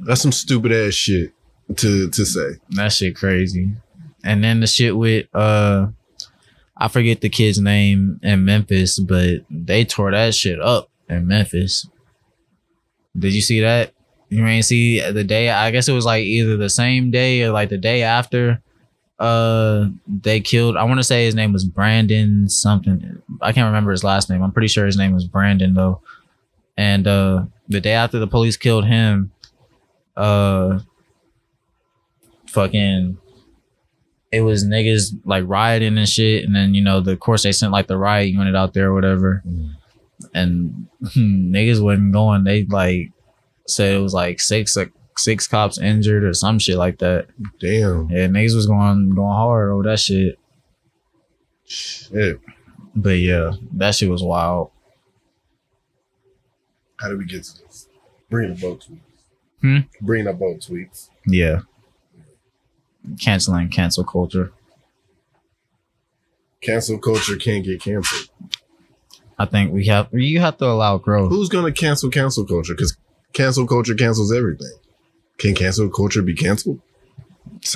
That's 0.00 0.22
some 0.22 0.32
stupid 0.32 0.72
ass 0.72 0.94
shit 0.94 1.32
to 1.76 2.08
to 2.10 2.24
say. 2.24 2.58
That 2.70 2.92
shit 2.92 3.16
crazy. 3.16 3.70
And 4.24 4.42
then 4.42 4.60
the 4.60 4.66
shit 4.66 4.96
with 4.96 5.26
uh 5.34 5.88
I 6.76 6.88
forget 6.88 7.20
the 7.20 7.28
kid's 7.28 7.60
name 7.60 8.20
in 8.22 8.44
Memphis, 8.44 8.98
but 8.98 9.40
they 9.50 9.84
tore 9.84 10.12
that 10.12 10.34
shit 10.34 10.60
up 10.60 10.90
in 11.08 11.26
Memphis. 11.26 11.88
Did 13.18 13.34
you 13.34 13.40
see 13.40 13.60
that? 13.60 13.92
You 14.28 14.46
ain't 14.46 14.64
see 14.64 15.00
the 15.00 15.24
day 15.24 15.50
I 15.50 15.70
guess 15.70 15.88
it 15.88 15.92
was 15.92 16.04
like 16.04 16.24
either 16.24 16.56
the 16.56 16.70
same 16.70 17.10
day 17.10 17.42
or 17.42 17.50
like 17.50 17.68
the 17.68 17.78
day 17.78 18.02
after 18.02 18.62
uh 19.18 19.86
they 20.06 20.40
killed 20.40 20.76
I 20.76 20.84
want 20.84 21.00
to 21.00 21.04
say 21.04 21.24
his 21.24 21.34
name 21.34 21.52
was 21.52 21.64
Brandon 21.64 22.48
something. 22.48 23.20
I 23.40 23.52
can't 23.52 23.66
remember 23.66 23.90
his 23.90 24.04
last 24.04 24.30
name. 24.30 24.42
I'm 24.42 24.52
pretty 24.52 24.68
sure 24.68 24.86
his 24.86 24.96
name 24.96 25.12
was 25.12 25.24
Brandon 25.26 25.74
though. 25.74 26.00
And 26.76 27.06
uh 27.06 27.44
the 27.68 27.80
day 27.80 27.92
after 27.92 28.18
the 28.18 28.26
police 28.28 28.56
killed 28.56 28.86
him, 28.86 29.32
uh 30.16 30.80
fucking 32.46 33.18
it 34.30 34.40
was 34.42 34.64
niggas 34.64 35.18
like 35.24 35.44
rioting 35.46 35.98
and 35.98 36.08
shit 36.08 36.44
and 36.44 36.54
then 36.54 36.74
you 36.74 36.82
know 36.82 37.00
the 37.00 37.12
of 37.12 37.20
course 37.20 37.42
they 37.42 37.52
sent 37.52 37.72
like 37.72 37.86
the 37.86 37.96
riot 37.96 38.28
unit 38.28 38.54
out 38.54 38.74
there 38.74 38.88
or 38.88 38.94
whatever 38.94 39.42
and 40.34 40.86
niggas 41.16 41.82
wasn't 41.82 42.12
going 42.12 42.44
they 42.44 42.64
like 42.64 43.10
said 43.66 43.94
it 43.94 44.00
was 44.00 44.14
like 44.14 44.40
six 44.40 44.76
like 44.76 44.92
six 45.18 45.46
cops 45.46 45.78
injured 45.78 46.24
or 46.24 46.32
some 46.32 46.58
shit 46.58 46.76
like 46.76 46.98
that 46.98 47.26
Damn. 47.58 48.08
yeah 48.10 48.26
niggas 48.28 48.54
was 48.54 48.66
going 48.66 49.10
going 49.14 49.34
hard 49.34 49.70
over 49.70 49.82
that 49.84 49.98
shit 50.00 50.38
Shit. 51.64 52.40
but 52.94 53.18
yeah 53.18 53.52
that 53.74 53.94
shit 53.94 54.08
was 54.08 54.22
wild 54.22 54.70
How 56.98 57.08
did 57.08 57.18
we 57.18 57.24
get 57.26 57.44
to 57.44 57.62
this? 57.62 57.88
Bring 58.30 58.50
up 58.52 58.58
both 58.60 58.80
tweets. 58.88 58.98
Hmm? 59.60 59.78
Bring 60.00 60.26
up 60.26 60.38
boat 60.38 60.60
tweets. 60.60 61.10
yeah 61.26 61.60
canceling 63.20 63.68
cancel 63.70 64.04
culture 64.04 64.52
Cancel 66.60 66.98
culture 66.98 67.36
can't 67.36 67.64
get 67.64 67.80
canceled. 67.80 68.28
i 69.38 69.44
think 69.44 69.72
we 69.72 69.86
have 69.86 70.08
you 70.12 70.40
have 70.40 70.56
to 70.58 70.64
allow 70.66 70.98
growth 70.98 71.30
Who's 71.30 71.48
gonna 71.48 71.72
cancel 71.72 72.10
cancel 72.10 72.44
culture? 72.44 72.74
Because 72.74 72.96
cancel 73.32 73.66
culture 73.66 73.94
cancels 73.94 74.32
everything. 74.32 74.72
Can 75.38 75.54
cancel 75.54 75.88
culture 75.88 76.20
be 76.22 76.34
canceled, 76.34 76.80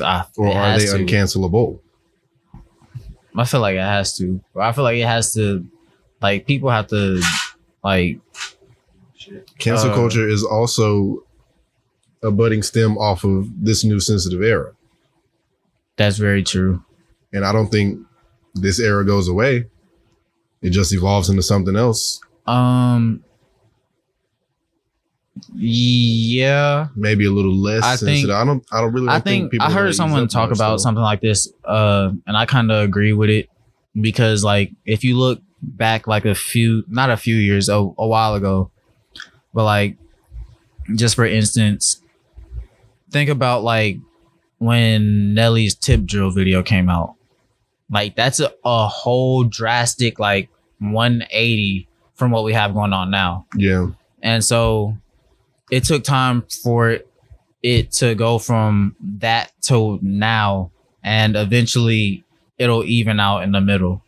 I, 0.01 0.25
or 0.37 0.53
are 0.53 0.79
they 0.79 0.87
to. 0.87 0.93
uncancelable? 0.99 1.79
I 3.37 3.45
feel 3.45 3.61
like 3.61 3.77
it 3.77 3.81
has 3.81 4.17
to. 4.19 4.43
Or 4.53 4.63
I 4.63 4.73
feel 4.73 4.85
like 4.85 4.97
it 4.97 5.07
has 5.07 5.33
to. 5.35 5.65
Like 6.21 6.47
people 6.47 6.71
have 6.71 6.89
to, 6.89 7.21
like 7.83 8.19
Cancel 9.59 9.91
Uh, 9.91 9.95
culture 9.95 10.29
is 10.29 10.45
also 10.45 11.25
a 12.23 12.31
budding 12.31 12.63
stem 12.63 12.99
off 12.99 13.25
of 13.25 13.49
this 13.65 13.85
new 13.85 13.99
sensitive 14.01 14.43
era. 14.43 14.73
that's 15.97 16.17
very 16.19 16.43
true. 16.43 16.83
And 17.33 17.45
I 17.45 17.53
don't 17.53 17.69
think 17.69 17.99
this 18.55 18.79
era 18.79 19.05
goes 19.05 19.29
away. 19.29 19.67
It 20.61 20.71
just 20.71 20.93
evolves 20.93 21.29
into 21.31 21.43
something 21.43 21.77
else. 21.77 22.21
Um. 22.47 23.25
Yeah, 25.55 26.89
Maybe 26.97 27.27
a 27.27 27.31
little 27.31 27.55
less 27.57 27.83
I 27.83 27.97
think- 27.97 28.01
sensitive. 28.19 28.37
I 28.37 28.45
don't 28.45 28.65
I 28.73 28.81
don't 28.81 28.93
really 28.93 29.09
I 29.09 29.21
think 29.21 29.51
people 29.51 29.67
I 29.67 29.71
heard 29.73 29.95
someone 29.95 30.29
talk 30.29 30.51
about 30.51 30.73
though. 30.73 30.77
something 30.79 31.03
like 31.03 31.21
this, 31.21 31.53
uh, 31.65 32.11
and 32.27 32.37
I 32.37 32.47
kind 32.47 32.71
of 32.71 32.83
agree 32.83 33.13
with 33.13 33.31
it 33.31 33.49
because, 34.01 34.43
like, 34.45 34.73
if 34.87 35.05
you 35.05 35.19
look 35.19 35.41
back, 35.63 36.07
like 36.07 36.25
a 36.25 36.35
few, 36.35 36.85
not 36.89 37.11
a 37.11 37.17
few 37.17 37.37
years, 37.37 37.69
a, 37.69 37.75
a 37.75 38.07
while 38.07 38.35
ago, 38.35 38.71
but 39.55 39.65
like, 39.65 39.97
just 40.95 41.15
for 41.15 41.27
instance, 41.27 42.01
think 43.11 43.29
about 43.31 43.63
like 43.63 43.99
when 44.59 45.35
Nelly's 45.35 45.75
tip 45.75 46.05
drill 46.05 46.31
video 46.31 46.63
came 46.63 46.89
out. 46.89 47.15
Like, 47.91 48.17
that's 48.17 48.41
a, 48.41 48.53
a 48.65 48.89
whole 48.89 49.45
drastic 49.45 50.19
like 50.19 50.49
180 50.79 51.89
from 52.15 52.31
what 52.31 52.45
we 52.45 52.53
have 52.55 52.73
going 52.73 52.93
on 52.93 53.11
now. 53.11 53.47
Yeah. 53.57 53.89
And 54.23 54.43
so 54.45 54.97
it 55.73 55.85
took 55.85 56.05
time 56.05 56.45
for 56.63 56.99
it 57.63 57.91
to 57.93 58.15
go 58.15 58.39
from 58.39 58.95
that 59.01 59.53
to 59.63 59.99
now. 60.03 60.71
And 61.03 61.35
eventually 61.35 62.25
it'll 62.59 62.85
even 62.85 63.19
out 63.19 63.39
in 63.39 63.53
the 63.53 63.61
middle. 63.63 64.03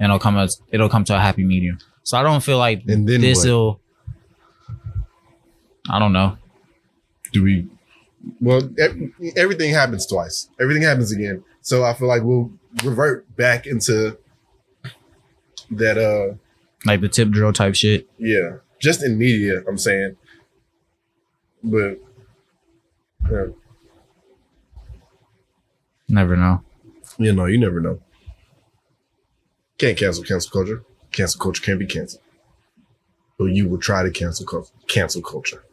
And 0.00 0.06
it'll 0.06 0.18
come 0.18 0.36
as 0.36 0.60
it'll 0.72 0.88
come 0.88 1.04
to 1.04 1.16
a 1.16 1.20
happy 1.20 1.44
medium. 1.44 1.78
So 2.02 2.18
I 2.18 2.24
don't 2.24 2.42
feel 2.42 2.58
like 2.58 2.82
And 2.88 3.08
then 3.08 3.20
this 3.20 3.44
will 3.44 3.80
I 5.88 6.00
don't 6.00 6.12
know. 6.12 6.36
Do 7.32 7.44
we 7.44 7.68
well 8.40 8.68
everything 9.36 9.72
happens 9.72 10.06
twice. 10.06 10.48
Everything 10.60 10.82
happens 10.82 11.12
again. 11.12 11.44
So 11.60 11.84
I 11.84 11.94
feel 11.94 12.08
like 12.08 12.22
we'll 12.24 12.50
revert 12.82 13.36
back 13.36 13.64
into 13.64 14.18
that 15.70 15.96
uh 15.98 16.34
Like 16.84 17.00
the 17.00 17.08
tip 17.08 17.30
drill 17.30 17.52
type 17.52 17.76
shit. 17.76 18.08
yeah. 18.18 18.56
Just 18.80 19.04
in 19.04 19.18
media, 19.18 19.62
I'm 19.68 19.78
saying. 19.78 20.16
But 21.62 21.98
yeah, 23.30 23.46
Never 26.08 26.36
know. 26.36 26.62
you 27.18 27.32
know, 27.32 27.44
you 27.46 27.58
never 27.58 27.80
know. 27.80 28.00
Can't 29.78 29.96
cancel 29.96 30.24
cancel 30.24 30.50
culture. 30.50 30.82
Cancel 31.12 31.40
culture 31.40 31.62
can't 31.62 31.78
be 31.78 31.86
canceled. 31.86 32.22
But 33.38 33.46
you 33.46 33.68
will 33.68 33.78
try 33.78 34.02
to 34.02 34.10
cancel 34.10 34.46
cul- 34.46 34.68
cancel 34.88 35.22
culture. 35.22 35.64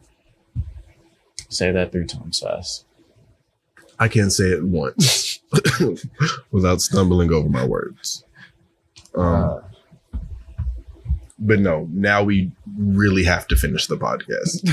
Say 1.48 1.70
that 1.72 1.92
three 1.92 2.06
times 2.06 2.40
fast. 2.40 2.84
I 3.98 4.08
can't 4.08 4.32
say 4.32 4.50
it 4.50 4.62
once 4.64 5.40
without 6.52 6.80
stumbling 6.80 7.32
over 7.32 7.48
my 7.48 7.64
words. 7.66 8.24
Um, 9.14 9.60
but 11.38 11.60
no, 11.60 11.88
now 11.92 12.22
we 12.22 12.50
really 12.76 13.24
have 13.24 13.46
to 13.48 13.56
finish 13.56 13.86
the 13.86 13.96
podcast. 13.96 14.66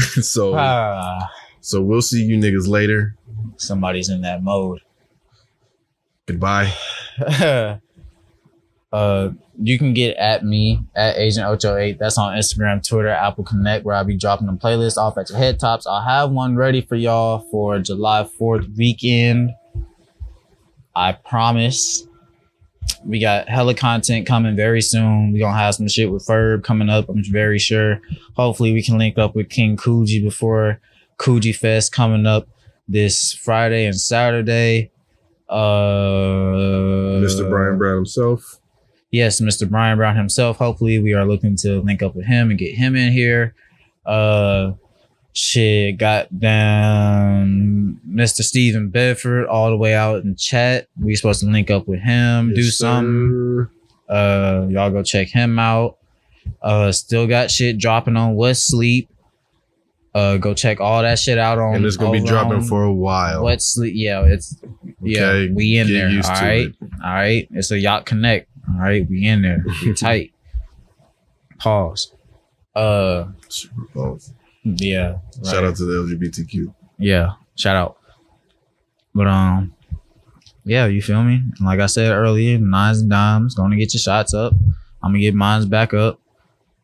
so, 0.22 0.54
Ah, 0.54 1.30
so 1.60 1.80
we'll 1.82 2.02
see 2.02 2.22
you 2.22 2.36
niggas 2.38 2.68
later. 2.68 3.16
somebody's 3.56 4.08
in 4.08 4.20
that 4.22 4.42
mode. 4.42 4.80
Goodbye. 6.26 6.72
uh 8.92 9.30
you 9.60 9.78
can 9.78 9.94
get 9.94 10.16
at 10.16 10.44
me 10.44 10.80
at 10.94 11.16
agent 11.16 11.46
ocho 11.46 11.76
8 11.76 11.98
that's 11.98 12.18
on 12.18 12.36
instagram 12.36 12.86
twitter 12.86 13.08
apple 13.08 13.42
connect 13.42 13.84
where 13.84 13.96
i'll 13.96 14.04
be 14.04 14.16
dropping 14.16 14.48
a 14.48 14.52
playlist 14.52 14.96
off 14.96 15.18
at 15.18 15.28
your 15.28 15.38
head 15.38 15.58
tops 15.58 15.86
i'll 15.86 16.02
have 16.02 16.30
one 16.30 16.56
ready 16.56 16.80
for 16.80 16.94
y'all 16.94 17.40
for 17.50 17.78
july 17.80 18.28
4th 18.38 18.76
weekend 18.76 19.50
i 20.94 21.12
promise 21.12 22.06
we 23.06 23.20
got 23.20 23.48
hella 23.48 23.74
content 23.74 24.26
coming 24.26 24.56
very 24.56 24.80
soon 24.82 25.32
we 25.32 25.38
gonna 25.38 25.56
have 25.56 25.74
some 25.74 25.88
shit 25.88 26.10
with 26.10 26.26
ferb 26.26 26.64
coming 26.64 26.90
up 26.90 27.08
i'm 27.08 27.22
very 27.24 27.58
sure 27.58 28.00
hopefully 28.34 28.72
we 28.72 28.82
can 28.82 28.98
link 28.98 29.16
up 29.16 29.34
with 29.34 29.48
king 29.48 29.76
Coogee 29.76 30.22
before 30.22 30.80
Coogee 31.18 31.54
fest 31.54 31.92
coming 31.92 32.26
up 32.26 32.48
this 32.88 33.32
friday 33.32 33.86
and 33.86 33.98
saturday 33.98 34.90
uh 35.48 35.54
Mr. 37.22 37.48
Brian 37.48 37.78
Brown 37.78 37.96
himself. 37.96 38.60
yes, 39.10 39.40
Mr. 39.40 39.68
Brian 39.68 39.96
Brown 39.96 40.16
himself. 40.16 40.56
Hopefully, 40.56 40.98
we 40.98 41.14
are 41.14 41.24
looking 41.24 41.56
to 41.58 41.80
link 41.82 42.02
up 42.02 42.14
with 42.14 42.26
him 42.26 42.50
and 42.50 42.58
get 42.58 42.74
him 42.74 42.96
in 42.96 43.12
here. 43.12 43.54
Uh, 44.04 44.72
Shit, 45.38 45.98
got 45.98 46.40
down 46.40 48.00
Mr. 48.08 48.40
Stephen 48.42 48.88
Bedford 48.88 49.46
all 49.46 49.68
the 49.68 49.76
way 49.76 49.94
out 49.94 50.24
in 50.24 50.34
chat. 50.34 50.88
We 50.98 51.14
supposed 51.14 51.40
to 51.40 51.46
link 51.46 51.70
up 51.70 51.86
with 51.86 52.00
him, 52.00 52.54
do 52.54 52.62
Yes, 52.62 52.78
something. 52.78 53.68
sir. 54.08 54.14
Uh, 54.14 54.66
y'all 54.70 54.90
go 54.90 55.02
check 55.02 55.28
him 55.28 55.58
out. 55.58 55.98
Uh, 56.62 56.90
still 56.90 57.26
got 57.26 57.50
shit 57.50 57.76
dropping 57.76 58.16
on 58.16 58.34
What's 58.34 58.62
Sleep. 58.62 59.10
Uh, 60.14 60.38
go 60.38 60.54
check 60.54 60.80
all 60.80 61.02
that 61.02 61.18
shit 61.18 61.36
out 61.36 61.58
on. 61.58 61.74
And 61.76 61.84
it's 61.84 61.98
gonna 61.98 62.18
be 62.18 62.26
dropping 62.26 62.62
for 62.62 62.84
a 62.84 62.92
while. 62.92 63.42
What 63.42 63.60
Sleep? 63.60 63.92
Yeah, 63.94 64.22
it's 64.24 64.56
yeah. 65.02 65.24
Okay, 65.26 65.52
We 65.52 65.76
in 65.76 65.92
there. 65.92 66.06
All 66.08 66.30
right, 66.30 66.68
it. 66.68 66.74
all 67.04 67.12
right. 67.12 67.46
It's 67.50 67.70
a 67.70 67.78
yacht 67.78 68.06
connect. 68.06 68.48
All 68.72 68.80
right, 68.80 69.06
we 69.06 69.26
in 69.26 69.42
there. 69.42 69.62
We 69.84 69.92
tight. 69.94 70.32
Pause. 71.58 72.12
Uh, 72.74 73.26
Super 73.48 73.82
Bowl. 73.94 74.18
Yeah. 74.76 75.18
Shout 75.44 75.64
out 75.64 75.76
to 75.76 75.84
the 75.84 75.92
LGBTQ. 76.16 76.74
Yeah, 76.98 77.32
shout 77.54 77.76
out. 77.76 77.96
But 79.14 79.26
um, 79.28 79.74
yeah, 80.64 80.86
you 80.86 81.00
feel 81.00 81.22
me? 81.22 81.34
And 81.58 81.66
like 81.66 81.80
I 81.80 81.86
said 81.86 82.10
earlier, 82.12 82.58
nines 82.58 83.00
and 83.00 83.10
dimes, 83.10 83.54
gonna 83.54 83.76
get 83.76 83.94
your 83.94 84.00
shots 84.00 84.34
up. 84.34 84.52
I'm 85.02 85.10
gonna 85.12 85.20
get 85.20 85.34
mines 85.34 85.66
back 85.66 85.94
up. 85.94 86.20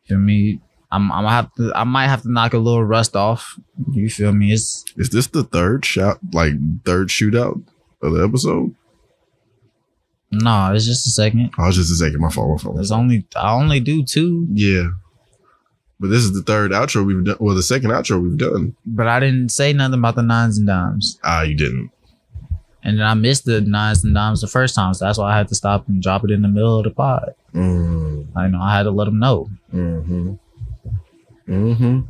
Feel 0.04 0.18
me? 0.18 0.60
I'm 0.90 1.10
I'm 1.10 1.24
gonna 1.24 1.30
have 1.34 1.54
to. 1.54 1.72
I 1.74 1.84
might 1.84 2.08
have 2.08 2.22
to 2.22 2.30
knock 2.30 2.52
a 2.54 2.58
little 2.58 2.84
rust 2.84 3.16
off. 3.16 3.58
You 3.92 4.08
feel 4.10 4.32
me? 4.32 4.52
It's 4.52 4.84
Is 4.96 5.10
this 5.10 5.26
the 5.26 5.42
third 5.44 5.84
shot, 5.84 6.18
like 6.32 6.52
third 6.84 7.08
shootout 7.08 7.62
of 8.02 8.12
the 8.12 8.22
episode? 8.24 8.74
no, 10.30 10.72
it's 10.72 10.86
just 10.86 11.06
a 11.06 11.10
second. 11.10 11.50
I 11.58 11.66
was 11.66 11.76
just 11.76 11.90
a 11.92 11.94
second. 11.96 12.20
My 12.20 12.30
fault. 12.30 12.50
My 12.50 12.62
fault. 12.62 12.80
It's 12.80 12.90
only 12.90 13.26
I 13.36 13.52
only 13.52 13.80
do 13.80 14.02
two, 14.04 14.46
Yeah. 14.52 14.88
But 16.02 16.10
this 16.10 16.24
is 16.24 16.32
the 16.34 16.42
third 16.42 16.72
outro 16.72 17.06
we've 17.06 17.22
done. 17.24 17.36
Well, 17.38 17.54
the 17.54 17.62
second 17.62 17.90
outro 17.90 18.20
we've 18.20 18.36
done. 18.36 18.74
but 18.84 19.06
I 19.06 19.20
didn't 19.20 19.50
say 19.50 19.72
nothing 19.72 20.00
about 20.00 20.16
the 20.16 20.22
nines 20.22 20.58
and 20.58 20.66
dimes. 20.66 21.20
Ah, 21.22 21.42
you 21.42 21.54
didn't. 21.54 21.90
And 22.82 22.98
then 22.98 23.06
I 23.06 23.14
missed 23.14 23.44
the 23.44 23.60
nines 23.60 24.02
and 24.02 24.12
dimes 24.12 24.40
the 24.40 24.48
first 24.48 24.74
time, 24.74 24.92
so 24.94 25.04
that's 25.04 25.16
why 25.16 25.32
I 25.32 25.38
had 25.38 25.46
to 25.48 25.54
stop 25.54 25.86
and 25.88 26.02
drop 26.02 26.24
it 26.24 26.32
in 26.32 26.42
the 26.42 26.48
middle 26.48 26.76
of 26.78 26.82
the 26.84 26.90
pod. 26.90 27.34
Mm, 27.54 28.26
I 28.34 28.48
know 28.48 28.60
I 28.60 28.76
had 28.76 28.82
to 28.82 28.90
let 28.90 29.04
them 29.04 29.20
know. 29.20 29.48
mm-hmm. 29.72 30.32
Mm-hmm. 31.48 32.00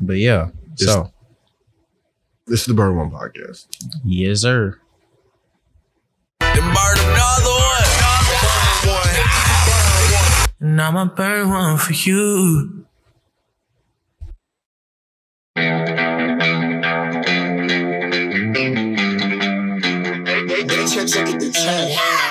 But 0.00 0.16
yeah, 0.16 0.48
Just- 0.74 0.92
so 0.92 1.12
This 2.48 2.60
is 2.62 2.66
the 2.66 2.74
Burn 2.74 2.96
One 2.96 3.12
podcast. 3.12 3.66
yes, 4.04 4.40
sir. 4.40 4.78
And 10.62 10.80
I'ma 10.80 11.06
burn 11.06 11.48
one 11.50 11.76
for 11.76 11.92
you. 11.92 12.86
Check, 20.86 21.08
check 21.08 21.28
it. 21.42 22.21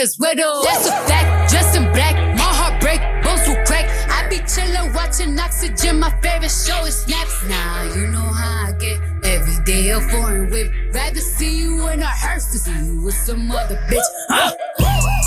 His 0.00 0.18
widow. 0.18 0.62
That's 0.62 0.86
a 0.86 0.92
fact. 1.06 1.50
Dressed 1.50 1.76
in 1.76 1.84
black, 1.92 2.16
my 2.36 2.50
heart 2.58 2.80
break, 2.80 3.00
bones 3.22 3.46
will 3.46 3.62
crack. 3.66 3.86
I 4.08 4.28
be 4.28 4.38
chillin', 4.38 4.94
watching 4.94 5.38
Oxygen. 5.38 6.00
My 6.00 6.10
favorite 6.22 6.50
show 6.50 6.84
is 6.86 6.96
Snaps. 7.02 7.44
Now 7.48 7.82
you 7.94 8.06
know 8.06 8.30
how 8.40 8.68
I 8.68 8.72
get. 8.72 8.98
Every 9.24 9.62
day 9.64 9.90
a 9.90 10.00
foreign 10.00 10.50
whip. 10.50 10.72
Rather 10.94 11.20
see 11.20 11.54
you 11.60 11.86
in 11.88 12.00
a 12.00 12.06
hearse 12.06 12.46
than 12.50 12.60
see 12.60 12.86
you 12.86 13.02
with 13.02 13.14
some 13.14 13.50
other 13.50 13.76
bitch. 13.90 14.08
Huh? 14.28 15.19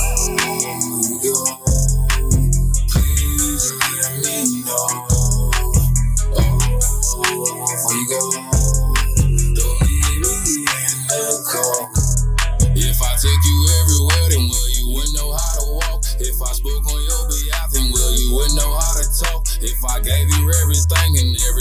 I 16.44 16.54
spoke 16.54 16.86
on 16.86 17.00
your 17.02 17.24
behalf, 17.30 17.72
then 17.72 17.92
will 17.92 18.14
you 18.16 18.36
wouldn't 18.36 18.56
know 18.56 18.72
how 18.76 18.94
to 19.00 19.06
talk. 19.24 19.48
If 19.62 19.80
I 19.86 20.00
gave 20.00 20.28
you 20.30 20.52
everything 20.62 21.12
and 21.18 21.32
everything. 21.36 21.53